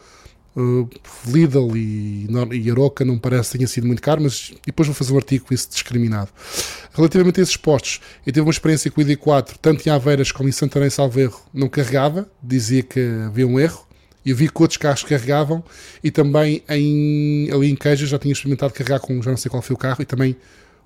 Uh, 0.57 0.89
Lidl 1.27 1.77
e, 1.77 2.29
e 2.53 2.71
Aroca 2.71 3.05
não 3.05 3.19
parece 3.19 3.53
que 3.53 3.59
tenha 3.59 3.67
sido 3.67 3.89
muito 3.89 4.01
caro, 4.01 4.23
mas 4.23 4.53
depois 4.65 4.87
vou 4.87 4.95
fazer 4.95 5.13
um 5.13 5.17
artigo 5.17 5.47
com 5.47 5.55
isso 5.55 5.69
discriminado. 5.69 6.31
Relativamente 6.93 7.41
a 7.41 7.43
esses 7.43 7.57
postos, 7.57 8.01
eu 8.25 8.33
tive 8.33 8.43
uma 8.43 8.53
experiência 8.53 8.89
com 8.89 9.01
o 9.01 9.05
ID4, 9.05 9.57
tanto 9.61 9.85
em 9.89 9.91
Aveiras 9.91 10.31
como 10.31 10.49
em 10.49 10.53
Santarém 10.53 10.91
Salverro, 10.91 11.41
não 11.53 11.69
carregava, 11.69 12.31
dizia 12.41 12.85
que 12.85 13.01
havia 13.27 13.47
um 13.47 13.59
erro. 13.59 13.84
Eu 14.25 14.35
vi 14.35 14.49
que 14.49 14.63
outros 14.63 14.79
carros 14.79 15.03
carregavam 15.03 15.63
e 16.03 16.11
também 16.11 16.63
em, 16.69 17.51
ali 17.53 17.71
em 17.71 17.75
Queijo 17.75 18.07
já 18.07 18.19
tinha 18.19 18.33
experimentado 18.33 18.73
carregar 18.73 19.01
com 19.01 19.21
já 19.23 19.31
não 19.31 19.37
sei 19.37 19.51
qual 19.51 19.63
foi 19.63 19.75
o 19.75 19.79
carro 19.79 20.03
e 20.03 20.05
também 20.05 20.37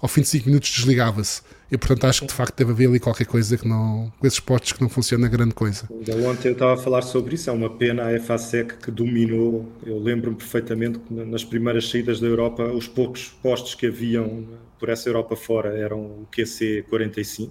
ao 0.01 0.09
fim 0.09 0.21
de 0.21 0.29
5 0.29 0.47
minutos 0.47 0.71
desligava-se. 0.71 1.43
E 1.71 1.77
portanto 1.77 2.05
acho 2.05 2.21
que 2.23 2.29
de 2.29 2.33
facto 2.33 2.57
deve 2.57 2.73
haver 2.73 2.89
ali 2.89 2.99
qualquer 2.99 3.27
coisa 3.27 3.57
que 3.59 3.69
não, 3.69 4.11
com 4.19 4.27
esses 4.27 4.41
postos 4.41 4.73
que 4.73 4.81
não 4.81 4.89
funciona 4.89 5.29
grande 5.29 5.55
coisa. 5.55 5.87
Ainda 5.91 6.17
ontem 6.29 6.49
eu 6.49 6.53
estava 6.53 6.75
a 6.75 6.77
falar 6.77 7.03
sobre 7.03 7.35
isso, 7.35 7.51
é 7.51 7.53
uma 7.53 7.69
pena 7.69 8.15
a 8.15 8.21
FASEC 8.21 8.77
que 8.79 8.91
dominou, 8.91 9.71
eu 9.85 9.99
lembro-me 9.99 10.37
perfeitamente 10.37 10.99
que 10.99 11.13
nas 11.13 11.45
primeiras 11.45 11.89
saídas 11.91 12.21
da 12.21 12.27
Europa 12.27 12.65
os 12.65 12.89
poucos 12.89 13.29
postos 13.43 13.75
que 13.75 13.87
haviam 13.87 14.47
por 14.79 14.89
essa 14.89 15.09
Europa 15.09 15.37
fora 15.37 15.77
eram 15.77 16.01
o 16.01 16.29
QC45 16.33 17.51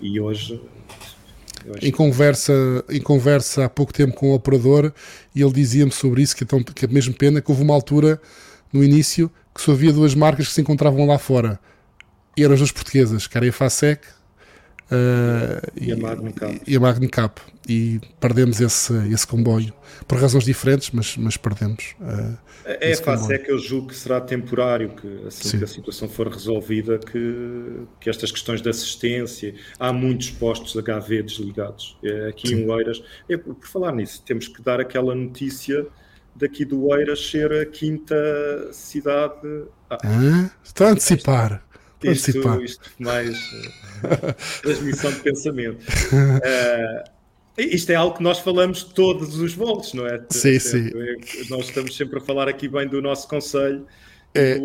e 0.00 0.20
hoje 0.20 0.60
em 1.80 1.90
conversa, 1.90 2.52
em 2.88 3.00
conversa 3.00 3.64
há 3.64 3.68
pouco 3.68 3.92
tempo 3.92 4.14
com 4.14 4.30
o 4.30 4.34
operador 4.34 4.92
e 5.34 5.42
ele 5.42 5.52
dizia-me 5.52 5.92
sobre 5.92 6.22
isso, 6.22 6.36
que 6.36 6.44
é, 6.44 6.46
tão, 6.46 6.62
que 6.62 6.84
é 6.84 6.88
mesmo 6.88 7.14
pena 7.14 7.40
que 7.40 7.50
houve 7.50 7.62
uma 7.62 7.74
altura 7.74 8.20
no 8.72 8.82
início 8.82 9.30
que 9.54 9.60
só 9.60 9.72
havia 9.72 9.92
duas 9.92 10.14
marcas 10.14 10.48
que 10.48 10.54
se 10.54 10.60
encontravam 10.60 11.06
lá 11.06 11.18
fora. 11.18 11.58
E 12.36 12.42
eram 12.42 12.54
as 12.54 12.60
duas 12.60 12.72
portuguesas, 12.72 13.26
que 13.26 13.36
era 13.36 13.48
a 13.48 13.52
FASEC 13.52 14.06
uh, 14.92 15.72
e, 15.80 15.88
e, 15.88 15.92
a 15.92 15.96
Magnicap. 15.96 16.60
E 16.66 16.76
a 16.76 16.80
Magnicap. 16.80 17.40
E 17.68 18.00
perdemos 18.20 18.60
esse, 18.60 18.92
esse 19.12 19.26
comboio. 19.26 19.72
Por 20.06 20.18
razões 20.18 20.44
diferentes, 20.44 20.90
mas, 20.92 21.16
mas 21.16 21.36
perdemos. 21.36 21.94
Uh, 22.00 22.36
é 22.64 22.94
fácil, 22.96 23.32
é 23.32 23.38
que 23.38 23.50
eu 23.50 23.58
julgo 23.58 23.88
que 23.88 23.96
será 23.96 24.20
temporário, 24.20 24.90
que 24.90 25.26
assim 25.26 25.48
Sim. 25.48 25.58
que 25.58 25.64
a 25.64 25.68
situação 25.68 26.08
for 26.08 26.28
resolvida, 26.28 26.98
que, 26.98 27.86
que 28.00 28.08
estas 28.08 28.30
questões 28.30 28.62
de 28.62 28.68
assistência, 28.68 29.54
há 29.78 29.92
muitos 29.92 30.30
postos 30.30 30.74
HV 30.74 31.22
desligados. 31.22 31.96
É, 32.04 32.28
aqui 32.28 32.48
Sim. 32.48 32.62
em 32.62 32.70
Oeiras, 32.70 33.02
é, 33.28 33.36
por 33.36 33.56
falar 33.66 33.92
nisso, 33.92 34.22
temos 34.24 34.48
que 34.48 34.62
dar 34.62 34.80
aquela 34.80 35.14
notícia 35.14 35.86
daqui 36.34 36.64
do 36.64 36.86
Oeiras 36.86 37.30
ser 37.30 37.52
a 37.52 37.66
quinta 37.66 38.14
cidade. 38.72 39.64
Ah, 39.90 39.98
ah, 40.02 40.50
está 40.62 40.88
a 40.88 40.90
antecipar. 40.90 41.62
Isto, 42.10 42.62
isto 42.62 42.90
mais 42.98 43.36
uh, 43.36 44.34
transmissão 44.62 45.12
de 45.12 45.20
pensamento. 45.20 45.82
Uh, 45.82 47.12
Isto 47.58 47.90
é 47.90 47.94
algo 47.94 48.16
que 48.16 48.22
nós 48.22 48.38
falamos 48.38 48.82
todos 48.82 49.38
os 49.38 49.54
votos, 49.54 49.92
não 49.92 50.06
é? 50.06 50.24
Sim, 50.30 50.58
sim. 50.58 50.90
Nós 51.50 51.66
estamos 51.66 51.94
sempre 51.94 52.18
a 52.18 52.20
falar 52.22 52.48
aqui 52.48 52.66
bem 52.66 52.88
do 52.88 53.02
nosso 53.02 53.28
Conselho. 53.28 53.86
É, 54.34 54.60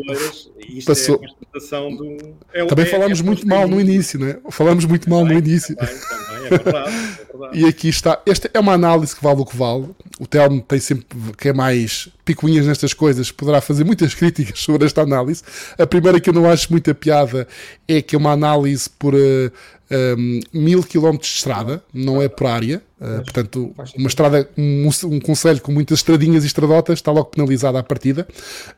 isto 0.70 0.88
passou. 0.88 1.16
é 1.22 1.26
a 1.26 1.30
constatação 1.30 1.96
do. 1.96 2.36
É, 2.54 2.66
também 2.66 2.86
é, 2.86 2.88
falámos 2.88 3.20
é 3.20 3.24
muito 3.24 3.48
mal 3.48 3.68
no 3.68 3.80
início, 3.82 4.20
não 4.20 4.28
é? 4.28 4.40
Falámos 4.50 4.86
muito 4.86 5.10
mal 5.10 5.26
no 5.26 5.34
início. 5.34 5.76
Também, 5.76 5.96
também, 5.96 6.46
é 6.46 6.50
verdade, 6.50 6.90
é 6.90 7.38
verdade. 7.38 7.60
E 7.60 7.66
aqui 7.66 7.90
está. 7.90 8.22
Esta 8.26 8.50
é 8.54 8.60
uma 8.60 8.74
análise 8.74 9.16
que 9.16 9.22
vale 9.22 9.42
o 9.42 9.46
que 9.46 9.58
vale. 9.58 9.90
O 10.20 10.26
Telmo 10.26 10.62
tem 10.62 10.80
sempre, 10.80 11.06
que 11.38 11.50
é 11.50 11.54
mais 11.54 12.10
picuinhas 12.24 12.66
nestas 12.66 12.94
coisas, 12.94 13.32
poderá 13.32 13.60
fazer 13.60 13.84
muitas 13.84 14.14
críticas 14.16 14.60
sobre 14.60 14.86
esta 14.86 15.02
análise. 15.02 15.44
A 15.78 15.86
primeira 15.86 16.20
que 16.20 16.30
eu 16.30 16.34
não 16.34 16.50
acho 16.50 16.72
muita 16.72 16.96
piada 16.96 17.48
é 17.88 18.02
que 18.02 18.16
é 18.16 18.18
uma 18.18 18.32
análise 18.32 18.90
por. 18.90 19.14
Uh, 19.14 19.52
um, 19.90 20.40
mil 20.54 20.84
quilómetros 20.84 21.32
de 21.32 21.38
estrada, 21.38 21.84
não 21.94 22.22
é 22.22 22.28
por 22.28 22.48
área, 22.48 22.82
uh, 23.00 23.24
portanto, 23.24 23.74
uma 23.98 24.08
estrada, 24.08 24.50
um, 24.58 24.90
um 25.06 25.20
conselho 25.20 25.62
com 25.62 25.72
muitas 25.72 26.00
estradinhas 26.00 26.44
e 26.44 26.48
estradotas 26.48 27.00
está 27.00 27.12
logo 27.12 27.26
penalizada 27.26 27.80
à 27.80 27.84
partida. 27.84 28.28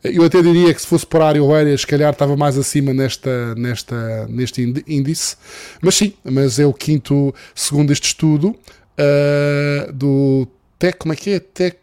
Eu 0.04 0.24
até 0.24 0.42
diria 0.42 0.74
que 0.74 0.82
se 0.82 0.88
fosse 0.88 1.06
por 1.06 1.22
área 1.22 1.42
ou 1.42 1.54
área, 1.54 1.78
se 1.78 1.88
calhar 1.88 2.12
estava 2.12 2.36
mais 2.36 2.58
acima 2.58 2.94
nesta, 2.94 3.56
nesta, 3.56 4.28
neste 4.28 4.62
índice, 4.88 5.36
mas 5.82 5.96
sim, 5.96 6.14
mas 6.24 6.60
é 6.60 6.66
o 6.66 6.74
quinto, 6.74 7.34
segundo 7.54 7.92
este 7.92 8.08
estudo, 8.08 8.50
uh, 8.50 9.94
do 9.94 10.48
Tech, 10.78 10.98
como 10.98 11.14
é 11.14 11.16
que 11.16 11.32
é? 11.32 11.40
Tech 11.40 11.78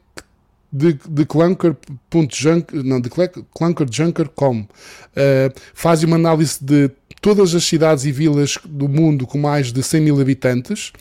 de, 0.72 0.98
de 1.08 1.24
clunker.junker, 1.24 2.84
não, 2.84 3.00
de 3.00 3.08
clunkerjunker.com 3.08 4.60
uh, 4.60 4.66
faz 5.72 6.02
uma 6.02 6.16
análise 6.16 6.58
de 6.60 6.90
todas 7.20 7.54
as 7.54 7.64
cidades 7.64 8.04
e 8.04 8.12
vilas 8.12 8.58
do 8.64 8.88
mundo 8.88 9.26
com 9.26 9.38
mais 9.38 9.72
de 9.72 9.82
100 9.82 10.00
mil 10.00 10.20
habitantes 10.20 10.92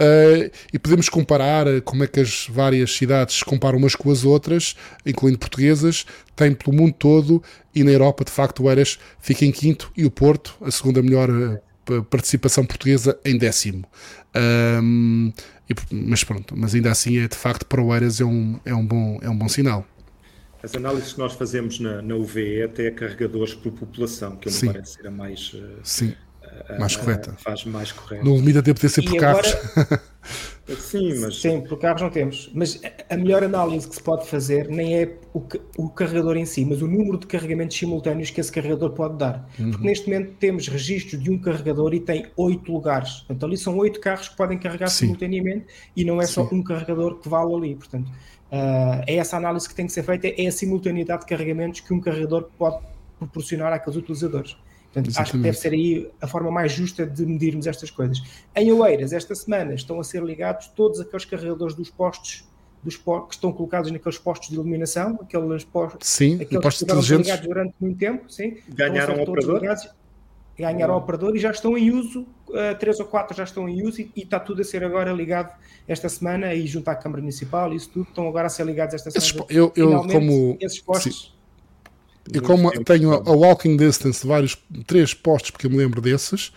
uh, 0.00 0.50
e 0.72 0.78
podemos 0.78 1.08
comparar 1.08 1.66
uh, 1.66 1.82
como 1.82 2.04
é 2.04 2.06
que 2.06 2.20
as 2.20 2.46
várias 2.48 2.94
cidades 2.94 3.36
se 3.36 3.44
comparam 3.44 3.78
umas 3.78 3.94
com 3.94 4.10
as 4.10 4.24
outras, 4.24 4.76
incluindo 5.04 5.38
portuguesas, 5.38 6.06
tem 6.34 6.54
pelo 6.54 6.76
mundo 6.76 6.94
todo 6.98 7.42
e 7.74 7.82
na 7.84 7.90
Europa, 7.90 8.24
de 8.24 8.30
facto, 8.30 8.62
o 8.62 8.70
Eiras 8.70 8.98
fica 9.20 9.44
em 9.44 9.52
quinto 9.52 9.90
e 9.96 10.04
o 10.04 10.10
Porto, 10.10 10.56
a 10.60 10.70
segunda 10.70 11.02
melhor 11.02 11.30
uh, 11.30 12.04
participação 12.04 12.64
portuguesa, 12.64 13.18
em 13.24 13.36
décimo. 13.36 13.84
Um, 14.82 15.32
e, 15.68 15.74
mas 15.90 16.22
pronto, 16.24 16.54
mas 16.56 16.74
ainda 16.74 16.90
assim 16.90 17.18
é 17.18 17.28
de 17.28 17.36
facto 17.36 17.64
para 17.66 17.82
o 17.82 17.94
Eiras 17.94 18.20
é 18.20 18.24
um, 18.24 18.58
é 18.64 18.74
um, 18.74 18.86
bom, 18.86 19.18
é 19.22 19.30
um 19.30 19.36
bom 19.36 19.48
sinal. 19.48 19.86
As 20.62 20.74
análises 20.74 21.12
que 21.12 21.18
nós 21.18 21.34
fazemos 21.34 21.78
na, 21.78 22.02
na 22.02 22.16
UVE 22.16 22.62
até 22.62 22.90
carregadores 22.90 23.54
por 23.54 23.70
população, 23.72 24.36
que 24.36 24.50
me 24.50 24.72
parece 24.72 24.94
ser 24.94 25.06
a 25.06 25.10
mais. 25.10 25.52
Eh, 25.54 25.78
Sim. 25.84 26.14
A, 26.68 26.78
mais 26.78 26.96
a, 26.96 26.98
correta. 26.98 27.34
Faz 27.38 27.64
mais 27.64 27.92
correta. 27.92 28.24
No 28.24 28.36
limite 28.36 28.58
até 28.58 28.72
poder 28.72 28.88
ser 28.88 29.02
por 29.02 29.16
carros. 29.18 29.56
Agora... 29.76 30.02
Sim, 30.80 31.20
mas... 31.20 31.40
Sim, 31.40 31.60
por 31.60 31.78
carros 31.78 32.02
não 32.02 32.10
temos. 32.10 32.50
Mas 32.52 32.80
a 33.08 33.16
melhor 33.16 33.44
análise 33.44 33.88
que 33.88 33.94
se 33.94 34.02
pode 34.02 34.26
fazer 34.26 34.68
nem 34.68 34.96
é 34.96 35.16
o, 35.32 35.40
o 35.76 35.88
carregador 35.88 36.36
em 36.36 36.44
si, 36.44 36.64
mas 36.64 36.82
o 36.82 36.88
número 36.88 37.18
de 37.18 37.26
carregamentos 37.26 37.76
simultâneos 37.76 38.30
que 38.30 38.40
esse 38.40 38.50
carregador 38.50 38.90
pode 38.90 39.16
dar. 39.16 39.48
Uhum. 39.58 39.70
Porque 39.70 39.86
neste 39.86 40.10
momento 40.10 40.32
temos 40.40 40.66
registro 40.66 41.18
de 41.18 41.30
um 41.30 41.38
carregador 41.38 41.94
e 41.94 42.00
tem 42.00 42.26
oito 42.36 42.72
lugares. 42.72 43.24
Então 43.30 43.48
ali 43.48 43.56
são 43.56 43.76
oito 43.78 44.00
carros 44.00 44.28
que 44.28 44.36
podem 44.36 44.58
carregar 44.58 44.88
Sim. 44.88 45.06
simultaneamente 45.06 45.66
e 45.94 46.04
não 46.04 46.20
é 46.20 46.26
Sim. 46.26 46.32
só 46.32 46.48
um 46.50 46.62
carregador 46.62 47.20
que 47.20 47.28
vale 47.28 47.54
ali. 47.54 47.76
Portanto, 47.76 48.08
uh, 48.08 49.04
é 49.06 49.14
essa 49.16 49.36
análise 49.36 49.68
que 49.68 49.74
tem 49.74 49.86
que 49.86 49.92
ser 49.92 50.02
feita, 50.02 50.26
é 50.26 50.46
a 50.48 50.52
simultaneidade 50.52 51.20
de 51.20 51.26
carregamentos 51.26 51.78
que 51.80 51.94
um 51.94 52.00
carregador 52.00 52.48
pode 52.58 52.84
proporcionar 53.20 53.72
àqueles 53.72 53.96
utilizadores. 53.96 54.56
Portanto, 54.96 55.10
Exatamente. 55.10 55.20
acho 55.20 55.32
que 55.32 55.38
deve 55.38 55.58
ser 55.58 55.72
aí 55.72 56.10
a 56.22 56.26
forma 56.26 56.50
mais 56.50 56.72
justa 56.72 57.06
de 57.06 57.26
medirmos 57.26 57.66
estas 57.66 57.90
coisas. 57.90 58.22
Em 58.54 58.72
Oeiras, 58.72 59.12
esta 59.12 59.34
semana, 59.34 59.74
estão 59.74 60.00
a 60.00 60.04
ser 60.04 60.22
ligados 60.22 60.68
todos 60.68 61.00
aqueles 61.00 61.26
carregadores 61.26 61.74
dos 61.74 61.90
postos 61.90 62.48
dos 62.82 62.96
que 62.96 63.02
estão 63.32 63.52
colocados 63.52 63.90
naqueles 63.90 64.16
postos 64.16 64.48
de 64.48 64.54
iluminação, 64.54 65.18
aqueles 65.20 65.64
postos, 65.64 66.08
sim, 66.08 66.36
aqueles 66.40 66.62
postos 66.62 66.86
que 66.86 66.94
estiveram 66.94 67.22
ligados 67.22 67.46
durante 67.46 67.74
muito 67.80 67.98
tempo, 67.98 68.30
sim, 68.30 68.58
ganharam 68.68 69.16
o 69.16 69.22
operador. 69.22 69.60
Ligados, 69.60 69.88
ganharam 70.56 70.94
o 70.94 70.98
operador 70.98 71.36
e 71.36 71.38
já 71.40 71.50
estão 71.50 71.76
em 71.76 71.90
uso, 71.90 72.22
uh, 72.48 72.78
três 72.78 73.00
ou 73.00 73.06
quatro 73.06 73.36
já 73.36 73.44
estão 73.44 73.68
em 73.68 73.82
uso 73.82 74.00
e, 74.00 74.12
e, 74.14 74.22
está 74.22 74.38
tudo 74.38 74.62
a 74.62 74.64
ser 74.64 74.84
agora 74.84 75.12
ligado 75.12 75.52
esta 75.88 76.08
semana 76.08 76.54
e 76.54 76.66
junto 76.66 76.88
à 76.88 76.94
Câmara 76.94 77.20
Municipal, 77.20 77.74
isso 77.74 77.90
tudo 77.90 78.08
estão 78.08 78.28
agora 78.28 78.46
a 78.46 78.50
ser 78.50 78.64
ligados 78.64 78.94
esta 78.94 79.10
semana. 79.10 79.46
Esses, 79.50 79.56
eu, 79.56 79.72
eu 79.74 80.06
como 80.06 80.56
esses 80.60 80.80
postos 80.80 81.26
sim 81.30 81.35
e 82.32 82.40
como 82.40 82.70
tenho 82.84 83.12
a, 83.12 83.30
walking 83.30 83.76
distance 83.76 84.22
de 84.22 84.28
vários, 84.28 84.56
três 84.86 85.14
postos, 85.14 85.50
porque 85.50 85.66
eu 85.66 85.70
me 85.70 85.76
lembro 85.76 86.00
desses, 86.00 86.52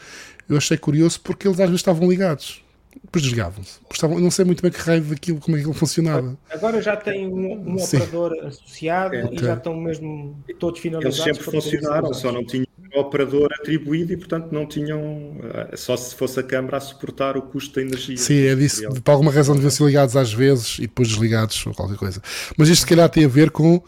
eu 0.47 0.57
achei 0.57 0.77
curioso 0.77 1.19
porque 1.21 1.47
eles 1.47 1.59
às 1.59 1.67
vezes 1.67 1.81
estavam 1.81 2.09
ligados. 2.09 2.63
Depois 3.03 3.23
desligavam-se. 3.23 3.79
Não 4.19 4.31
sei 4.31 4.45
muito 4.45 4.61
bem 4.61 4.71
que 4.71 4.79
raio 4.79 5.01
daquilo, 5.01 5.39
como 5.39 5.55
é 5.55 5.61
que 5.61 5.67
ele 5.67 5.73
funcionava. 5.73 6.37
Agora 6.49 6.81
já 6.81 6.97
tem 6.97 7.27
um, 7.27 7.69
um 7.69 7.75
operador 7.75 8.33
associado 8.45 9.15
é, 9.15 9.25
okay. 9.25 9.37
e 9.37 9.41
já 9.41 9.53
estão 9.53 9.75
mesmo 9.75 10.43
todos 10.57 10.79
finalizados. 10.79 11.19
Eles 11.19 11.37
sempre 11.37 11.51
funcionaram, 11.51 12.13
só 12.13 12.31
não 12.31 12.43
tinham 12.43 12.65
um 12.95 12.99
operador 12.99 13.49
atribuído 13.53 14.13
e, 14.13 14.17
portanto, 14.17 14.51
não 14.51 14.65
tinham. 14.65 15.37
Eh, 15.43 15.77
só 15.77 15.95
se 15.95 16.15
fosse 16.15 16.39
a 16.39 16.43
Câmara 16.43 16.77
a 16.77 16.79
suportar 16.79 17.37
o 17.37 17.41
custo 17.43 17.75
da 17.75 17.81
energia. 17.81 18.17
Sim, 18.17 18.41
é 18.47 18.55
disso. 18.55 18.83
Por 19.03 19.11
alguma 19.11 19.31
razão 19.31 19.53
deviam 19.53 19.71
ser 19.71 19.85
ligados 19.85 20.15
às 20.15 20.33
vezes 20.33 20.79
e 20.79 20.81
depois 20.81 21.07
desligados 21.07 21.65
ou 21.67 21.73
qualquer 21.73 21.97
coisa. 21.97 22.21
Mas 22.57 22.69
isto, 22.69 22.81
se 22.81 22.87
calhar, 22.87 23.07
tem 23.09 23.23
a 23.25 23.27
ver 23.27 23.51
com 23.51 23.81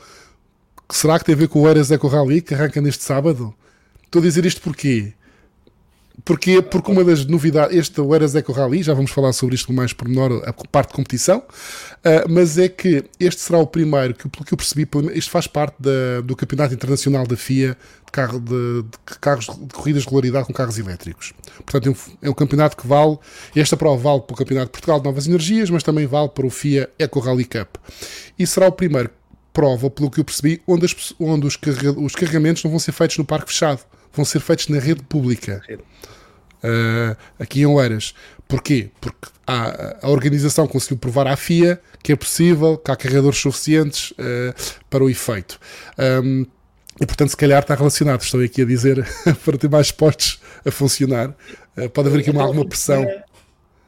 será 0.95 1.17
que 1.19 1.25
tem 1.25 1.35
a 1.35 1.37
ver 1.37 1.47
com 1.47 1.61
o 1.61 1.67
Eras 1.67 1.91
Eco 1.91 2.07
Rally 2.07 2.41
que 2.41 2.53
arranca 2.53 2.81
neste 2.81 3.03
sábado? 3.03 3.53
Estou 4.05 4.19
a 4.19 4.23
dizer 4.23 4.45
isto 4.45 4.61
porque 4.61 5.13
Porque, 6.23 6.61
porque 6.61 6.91
uma 6.91 7.03
das 7.03 7.25
novidades, 7.25 7.75
este 7.75 7.99
o 7.99 8.13
Eras 8.13 8.35
Eco 8.35 8.51
Rally, 8.51 8.83
já 8.83 8.93
vamos 8.93 9.09
falar 9.09 9.33
sobre 9.33 9.55
isto 9.55 9.73
mais 9.73 9.93
por 9.93 10.07
menor, 10.07 10.43
a 10.45 10.53
parte 10.53 10.89
de 10.89 10.95
competição, 10.95 11.39
uh, 11.39 12.29
mas 12.29 12.57
é 12.57 12.67
que 12.69 13.05
este 13.19 13.41
será 13.41 13.57
o 13.57 13.65
primeiro, 13.65 14.13
que 14.13 14.29
pelo 14.29 14.45
que 14.45 14.53
eu 14.53 14.57
percebi, 14.57 14.87
isto 15.13 15.31
faz 15.31 15.47
parte 15.47 15.75
da, 15.79 16.21
do 16.23 16.35
Campeonato 16.35 16.73
Internacional 16.73 17.25
da 17.25 17.35
FIA 17.35 17.75
de, 18.05 18.11
carro, 18.11 18.39
de, 18.39 18.83
de, 18.83 19.19
carros 19.19 19.45
de 19.45 19.73
corridas 19.73 20.03
de 20.03 20.09
regularidade 20.09 20.45
com 20.45 20.53
carros 20.53 20.77
elétricos. 20.77 21.33
Portanto, 21.65 21.87
é 21.87 21.89
um, 21.89 22.27
é 22.27 22.29
um 22.29 22.35
campeonato 22.35 22.77
que 22.77 22.85
vale, 22.85 23.17
esta 23.55 23.77
prova 23.77 23.97
vale 23.97 24.21
para 24.21 24.33
o 24.33 24.37
Campeonato 24.37 24.67
de 24.67 24.71
Portugal 24.73 24.99
de 24.99 25.05
Novas 25.05 25.25
Energias, 25.25 25.69
mas 25.69 25.81
também 25.81 26.05
vale 26.05 26.29
para 26.29 26.45
o 26.45 26.49
FIA 26.51 26.89
Eco 26.99 27.19
Rally 27.19 27.45
Cup. 27.45 27.77
E 28.37 28.45
será 28.45 28.67
o 28.67 28.71
primeiro 28.71 29.09
prova, 29.53 29.89
pelo 29.89 30.09
que 30.09 30.19
eu 30.19 30.25
percebi, 30.25 30.61
onde, 30.67 30.85
as, 30.85 31.13
onde 31.19 31.45
os, 31.47 31.55
carrega, 31.55 31.99
os 31.99 32.15
carregamentos 32.15 32.63
não 32.63 32.71
vão 32.71 32.79
ser 32.79 32.91
feitos 32.91 33.17
no 33.17 33.25
parque 33.25 33.51
fechado, 33.51 33.81
vão 34.13 34.25
ser 34.25 34.39
feitos 34.39 34.67
na 34.67 34.79
rede 34.79 35.03
pública 35.03 35.61
uh, 35.69 37.17
aqui 37.39 37.61
em 37.61 37.65
Oeiras. 37.65 38.13
Porquê? 38.47 38.89
Porque 38.99 39.29
a, 39.47 40.05
a 40.05 40.09
organização 40.09 40.67
conseguiu 40.67 40.97
provar 40.97 41.27
à 41.27 41.35
FIA 41.35 41.81
que 42.03 42.11
é 42.11 42.15
possível, 42.15 42.77
que 42.77 42.91
há 42.91 42.95
carregadores 42.95 43.39
suficientes 43.39 44.11
uh, 44.11 44.81
para 44.89 45.03
o 45.03 45.09
efeito. 45.09 45.59
Um, 46.23 46.45
e 46.99 47.05
portanto, 47.05 47.29
se 47.29 47.37
calhar 47.37 47.61
está 47.61 47.75
relacionado. 47.75 48.21
Estou 48.21 48.41
aqui 48.41 48.61
a 48.61 48.65
dizer 48.65 49.07
para 49.45 49.57
ter 49.57 49.69
mais 49.69 49.91
postos 49.91 50.41
a 50.65 50.71
funcionar. 50.71 51.29
Uh, 51.77 51.89
pode 51.89 52.09
haver 52.09 52.21
aqui 52.21 52.31
uma, 52.31 52.43
alguma 52.43 52.67
pressão. 52.67 53.05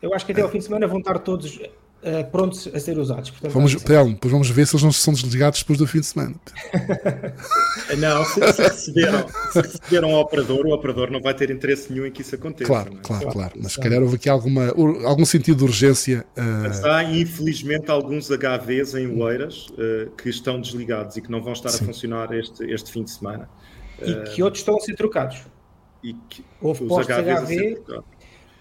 Eu 0.02 0.14
acho 0.14 0.26
que 0.26 0.32
até 0.32 0.42
ao 0.42 0.50
fim 0.50 0.60
de 0.60 0.66
semana 0.66 0.88
vão 0.88 1.00
estar 1.00 1.18
todos 1.20 1.60
uh, 2.04 2.30
prontos 2.32 2.70
a 2.74 2.80
ser 2.80 2.98
usados. 2.98 3.30
Portanto, 3.32 3.52
vamos, 3.52 3.76
Telmo, 3.76 4.14
depois 4.14 4.32
vamos 4.32 4.50
ver 4.50 4.68
se 4.68 4.76
eles 4.76 4.84
não 4.84 4.92
são 4.92 5.14
desligados 5.14 5.60
depois 5.60 5.80
do 5.80 5.88
fim 5.88 6.00
de 6.00 6.06
semana. 6.06 6.36
não, 7.98 8.26
se, 8.26 8.54
se, 8.54 8.62
receberam, 8.62 9.26
se 9.52 9.62
receberam 9.62 10.16
ao 10.16 10.22
operador, 10.22 10.66
o 10.66 10.74
operador 10.74 11.12
não 11.12 11.22
vai 11.22 11.34
ter 11.34 11.50
interesse 11.50 11.92
nenhum 11.92 12.06
em 12.06 12.12
que 12.12 12.22
isso 12.22 12.36
aconteça. 12.36 12.68
Claro, 12.68 12.94
é? 12.94 13.02
claro, 13.02 13.28
claro. 13.32 13.54
Mas 13.62 13.74
se 13.74 13.80
calhar 13.80 14.02
houve 14.02 14.16
aqui 14.16 14.30
alguma, 14.30 14.68
algum 15.06 15.26
sentido 15.26 15.58
de 15.58 15.64
urgência. 15.64 16.26
Uh... 16.38 16.42
Mas 16.64 16.84
há, 16.84 17.04
infelizmente, 17.04 17.90
alguns 17.90 18.30
HVs 18.30 18.96
em 18.96 19.22
Oeiras 19.22 19.68
uh, 19.70 20.12
que 20.18 20.30
estão 20.30 20.60
desligados 20.60 21.18
e 21.18 21.22
que 21.22 21.32
não 21.32 21.42
vão 21.42 21.54
estar 21.54 21.70
Sim. 21.70 21.84
a 21.84 21.88
funcionar 21.88 22.34
este, 22.34 22.64
este 22.72 22.92
fim 22.92 23.04
de 23.04 23.12
semana. 23.12 23.50
E 24.02 24.14
que 24.32 24.44
outros 24.44 24.62
estão 24.62 24.76
a 24.76 24.80
ser 24.80 24.96
trocados. 24.96 25.44
E 26.04 26.14
que 26.30 26.44
Houve 26.62 26.86
postos 26.86 27.16
HV 27.16 27.82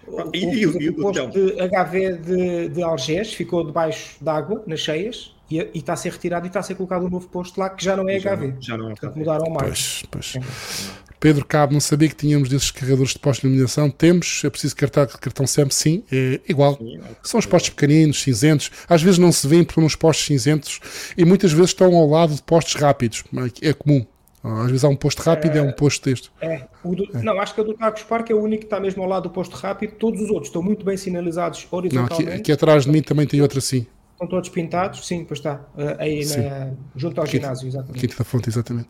o, 0.07 0.29
e, 0.33 0.45
e, 0.45 0.67
o, 0.67 0.91
o 0.91 0.95
posto 0.95 1.27
de 1.29 1.53
HV 1.53 2.17
de, 2.17 2.69
de 2.69 2.83
Algés 2.83 3.33
ficou 3.33 3.65
debaixo 3.65 4.15
d'água, 4.21 4.63
nas 4.67 4.79
cheias, 4.79 5.33
e, 5.49 5.59
e, 5.59 5.69
está 5.75 5.93
a 5.93 5.95
ser 5.95 6.11
retirado 6.11 6.45
e 6.45 6.47
está 6.47 6.59
a 6.59 6.63
ser 6.63 6.75
colocado 6.75 7.05
um 7.05 7.09
novo 7.09 7.27
posto 7.27 7.59
lá 7.59 7.69
que 7.69 7.83
já 7.83 7.95
não 7.95 8.07
é 8.09 8.19
já 8.19 8.35
HV. 8.35 8.47
Não, 8.47 8.61
já 8.61 8.77
não 8.77 8.85
é 8.85 8.89
Portanto, 8.89 9.17
mudaram 9.17 9.51
mais. 9.51 10.03
Pois, 10.09 10.33
pois. 10.33 10.93
Pedro 11.23 11.45
Cabo, 11.45 11.71
não 11.71 11.79
sabia 11.79 12.09
que 12.09 12.15
tínhamos 12.15 12.49
desses 12.49 12.69
carregadores 12.69 13.13
de 13.13 13.19
postos 13.19 13.43
de 13.43 13.47
iluminação. 13.47 13.89
Temos, 13.89 14.41
é 14.43 14.49
preciso 14.49 14.75
cartão, 14.75 15.07
cartão 15.07 15.47
SEM, 15.47 15.69
sim, 15.69 16.03
é 16.11 16.41
igual. 16.49 16.75
Sim, 16.77 16.97
é 16.97 17.01
São 17.23 17.39
os 17.39 17.45
postos 17.45 17.69
pequeninos, 17.69 18.21
cinzentos. 18.21 18.69
Às 18.89 19.01
vezes 19.01 19.17
não 19.17 19.31
se 19.31 19.47
vêem 19.47 19.63
por 19.63 19.81
uns 19.81 19.95
postos 19.95 20.25
cinzentos 20.25 20.81
e 21.17 21.23
muitas 21.23 21.53
vezes 21.53 21.69
estão 21.69 21.95
ao 21.95 22.09
lado 22.09 22.35
de 22.35 22.43
postos 22.43 22.75
rápidos. 22.75 23.23
É 23.61 23.71
comum. 23.71 24.05
Às 24.43 24.67
vezes 24.67 24.83
há 24.83 24.89
um 24.89 24.95
posto 24.95 25.21
rápido 25.21 25.55
e 25.55 25.57
é, 25.57 25.61
é 25.61 25.63
um 25.63 25.71
posto 25.71 26.09
deste. 26.09 26.29
É. 26.41 26.67
Do, 26.83 27.17
é. 27.17 27.21
Não, 27.21 27.39
acho 27.39 27.55
que 27.55 27.61
a 27.61 27.63
do 27.63 27.73
Tacos 27.73 28.03
Park 28.03 28.29
é 28.29 28.33
o 28.33 28.41
único 28.41 28.61
que 28.61 28.65
está 28.65 28.77
mesmo 28.77 29.01
ao 29.01 29.07
lado 29.07 29.23
do 29.23 29.29
posto 29.29 29.55
rápido. 29.55 29.93
Todos 29.93 30.21
os 30.21 30.29
outros 30.29 30.47
estão 30.47 30.61
muito 30.61 30.85
bem 30.85 30.97
sinalizados 30.97 31.65
horizontalmente. 31.71 32.25
Não, 32.25 32.33
aqui, 32.33 32.41
aqui 32.41 32.51
atrás 32.51 32.83
de 32.83 32.91
mim 32.91 33.01
também 33.01 33.25
tem 33.25 33.41
outra 33.41 33.59
assim. 33.59 33.87
Estão 34.11 34.27
todos 34.27 34.49
pintados, 34.49 35.07
sim, 35.07 35.23
pois 35.23 35.39
está. 35.39 35.65
Uh, 35.75 35.95
aí 35.97 36.25
na, 36.25 36.71
junto 36.95 37.21
ao 37.21 37.25
ginásio, 37.25 37.67
exatamente. 37.67 37.99
Quinta 37.99 38.17
da 38.17 38.23
Fonte, 38.25 38.49
exatamente. 38.49 38.89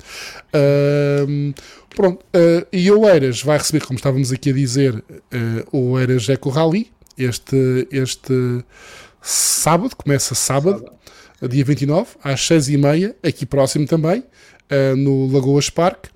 Uh, 0.53 1.53
pronto, 1.95 2.25
uh, 2.35 2.67
e 2.71 2.91
o 2.91 3.07
Eiras 3.07 3.41
vai 3.41 3.57
receber, 3.59 3.85
como 3.85 3.97
estávamos 3.97 4.31
aqui 4.31 4.49
a 4.49 4.53
dizer, 4.53 4.95
uh, 4.95 5.03
o 5.71 5.99
Eiras 5.99 6.27
Eco 6.29 6.49
Rally, 6.49 6.91
este, 7.15 7.87
este 7.91 8.63
sábado, 9.21 9.95
começa 9.95 10.35
sábado, 10.35 10.79
sábado. 10.79 11.49
dia 11.49 11.63
29, 11.63 12.09
às 12.23 12.41
6h30, 12.41 13.15
aqui 13.23 13.45
próximo 13.45 13.85
também 13.85 14.23
uh, 14.71 14.95
no 14.95 15.27
Lagoas 15.27 15.69
Park. 15.69 16.07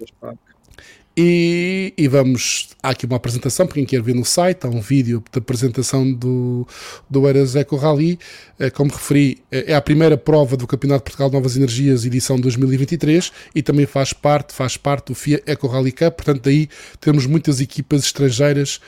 E, 1.19 1.95
e, 1.97 2.07
vamos. 2.07 2.69
Há 2.83 2.89
aqui 2.89 3.07
uma 3.07 3.15
apresentação, 3.15 3.65
para 3.65 3.73
quem 3.73 3.85
quer 3.87 4.03
ver 4.03 4.13
no 4.13 4.23
site, 4.23 4.67
há 4.67 4.69
um 4.69 4.79
vídeo 4.79 5.23
da 5.31 5.39
apresentação 5.39 6.13
do, 6.13 6.67
do 7.09 7.27
Eras 7.27 7.55
Eco 7.55 7.75
Rally. 7.75 8.19
Uh, 8.59 8.71
como 8.71 8.91
referi, 8.91 9.39
uh, 9.45 9.65
é 9.65 9.73
a 9.73 9.81
primeira 9.81 10.15
prova 10.15 10.55
do 10.55 10.67
Campeonato 10.67 10.99
de 10.99 11.03
Portugal 11.05 11.29
de 11.29 11.35
Novas 11.35 11.57
Energias, 11.57 12.05
edição 12.05 12.39
2023, 12.39 13.31
e 13.55 13.63
também 13.63 13.87
faz 13.87 14.13
parte, 14.13 14.53
faz 14.53 14.77
parte 14.77 15.07
do 15.07 15.15
FIA 15.15 15.41
Eco 15.47 15.65
Rally 15.65 15.91
Cup. 15.91 16.17
Portanto, 16.17 16.43
daí 16.43 16.69
temos 17.01 17.25
muitas 17.25 17.59
equipas 17.59 18.03
estrangeiras 18.03 18.79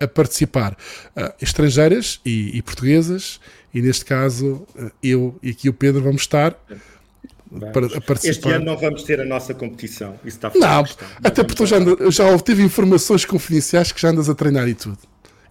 a 0.00 0.08
participar. 0.08 0.74
estrangeiras 1.38 2.18
e, 2.24 2.56
e 2.56 2.62
portuguesas, 2.62 3.38
e 3.74 3.82
neste 3.82 4.06
caso, 4.06 4.66
eu 5.02 5.38
e 5.42 5.50
aqui 5.50 5.68
o 5.68 5.74
Pedro 5.74 6.02
vamos 6.02 6.22
estar. 6.22 6.58
Este 8.22 8.48
ano 8.48 8.64
não 8.64 8.76
vamos 8.76 9.02
ter 9.02 9.20
a 9.20 9.24
nossa 9.24 9.52
competição. 9.52 10.14
Isso 10.24 10.36
está 10.36 10.52
Não, 10.54 10.84
até 11.24 11.42
porque 11.42 11.66
já, 11.66 11.78
ando, 11.78 12.10
já 12.10 12.26
obtive 12.32 12.62
informações 12.62 13.24
confidenciais 13.24 13.90
que 13.90 14.00
já 14.00 14.10
andas 14.10 14.28
a 14.28 14.34
treinar 14.34 14.68
e 14.68 14.74
tudo. 14.74 14.98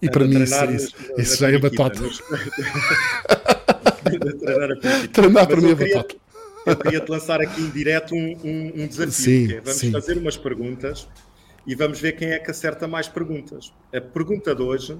E 0.00 0.08
para 0.08 0.24
mim 0.24 0.42
isso, 0.42 0.64
isso, 0.64 0.94
isso 1.18 1.36
já 1.36 1.50
é 1.50 1.58
batata. 1.58 2.00
treinar 5.12 5.46
para 5.46 5.60
mim 5.60 5.72
é 5.72 5.74
batata. 5.74 6.16
Eu 6.64 6.76
queria 6.76 7.00
te 7.00 7.10
lançar 7.10 7.40
aqui 7.40 7.60
em 7.60 7.70
direto 7.70 8.14
um, 8.14 8.36
um, 8.44 8.72
um 8.82 8.86
desafio. 8.86 9.12
Sim, 9.12 9.52
é, 9.52 9.60
vamos 9.60 9.80
sim. 9.80 9.92
fazer 9.92 10.16
umas 10.16 10.36
perguntas 10.38 11.06
e 11.66 11.74
vamos 11.74 12.00
ver 12.00 12.12
quem 12.12 12.30
é 12.30 12.38
que 12.38 12.50
acerta 12.50 12.88
mais 12.88 13.08
perguntas. 13.08 13.72
A 13.94 14.00
pergunta 14.00 14.54
de 14.54 14.62
hoje, 14.62 14.96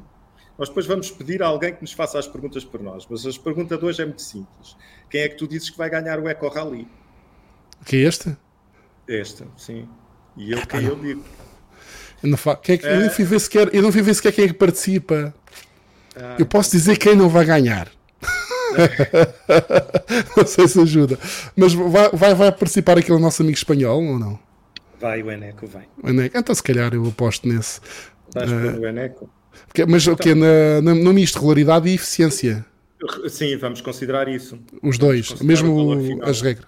nós 0.60 0.68
depois 0.68 0.86
vamos 0.86 1.10
pedir 1.10 1.42
a 1.42 1.46
alguém 1.48 1.74
que 1.74 1.82
nos 1.82 1.92
faça 1.92 2.18
as 2.18 2.28
perguntas 2.28 2.64
por 2.64 2.80
nós, 2.80 3.04
mas 3.10 3.26
a 3.26 3.42
pergunta 3.42 3.76
de 3.76 3.84
hoje 3.84 4.02
é 4.02 4.04
muito 4.04 4.22
simples 4.22 4.76
quem 5.10 5.22
é 5.22 5.28
que 5.28 5.36
tu 5.36 5.46
dizes 5.46 5.68
que 5.68 5.76
vai 5.76 5.90
ganhar 5.90 6.20
o 6.20 6.28
Eco 6.28 6.48
Rally? 6.48 6.86
Que 7.84 7.96
é 7.96 8.00
este? 8.00 8.36
Este, 9.08 9.44
sim. 9.56 9.88
E 10.36 10.52
eu, 10.52 10.64
quem 10.66 10.84
eu 10.84 10.94
digo. 10.94 11.24
Eu 12.22 12.30
não, 12.30 12.38
fa... 12.38 12.54
quem 12.54 12.76
é 12.76 12.78
que... 12.78 12.86
eu 12.86 13.00
não 13.00 13.10
fui 13.10 13.24
ver 13.24 13.40
sequer, 13.40 13.74
eu 13.74 13.82
não 13.82 13.90
fui 13.90 14.02
ver 14.02 14.14
sequer 14.14 14.32
quem 14.32 14.44
é 14.44 14.48
que 14.48 14.54
participa. 14.54 15.34
Ah, 16.14 16.36
eu 16.38 16.46
posso 16.46 16.70
dizer 16.70 16.96
quem 16.96 17.16
não 17.16 17.28
vai 17.28 17.44
ganhar. 17.44 17.90
não 20.36 20.46
sei 20.46 20.68
se 20.68 20.80
ajuda. 20.80 21.18
Mas 21.56 21.74
vai, 21.74 22.10
vai, 22.10 22.34
vai 22.34 22.52
participar 22.52 22.98
aquele 22.98 23.18
nosso 23.18 23.42
amigo 23.42 23.56
espanhol 23.56 24.04
ou 24.04 24.18
não? 24.18 24.38
Vai, 25.00 25.22
o 25.22 25.30
Eneco 25.30 25.66
vai. 25.66 25.88
O 26.02 26.08
Eneco. 26.08 26.38
Então, 26.38 26.54
se 26.54 26.62
calhar, 26.62 26.94
eu 26.94 27.04
aposto 27.06 27.48
nesse. 27.48 27.80
Vais 28.32 28.50
uh, 28.52 28.80
o 28.80 28.86
Eneco? 28.86 29.28
Porque, 29.66 29.86
mas 29.86 30.02
então, 30.02 30.14
o 30.14 30.16
que 30.16 30.34
na, 30.34 30.82
na, 30.82 30.94
no 30.94 31.12
misto 31.12 31.36
regularidade 31.36 31.88
e 31.88 31.94
eficiência? 31.94 32.64
Sim, 33.28 33.56
vamos 33.56 33.80
considerar 33.80 34.28
isso. 34.28 34.58
Os 34.82 34.98
dois, 34.98 35.40
mesmo 35.40 36.20
as 36.22 36.42
regras. 36.42 36.66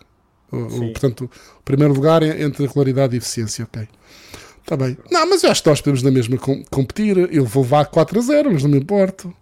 O, 0.51 0.93
portanto, 0.93 1.31
o 1.59 1.63
primeiro 1.63 1.95
lugar 1.95 2.23
é 2.23 2.43
entre 2.43 2.67
regularidade 2.67 3.15
e 3.15 3.19
eficiência, 3.19 3.65
ok. 3.65 3.89
Está 4.63 4.77
bem. 4.77 4.97
Não, 5.11 5.29
mas 5.29 5.43
eu 5.43 5.51
acho 5.51 5.63
que 5.63 5.69
nós 5.69 5.81
podemos 5.81 6.03
na 6.03 6.11
mesma 6.11 6.39
competir. 6.71 7.17
Eu 7.33 7.45
vou 7.45 7.63
levar 7.63 7.87
4 7.87 8.19
a 8.19 8.23
0, 8.23 8.53
mas 8.53 8.63
não 8.63 8.71
me 8.71 8.79
importo. 8.79 9.35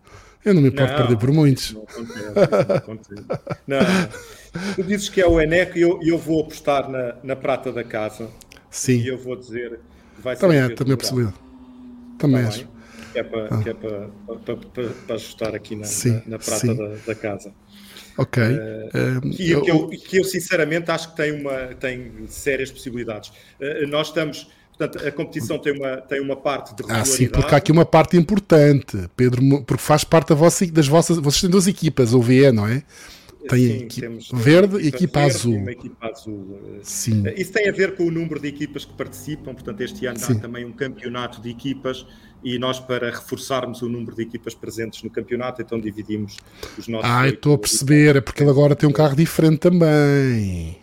Eu 0.45 0.55
não 0.55 0.63
me 0.63 0.69
importo 0.69 0.93
não, 0.93 0.99
perder 0.99 1.19
por 1.19 1.31
muitos. 1.33 1.73
Não 1.73 1.83
acontece, 1.83 3.25
não, 3.67 3.79
não, 3.79 4.75
Tu 4.75 4.83
dizes 4.85 5.09
que 5.09 5.21
é 5.21 5.27
o 5.27 5.39
Eneco 5.41 5.77
e 5.77 5.83
eu, 5.83 6.01
eu 6.03 6.17
vou 6.17 6.41
apostar 6.41 6.89
na, 6.89 7.17
na 7.23 7.37
prata 7.37 7.71
da 7.71 7.85
casa. 7.85 8.29
Sim. 8.71 9.01
E 9.01 9.09
eu 9.09 9.19
vou 9.19 9.37
dizer 9.37 9.81
que 10.17 10.23
vai 10.23 10.35
ser. 10.35 10.41
Também 10.41 10.59
é, 10.59 10.69
também 10.71 10.95
é 10.95 10.97
possibilidade. 10.97 11.37
Também 12.19 12.43
tá 12.43 12.49
acho 12.49 12.69
que 13.13 13.19
é 13.19 13.23
para, 13.23 13.49
ah. 13.51 13.63
que 13.63 13.69
é 13.69 13.75
para, 13.75 14.09
para, 14.27 14.57
para, 14.57 14.89
para 14.89 15.15
ajustar 15.15 15.55
aqui 15.55 15.77
na, 15.77 15.85
sim, 15.85 16.23
na, 16.27 16.37
na, 16.37 16.39
prata 16.39 16.75
da, 16.75 16.89
da, 17.07 17.15
casa. 17.15 17.53
Ok. 18.17 18.43
Uh, 18.43 19.27
um, 19.27 19.31
que, 19.31 19.51
eu, 19.51 19.63
que, 19.63 19.71
eu, 19.71 19.89
que 19.89 20.17
eu 20.19 20.25
sinceramente 20.25 20.91
acho 20.91 21.11
que 21.11 21.17
tem, 21.17 21.33
uma, 21.33 21.75
tem 21.75 22.27
sérias 22.29 22.71
possibilidades. 22.71 23.31
Uh, 23.61 23.87
nós 23.89 24.09
estamos. 24.09 24.49
Portanto, 24.77 25.07
a 25.07 25.13
competição 25.13 25.59
tem 25.59 25.77
uma, 25.77 25.99
tem 25.99 26.21
uma 26.23 26.37
parte 26.37 26.75
de 26.75 26.83
regularidade. 26.83 27.11
Ah, 27.11 27.17
sim, 27.17 27.29
porque 27.29 27.55
há 27.55 27.59
aqui 27.59 27.71
uma 27.71 27.85
parte 27.85 28.17
importante, 28.17 29.11
Pedro, 29.15 29.63
porque 29.65 29.83
faz 29.83 30.05
parte 30.05 30.29
da 30.29 30.35
vossa, 30.35 30.67
das 30.67 30.89
vossas. 30.89 31.19
Vocês 31.19 31.43
têm 31.43 31.51
duas 31.51 31.67
equipas, 31.67 32.15
o 32.15 32.23
VE, 32.23 32.51
não 32.51 32.67
é? 32.67 32.83
Tem 33.51 33.91
Sim, 33.91 34.01
temos 34.01 34.31
verde 34.33 34.79
e 34.79 34.89
equipa 34.89 35.21
azul. 35.21 35.69
Equipa 35.69 36.07
azul. 36.07 36.61
Sim. 36.83 37.25
Isso 37.37 37.53
tem 37.53 37.69
a 37.69 37.73
ver 37.73 37.97
com 37.97 38.05
o 38.05 38.11
número 38.11 38.41
de 38.41 38.49
equipas 38.49 38.85
que 38.85 38.93
participam, 38.93 39.55
portanto, 39.55 39.81
este 39.81 40.07
ano 40.07 40.19
Sim. 40.19 40.35
há 40.35 40.41
também 40.41 40.65
um 40.65 40.73
campeonato 40.73 41.41
de 41.41 41.51
equipas 41.51 42.07
e 42.43 42.59
nós, 42.59 42.79
para 42.81 43.11
reforçarmos 43.11 43.83
o 43.83 43.89
número 43.89 44.17
de 44.17 44.23
equipas 44.23 44.55
presentes 44.55 45.03
no 45.03 45.11
campeonato, 45.11 45.61
então 45.61 45.79
dividimos 45.79 46.39
os 46.79 46.89
nossos. 46.89 47.11
Ah, 47.11 47.29
estou 47.29 47.55
a 47.55 47.59
perceber, 47.59 48.17
é 48.17 48.21
porque 48.21 48.43
ele 48.43 48.51
agora 48.51 48.75
tem 48.75 48.89
um 48.89 48.93
carro 48.93 49.15
diferente 49.15 49.59
também. 49.59 50.79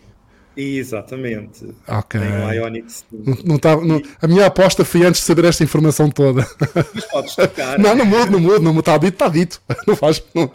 Exatamente. 0.57 1.65
Ok. 1.87 2.19
Tem 2.19 2.31
um 2.31 2.51
Ionix. 2.51 3.05
Não, 3.11 3.37
não 3.45 3.59
tá, 3.59 3.75
não, 3.77 4.01
a 4.19 4.27
minha 4.27 4.47
aposta 4.47 4.83
foi 4.83 5.05
antes 5.05 5.21
de 5.21 5.27
saber 5.27 5.45
esta 5.45 5.63
informação 5.63 6.09
toda. 6.09 6.47
Mas 6.95 7.05
podes 7.05 7.35
tocar. 7.35 7.77
não, 7.77 7.95
não 7.95 8.05
mudo, 8.05 8.31
não 8.31 8.39
mudo, 8.39 8.59
não 8.59 8.79
está 8.79 8.97
dito, 8.97 9.13
está 9.13 9.29
dito. 9.29 9.61
Não 9.85 9.95
faz. 9.95 10.23
Não. 10.33 10.51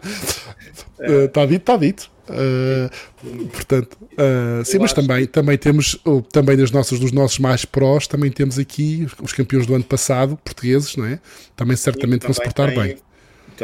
É. 0.99 1.25
Está 1.25 1.45
dito, 1.45 1.61
está 1.61 1.77
dito. 1.77 2.11
Uh, 2.29 3.47
portanto, 3.47 3.97
uh, 4.01 4.63
sim, 4.63 4.79
mas 4.79 4.93
também, 4.93 5.25
também 5.25 5.57
temos, 5.57 5.97
também 6.31 6.55
das 6.55 6.71
nossas, 6.71 6.99
dos 6.99 7.11
nossos 7.11 7.39
mais 7.39 7.65
prós, 7.65 8.07
também 8.07 8.31
temos 8.31 8.57
aqui 8.57 9.07
os 9.21 9.33
campeões 9.33 9.65
do 9.65 9.75
ano 9.75 9.83
passado, 9.83 10.37
portugueses, 10.43 10.95
não 10.95 11.05
é? 11.05 11.19
Também 11.55 11.75
certamente 11.75 12.21
sim, 12.21 12.27
vão 12.27 12.33
se 12.33 12.41
portar 12.41 12.73
bem. 12.73 12.97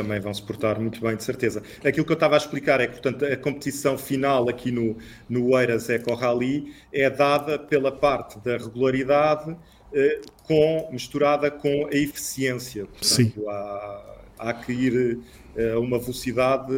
Também 0.01 0.19
vão 0.19 0.33
se 0.33 0.41
portar 0.41 0.79
muito 0.79 1.01
bem, 1.01 1.15
de 1.15 1.23
certeza. 1.23 1.61
Aquilo 1.83 2.05
que 2.05 2.11
eu 2.11 2.15
estava 2.15 2.35
a 2.35 2.37
explicar 2.37 2.79
é 2.79 2.87
que, 2.87 2.93
portanto, 2.93 3.25
a 3.25 3.35
competição 3.35 3.97
final 3.97 4.47
aqui 4.47 4.71
no, 4.71 4.97
no 5.27 5.57
Eiras 5.59 5.89
Eco 5.89 6.13
Rally 6.13 6.73
é 6.93 7.09
dada 7.09 7.59
pela 7.59 7.91
parte 7.91 8.39
da 8.39 8.57
regularidade 8.57 9.57
eh, 9.93 10.21
com, 10.43 10.89
misturada 10.91 11.51
com 11.51 11.87
a 11.87 11.95
eficiência. 11.95 12.85
Portanto, 12.85 13.05
sim. 13.05 13.33
Há, 13.47 14.15
há 14.39 14.53
que 14.53 14.71
ir 14.71 15.19
eh, 15.55 15.73
a 15.73 15.79
uma 15.79 15.99
velocidade 15.99 16.73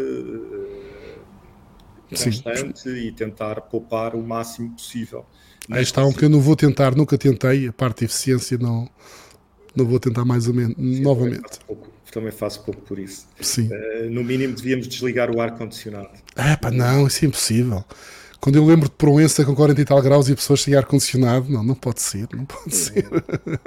constante 2.09 2.79
Sim. 2.81 2.95
e 2.95 3.11
tentar 3.11 3.61
poupar 3.61 4.15
o 4.15 4.21
máximo 4.21 4.71
possível. 4.71 5.25
Aí 5.69 5.83
está 5.83 6.05
um 6.05 6.11
que 6.11 6.25
eu 6.25 6.29
não 6.29 6.41
vou 6.41 6.55
tentar, 6.55 6.95
nunca 6.95 7.17
tentei, 7.17 7.67
a 7.67 7.73
parte 7.73 7.99
de 7.99 8.05
eficiência 8.05 8.57
não, 8.57 8.89
não 9.75 9.85
vou 9.85 9.99
tentar 9.99 10.25
mais 10.25 10.47
ou 10.47 10.53
menos, 10.53 10.75
Sim, 10.75 11.01
novamente. 11.01 11.59
Pouco, 11.65 11.87
também 12.11 12.31
faço 12.31 12.63
pouco 12.63 12.81
por 12.81 12.99
isso. 12.99 13.25
Sim. 13.39 13.69
Uh, 13.71 14.09
no 14.09 14.23
mínimo 14.23 14.55
devíamos 14.55 14.87
desligar 14.87 15.33
o 15.33 15.41
ar-condicionado. 15.41 16.09
É 16.35 16.55
pá, 16.55 16.71
não, 16.71 17.07
isso 17.07 17.25
é 17.25 17.27
impossível. 17.27 17.83
Quando 18.41 18.55
eu 18.55 18.65
lembro 18.65 18.89
de 18.89 18.95
Proença 18.95 19.45
com 19.45 19.53
40 19.53 19.79
e 19.79 19.85
tal 19.85 20.01
graus 20.01 20.27
e 20.27 20.33
pessoas 20.33 20.63
sem 20.63 20.73
ar-condicionado, 20.73 21.47
não, 21.47 21.63
não 21.63 21.75
pode 21.75 22.01
ser, 22.01 22.27
não 22.33 22.43
pode 22.43 22.75
ser. 22.75 23.07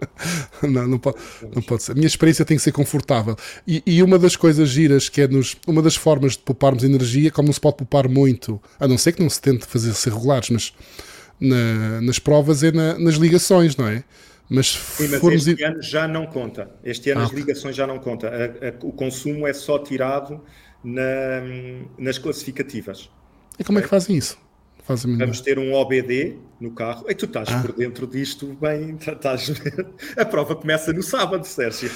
não, 0.69 0.89
não 0.89 0.99
pode, 0.99 1.17
não 1.55 1.63
pode 1.63 1.85
ser. 1.85 1.93
A 1.93 1.95
minha 1.95 2.09
experiência 2.09 2.45
tem 2.45 2.57
que 2.57 2.63
ser 2.63 2.73
confortável. 2.73 3.37
E, 3.65 3.81
e, 3.87 4.03
uma 4.03 4.19
das 4.19 4.35
coisas 4.35 4.69
giras 4.69 5.09
que 5.09 5.21
é 5.21 5.29
nos, 5.29 5.57
uma 5.65 5.81
das 5.81 5.95
formas 5.95 6.33
de 6.33 6.39
pouparmos 6.39 6.83
energia, 6.83 7.31
como 7.31 7.47
não 7.47 7.53
se 7.53 7.61
pode 7.61 7.77
poupar 7.77 8.09
muito, 8.09 8.61
a 8.81 8.89
não 8.89 8.99
ser 8.99 9.13
que 9.13 9.23
não 9.23 9.31
se 9.31 9.41
tente 9.41 9.65
fazer 9.65 9.95
ser 9.95 10.13
regulares, 10.13 10.51
mas 10.51 10.73
na, 11.41 12.01
nas 12.01 12.19
provas 12.19 12.65
é 12.65 12.73
na, 12.73 12.99
nas 12.99 13.15
ligações, 13.15 13.77
não 13.77 13.87
é? 13.87 14.03
Mas, 14.49 14.67
Sim, 14.67 15.09
mas 15.09 15.21
formos... 15.21 15.47
este 15.47 15.65
ano 15.65 15.83
já 15.83 16.07
não 16.07 16.27
conta. 16.27 16.71
Este 16.85 17.11
ano 17.11 17.23
ah, 17.23 17.25
as 17.25 17.31
ligações 17.31 17.75
já 17.75 17.87
não 17.87 17.99
conta. 17.99 18.29
A, 18.29 18.69
a, 18.69 18.87
o 18.87 18.93
consumo 18.93 19.47
é 19.47 19.53
só 19.53 19.79
tirado 19.79 20.41
na, 20.83 21.03
nas 21.99 22.19
classificativas. 22.19 23.11
E 23.59 23.65
como 23.65 23.79
é 23.79 23.83
que 23.83 23.89
fazem 23.89 24.17
isso? 24.17 24.39
Vamos 24.87 25.41
ter 25.41 25.59
um 25.59 25.73
OBD 25.73 26.37
no 26.61 26.73
carro. 26.73 27.07
E 27.09 27.15
tu 27.15 27.25
estás 27.25 27.49
ah. 27.49 27.61
por 27.61 27.73
dentro 27.73 28.07
disto 28.07 28.47
bem. 28.61 28.97
Tá, 28.97 29.13
estás... 29.13 29.51
A 30.17 30.25
prova 30.27 30.55
começa 30.55 30.93
no 30.93 31.03
sábado, 31.03 31.47
Sérgio. 31.47 31.91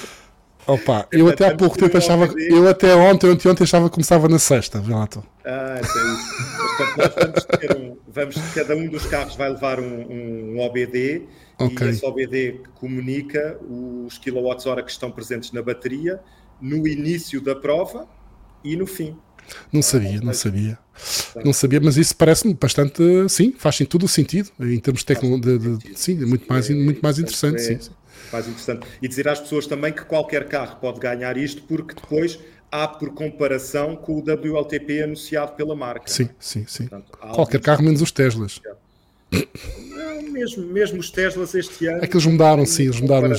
Opa, 0.65 1.07
eu 1.11 1.27
até 1.27 1.47
há 1.47 1.55
pouco 1.55 1.77
tempo 1.77 1.97
achava. 1.97 2.25
Eu 2.37 2.67
até 2.67 2.93
ontem, 2.93 3.29
ontem, 3.29 3.47
ontem 3.47 3.63
achava 3.63 3.89
que 3.89 3.95
começava 3.95 4.27
na 4.27 4.37
sexta, 4.37 4.79
vê 4.79 4.93
lá 4.93 5.07
tu. 5.07 5.23
Ah, 5.45 5.77
é 5.77 5.81
isso. 5.81 6.37
Portanto, 6.77 6.97
nós 6.97 7.15
vamos 7.15 7.45
ter 7.45 7.77
um. 7.77 7.97
Vamos, 8.07 8.35
cada 8.53 8.75
um 8.75 8.87
dos 8.87 9.05
carros 9.05 9.35
vai 9.35 9.49
levar 9.49 9.79
um, 9.79 10.55
um 10.55 10.59
OBD 10.59 11.27
okay. 11.59 11.87
e 11.87 11.89
esse 11.91 12.05
OBD 12.05 12.61
comunica 12.75 13.59
os 13.67 14.17
quilowatts-hora 14.17 14.83
que 14.83 14.91
estão 14.91 15.11
presentes 15.11 15.51
na 15.51 15.61
bateria 15.61 16.19
no 16.61 16.87
início 16.87 17.41
da 17.41 17.55
prova 17.55 18.07
e 18.63 18.75
no 18.75 18.85
fim. 18.85 19.17
Não 19.71 19.81
sabia, 19.81 20.21
não 20.21 20.33
sabia. 20.33 20.77
Não 21.43 21.53
sabia, 21.53 21.79
mas 21.81 21.97
isso 21.97 22.15
parece-me 22.15 22.53
bastante, 22.53 23.01
sim, 23.29 23.53
faz 23.57 23.77
sim 23.77 23.85
todo 23.85 24.03
o 24.03 24.07
sentido 24.07 24.51
em 24.59 24.79
termos 24.79 25.01
de 25.01 25.07
tecnologia. 25.07 25.79
Sim, 25.95 26.21
é 26.21 26.25
muito 26.25 26.45
mais, 26.47 26.69
muito 26.69 27.01
mais 27.01 27.17
interessante. 27.19 27.61
Sim, 27.61 27.79
sim. 27.79 27.91
Mais 28.31 28.47
interessante. 28.47 28.85
E 29.01 29.07
dizer 29.07 29.27
às 29.27 29.39
pessoas 29.39 29.65
também 29.65 29.91
que 29.91 30.03
qualquer 30.03 30.47
carro 30.47 30.77
pode 30.79 30.99
ganhar 30.99 31.35
isto, 31.37 31.63
porque 31.63 31.95
depois 31.95 32.39
há 32.71 32.87
por 32.87 33.11
comparação 33.13 33.95
com 33.95 34.17
o 34.17 34.21
WLTP 34.21 35.03
anunciado 35.03 35.53
pela 35.53 35.75
marca. 35.75 36.07
Sim, 36.07 36.29
sim, 36.39 36.65
sim. 36.67 36.87
Portanto, 36.87 37.17
qualquer 37.33 37.61
carro 37.61 37.83
menos 37.83 38.01
os 38.01 38.11
Teslas. 38.11 38.61
Não, 39.31 40.21
mesmo, 40.31 40.65
mesmo 40.65 40.99
os 40.99 41.11
Teslas 41.11 41.53
este 41.53 41.87
ano. 41.87 42.03
É 42.03 42.07
que 42.07 42.15
eles 42.15 42.25
mudaram, 42.25 42.65
sim, 42.65 42.83
eles 42.83 42.99
mudaram. 42.99 43.33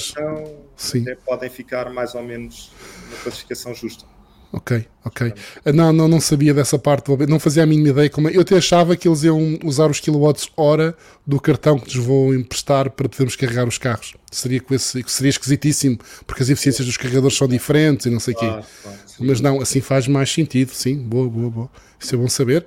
Sim. 0.77 1.05
podem 1.27 1.51
ficar 1.51 1.91
mais 1.93 2.15
ou 2.15 2.23
menos 2.23 2.71
na 3.11 3.17
classificação 3.19 3.75
justa. 3.75 4.05
Ok, 4.53 4.85
ok. 5.05 5.33
Não, 5.73 5.93
não, 5.93 6.09
não 6.09 6.21
sabia 6.21 6.53
dessa 6.53 6.77
parte, 6.77 7.09
não 7.29 7.39
fazia 7.39 7.63
a 7.63 7.67
mínima 7.67 7.91
ideia. 7.91 8.11
Como... 8.11 8.29
É. 8.29 8.37
Eu 8.37 8.41
até 8.41 8.57
achava 8.57 8.97
que 8.97 9.07
eles 9.07 9.23
iam 9.23 9.59
usar 9.65 9.89
os 9.89 10.01
kilowatts 10.01 10.49
hora 10.57 10.97
do 11.25 11.41
cartão 11.41 11.79
que 11.79 11.97
lhes 11.97 12.05
vão 12.05 12.35
emprestar 12.35 12.91
para 12.91 13.09
podermos 13.09 13.37
carregar 13.37 13.69
os 13.69 13.79
carros. 13.79 14.15
Seria, 14.31 14.63
seria 15.07 15.31
esquisitíssimo, 15.31 15.99
porque 16.27 16.43
as 16.43 16.49
eficiências 16.49 16.87
dos 16.87 16.97
carregadores 16.97 17.37
são 17.37 17.49
diferentes 17.49 18.07
e 18.07 18.11
não 18.11 18.21
sei 18.21 18.35
o 18.35 18.37
claro, 18.37 18.63
quê. 18.63 18.69
Claro, 18.83 18.99
Mas 19.19 19.41
não, 19.41 19.61
assim 19.61 19.81
faz 19.81 20.07
mais 20.07 20.31
sentido, 20.31 20.73
sim. 20.73 20.97
Boa, 20.97 21.29
boa, 21.29 21.51
boa. 21.51 21.71
Isso 22.01 22.15
é 22.15 22.19
bom 22.19 22.29
saber. 22.29 22.67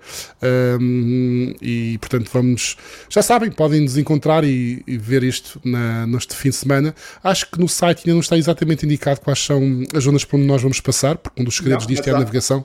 Um, 0.80 1.54
e 1.60 1.98
portanto, 1.98 2.30
vamos. 2.32 2.78
Já 3.10 3.24
sabem, 3.24 3.50
podem 3.50 3.82
nos 3.82 3.98
encontrar 3.98 4.44
e, 4.44 4.84
e 4.86 4.98
ver 4.98 5.24
isto 5.24 5.60
na, 5.64 6.06
neste 6.06 6.36
fim 6.36 6.50
de 6.50 6.56
semana. 6.56 6.94
Acho 7.24 7.50
que 7.50 7.60
no 7.60 7.68
site 7.68 8.02
ainda 8.02 8.14
não 8.14 8.20
está 8.20 8.38
exatamente 8.38 8.86
indicado 8.86 9.22
quais 9.22 9.40
são 9.40 9.84
as 9.96 10.04
zonas 10.04 10.24
por 10.24 10.38
onde 10.38 10.46
nós 10.46 10.62
vamos 10.62 10.80
passar, 10.80 11.18
porque 11.18 11.42
um 11.42 11.46
dos 11.46 11.56
segredos 11.56 11.86
não, 11.86 11.94
disto 11.94 12.08
é 12.08 12.12
a 12.12 12.20
navegação. 12.20 12.64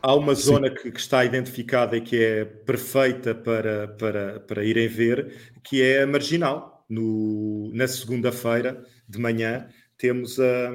Há 0.00 0.14
uma 0.14 0.34
Sim. 0.34 0.42
zona 0.42 0.70
que, 0.70 0.90
que, 0.90 1.00
está 1.00 1.24
identificada 1.24 1.96
e 1.96 2.00
que 2.00 2.22
é 2.22 2.44
perfeita 2.44 3.34
para, 3.34 3.88
para, 3.88 4.40
para 4.40 4.64
irem 4.64 4.88
ver, 4.88 5.52
que 5.62 5.82
é 5.82 6.02
a 6.02 6.06
marginal. 6.06 6.77
No, 6.88 7.70
na 7.74 7.86
segunda-feira 7.86 8.82
de 9.06 9.18
manhã 9.18 9.68
temos 9.98 10.38
a, 10.40 10.70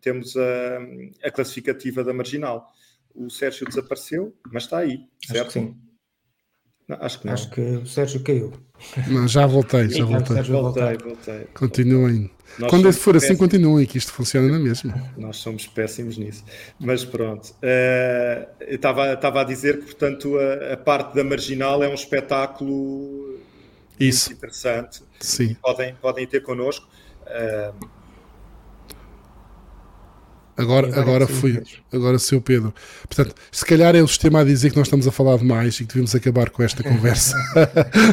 temos 0.00 0.36
a, 0.36 0.78
a 1.26 1.30
classificativa 1.30 2.04
da 2.04 2.12
marginal 2.12 2.72
o 3.18 3.28
Sérgio 3.28 3.66
desapareceu, 3.66 4.34
mas 4.52 4.64
está 4.64 4.78
aí, 4.78 5.00
certo? 5.26 5.40
Acho 5.40 5.44
que 5.46 5.52
sim. 5.52 5.76
Não, 6.86 6.96
acho 7.00 7.20
que 7.20 7.26
não. 7.26 7.32
Acho 7.34 7.50
que 7.50 7.60
o 7.60 7.86
Sérgio 7.86 8.22
caiu. 8.22 8.52
Não, 9.08 9.28
já 9.28 9.44
voltei, 9.46 9.88
já 9.90 10.04
voltei. 10.04 10.42
Voltei, 10.44 10.96
voltei. 10.96 11.44
Continuem. 11.52 12.30
Nós 12.58 12.70
Quando 12.70 12.90
for 12.92 13.14
assim, 13.16 13.36
continuem, 13.36 13.84
que 13.84 13.98
isto 13.98 14.10
funciona 14.10 14.48
na 14.48 14.58
mesma. 14.58 15.12
Nós 15.16 15.36
somos 15.36 15.66
péssimos 15.66 16.16
nisso. 16.16 16.44
Mas 16.80 17.04
pronto. 17.04 17.50
Uh, 17.62 18.48
eu 18.60 18.76
estava 18.76 19.40
a 19.40 19.44
dizer 19.44 19.80
que, 19.80 19.84
portanto, 19.84 20.38
a, 20.38 20.72
a, 20.72 20.76
parte 20.78 21.14
da 21.14 21.22
marginal 21.22 21.82
é 21.82 21.88
um 21.88 21.94
espetáculo 21.94 23.38
Isso. 24.00 24.32
interessante. 24.32 25.02
Sim. 25.20 25.54
Podem, 25.54 25.94
podem 25.96 26.26
ter 26.26 26.42
connosco. 26.42 26.88
Uh, 27.22 27.88
Agora, 30.58 31.00
agora 31.00 31.26
fui, 31.28 31.62
agora 31.92 32.18
seu 32.18 32.40
Pedro. 32.40 32.74
Portanto, 33.06 33.32
se 33.52 33.64
calhar 33.64 33.94
é 33.94 34.02
o 34.02 34.08
sistema 34.08 34.40
a 34.40 34.44
dizer 34.44 34.70
que 34.70 34.76
nós 34.76 34.88
estamos 34.88 35.06
a 35.06 35.12
falar 35.12 35.38
demais 35.38 35.76
e 35.76 35.84
que 35.84 35.94
devemos 35.94 36.12
acabar 36.16 36.50
com 36.50 36.64
esta 36.64 36.82
conversa. 36.82 37.36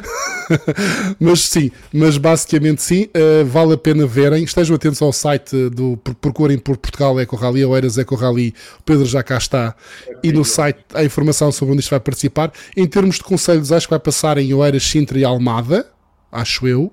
mas 1.19 1.39
sim, 1.39 1.71
mas 1.91 2.19
basicamente 2.19 2.83
sim, 2.83 3.05
uh, 3.05 3.43
vale 3.45 3.73
a 3.73 3.77
pena 3.77 4.05
verem. 4.05 4.43
Estejam 4.43 4.75
atentos 4.75 5.01
ao 5.01 5.11
site 5.11 5.69
do 5.69 5.97
procurem 6.21 6.59
por 6.59 6.77
Portugal 6.77 7.19
Eco 7.19 7.35
Rally 7.35 7.65
ou 7.65 7.75
Eras 7.75 7.97
Eco 7.97 8.13
Rally. 8.13 8.53
O 8.79 8.83
Pedro 8.83 9.05
já 9.05 9.23
cá 9.23 9.39
está. 9.39 9.75
E 10.23 10.31
no 10.31 10.45
site 10.45 10.77
há 10.93 11.03
informação 11.03 11.51
sobre 11.51 11.73
onde 11.73 11.81
isto 11.81 11.89
vai 11.89 11.99
participar. 11.99 12.51
Em 12.77 12.85
termos 12.85 13.15
de 13.15 13.23
conselhos, 13.23 13.71
acho 13.71 13.87
que 13.87 13.91
vai 13.91 13.99
passar 13.99 14.37
em 14.37 14.53
Oeiras, 14.53 14.83
Sintra 14.83 15.17
e 15.17 15.25
Almada 15.25 15.94
acho 16.35 16.67
eu. 16.67 16.91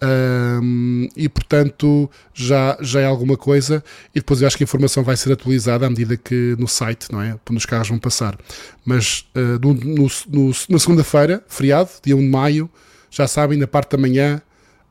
Um, 0.00 1.08
e 1.16 1.28
portanto 1.28 2.08
já, 2.32 2.78
já 2.80 3.00
é 3.00 3.04
alguma 3.04 3.36
coisa 3.36 3.82
e 4.14 4.20
depois 4.20 4.40
eu 4.40 4.46
acho 4.46 4.56
que 4.56 4.62
a 4.62 4.66
informação 4.66 5.02
vai 5.02 5.16
ser 5.16 5.32
atualizada 5.32 5.84
à 5.86 5.90
medida 5.90 6.16
que 6.16 6.54
no 6.56 6.68
site, 6.68 7.10
não 7.10 7.20
é? 7.20 7.36
Onde 7.50 7.58
os 7.58 7.66
carros 7.66 7.88
vão 7.88 7.98
passar. 7.98 8.38
Mas 8.84 9.26
uh, 9.34 9.58
no, 9.60 9.74
no, 9.74 10.08
no, 10.28 10.52
na 10.68 10.78
segunda-feira, 10.78 11.42
feriado, 11.48 11.90
dia 12.00 12.14
1 12.14 12.20
de 12.20 12.28
maio, 12.28 12.70
já 13.10 13.26
sabem, 13.26 13.58
na 13.58 13.66
parte 13.66 13.96
da 13.96 13.98
manhã 13.98 14.40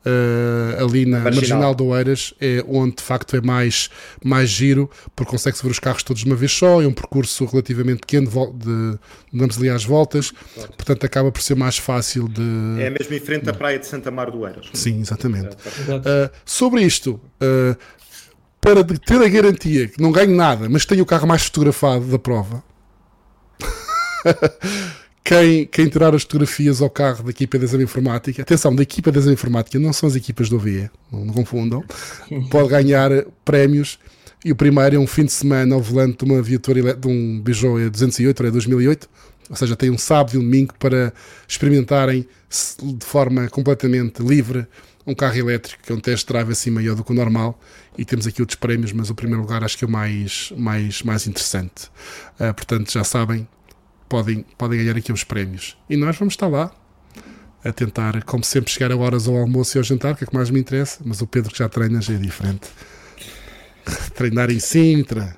uh, 0.08 0.84
ali 0.84 1.04
na 1.04 1.18
Marginal. 1.20 1.34
Marginal 1.34 1.74
de 1.74 1.82
Oeiras, 1.82 2.34
é 2.40 2.64
onde 2.66 2.96
de 2.96 3.02
facto 3.02 3.36
é 3.36 3.40
mais, 3.40 3.90
mais 4.24 4.48
giro, 4.48 4.90
porque 5.14 5.30
consegue-se 5.30 5.62
ver 5.62 5.70
os 5.70 5.78
carros 5.78 6.02
todos 6.02 6.22
de 6.22 6.28
uma 6.28 6.36
vez 6.36 6.52
só, 6.52 6.80
é 6.82 6.86
um 6.86 6.92
percurso 6.92 7.44
relativamente 7.44 8.00
pequeno, 8.00 8.30
de, 8.54 8.98
damos 9.32 9.58
ali 9.58 9.68
às 9.68 9.84
voltas, 9.84 10.30
claro. 10.30 10.72
portanto 10.72 11.04
acaba 11.04 11.30
por 11.30 11.42
ser 11.42 11.54
mais 11.54 11.76
fácil 11.76 12.28
de... 12.28 12.42
É 12.80 12.90
mesmo 12.90 13.14
em 13.14 13.20
frente 13.20 13.48
à 13.48 13.52
praia 13.52 13.78
de 13.78 13.86
Santa 13.86 14.10
Mar 14.10 14.30
do 14.30 14.40
Oeiras. 14.40 14.66
Sim, 14.72 15.00
exatamente. 15.00 15.54
Uh, 15.54 16.30
sobre 16.44 16.82
isto... 16.82 17.20
Uh, 17.42 17.76
para 18.60 18.82
ter 18.82 19.22
a 19.22 19.28
garantia 19.28 19.86
que 19.86 20.02
não 20.02 20.10
ganho 20.10 20.34
nada, 20.34 20.68
mas 20.68 20.84
tenho 20.84 21.04
o 21.04 21.06
carro 21.06 21.28
mais 21.28 21.44
fotografado 21.44 22.04
da 22.06 22.18
prova, 22.18 22.62
quem, 25.28 25.66
quem 25.66 25.88
tirar 25.90 26.14
as 26.14 26.22
fotografias 26.22 26.80
ao 26.80 26.88
carro 26.88 27.22
da 27.22 27.30
equipa 27.30 27.58
de 27.58 27.64
exame 27.66 27.84
informática, 27.84 28.40
atenção, 28.40 28.74
da 28.74 28.82
equipa 28.82 29.12
de 29.12 29.18
exame 29.18 29.34
informática 29.34 29.78
não 29.78 29.92
são 29.92 30.08
as 30.08 30.16
equipas 30.16 30.48
do 30.48 30.56
OVE, 30.56 30.90
não, 31.12 31.26
não 31.26 31.34
confundam, 31.34 31.84
pode 32.50 32.70
ganhar 32.70 33.10
prémios. 33.44 33.98
E 34.42 34.52
o 34.52 34.56
primeiro 34.56 34.96
é 34.96 34.98
um 34.98 35.06
fim 35.06 35.26
de 35.26 35.32
semana 35.32 35.74
ao 35.74 35.82
volante 35.82 36.24
de 36.24 36.32
uma 36.32 36.40
viatura 36.40 36.94
de 36.94 37.06
um 37.06 37.42
Peugeot 37.44 37.90
208, 37.90 38.46
é 38.46 38.50
2008, 38.50 39.08
ou 39.50 39.56
seja, 39.56 39.76
tem 39.76 39.90
um 39.90 39.98
sábado 39.98 40.34
e 40.34 40.38
um 40.38 40.42
domingo 40.42 40.72
para 40.78 41.12
experimentarem 41.46 42.26
de 42.82 43.04
forma 43.04 43.48
completamente 43.50 44.22
livre 44.22 44.66
um 45.06 45.14
carro 45.14 45.36
elétrico, 45.36 45.82
que 45.82 45.92
é 45.92 45.94
um 45.94 46.00
test 46.00 46.26
drive 46.26 46.52
assim 46.52 46.70
maior 46.70 46.94
do 46.94 47.04
que 47.04 47.10
o 47.10 47.14
normal. 47.14 47.60
E 47.98 48.04
temos 48.04 48.26
aqui 48.26 48.40
outros 48.40 48.56
prémios, 48.56 48.92
mas 48.92 49.10
o 49.10 49.14
primeiro 49.14 49.42
lugar 49.42 49.62
acho 49.64 49.76
que 49.76 49.84
é 49.84 49.88
o 49.88 49.90
mais, 49.90 50.52
mais, 50.56 51.02
mais 51.02 51.26
interessante. 51.26 51.86
Uh, 52.38 52.54
portanto, 52.54 52.92
já 52.92 53.02
sabem, 53.02 53.48
podem, 54.08 54.44
podem 54.56 54.78
ganhar 54.78 54.96
aqui 54.96 55.12
uns 55.12 55.24
prémios. 55.24 55.76
E 55.88 55.96
nós 55.96 56.16
vamos 56.16 56.34
estar 56.34 56.48
lá 56.48 56.72
a 57.64 57.72
tentar, 57.72 58.22
como 58.24 58.44
sempre, 58.44 58.70
chegar 58.70 58.92
a 58.92 58.96
horas 58.96 59.28
ao 59.28 59.36
almoço 59.36 59.76
e 59.76 59.78
ao 59.78 59.84
jantar, 59.84 60.16
que 60.16 60.24
é 60.24 60.26
que 60.26 60.34
mais 60.34 60.50
me 60.50 60.60
interessa, 60.60 61.00
mas 61.04 61.20
o 61.20 61.26
Pedro 61.26 61.52
que 61.52 61.58
já 61.58 61.68
treina 61.68 62.00
já 62.00 62.14
é 62.14 62.16
diferente. 62.16 62.68
Treinar 64.14 64.50
em 64.50 64.60
Sintra. 64.60 65.36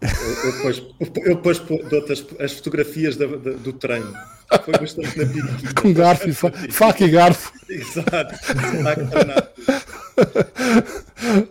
Eu, 0.00 0.52
depois, 0.52 0.82
eu 1.00 1.36
depois 1.36 1.58
dou-te 1.58 2.12
as, 2.12 2.24
as 2.38 2.52
fotografias 2.52 3.16
da, 3.16 3.26
da, 3.26 3.50
do 3.50 3.72
treino. 3.72 4.14
Foi 4.64 4.78
bastante 4.78 5.18
na 5.18 5.74
Com 5.74 5.92
garfo, 5.92 6.28
e 6.28 6.32
fa 6.32 6.52
faca 6.70 7.04
e 7.04 7.10
garfo. 7.10 7.52
Exato. 7.68 8.34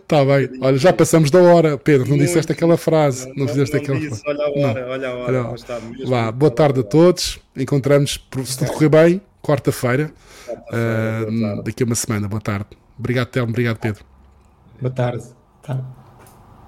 Está 0.02 0.24
bem. 0.26 0.50
Olha, 0.60 0.78
já 0.78 0.92
passamos 0.92 1.30
da 1.30 1.40
hora, 1.40 1.78
Pedro. 1.78 2.08
Não 2.08 2.16
Muito 2.16 2.26
disseste 2.28 2.52
aquela 2.52 2.76
frase. 2.76 3.26
Não, 3.28 3.34
não, 3.34 3.44
não 3.44 3.48
fizeste 3.48 3.74
não 3.76 3.82
aquela 3.82 3.98
disse, 3.98 4.22
frase. 4.22 4.40
Olha 4.40 4.44
a 4.44 4.68
hora, 4.68 4.80
não. 4.80 4.90
olha 4.90 5.08
a 5.08 5.14
hora. 5.14 5.42
Não. 5.42 5.54
Está 5.54 5.80
Vá, 6.06 6.32
boa 6.32 6.50
tarde 6.50 6.80
a 6.80 6.82
todos. 6.82 7.38
Encontramos, 7.56 8.20
se 8.44 8.58
tudo 8.58 8.72
correr 8.72 8.88
bem, 8.88 9.20
quarta-feira. 9.42 10.12
Uh, 10.48 11.62
daqui 11.62 11.82
a 11.82 11.86
uma 11.86 11.94
semana. 11.94 12.28
Boa 12.28 12.40
tarde. 12.40 12.66
Obrigado, 12.98 13.28
Telmo. 13.28 13.50
Obrigado, 13.50 13.78
Pedro. 13.78 14.04
Boa 14.80 14.92
tarde. 14.92 15.24
Tá. 15.62 15.84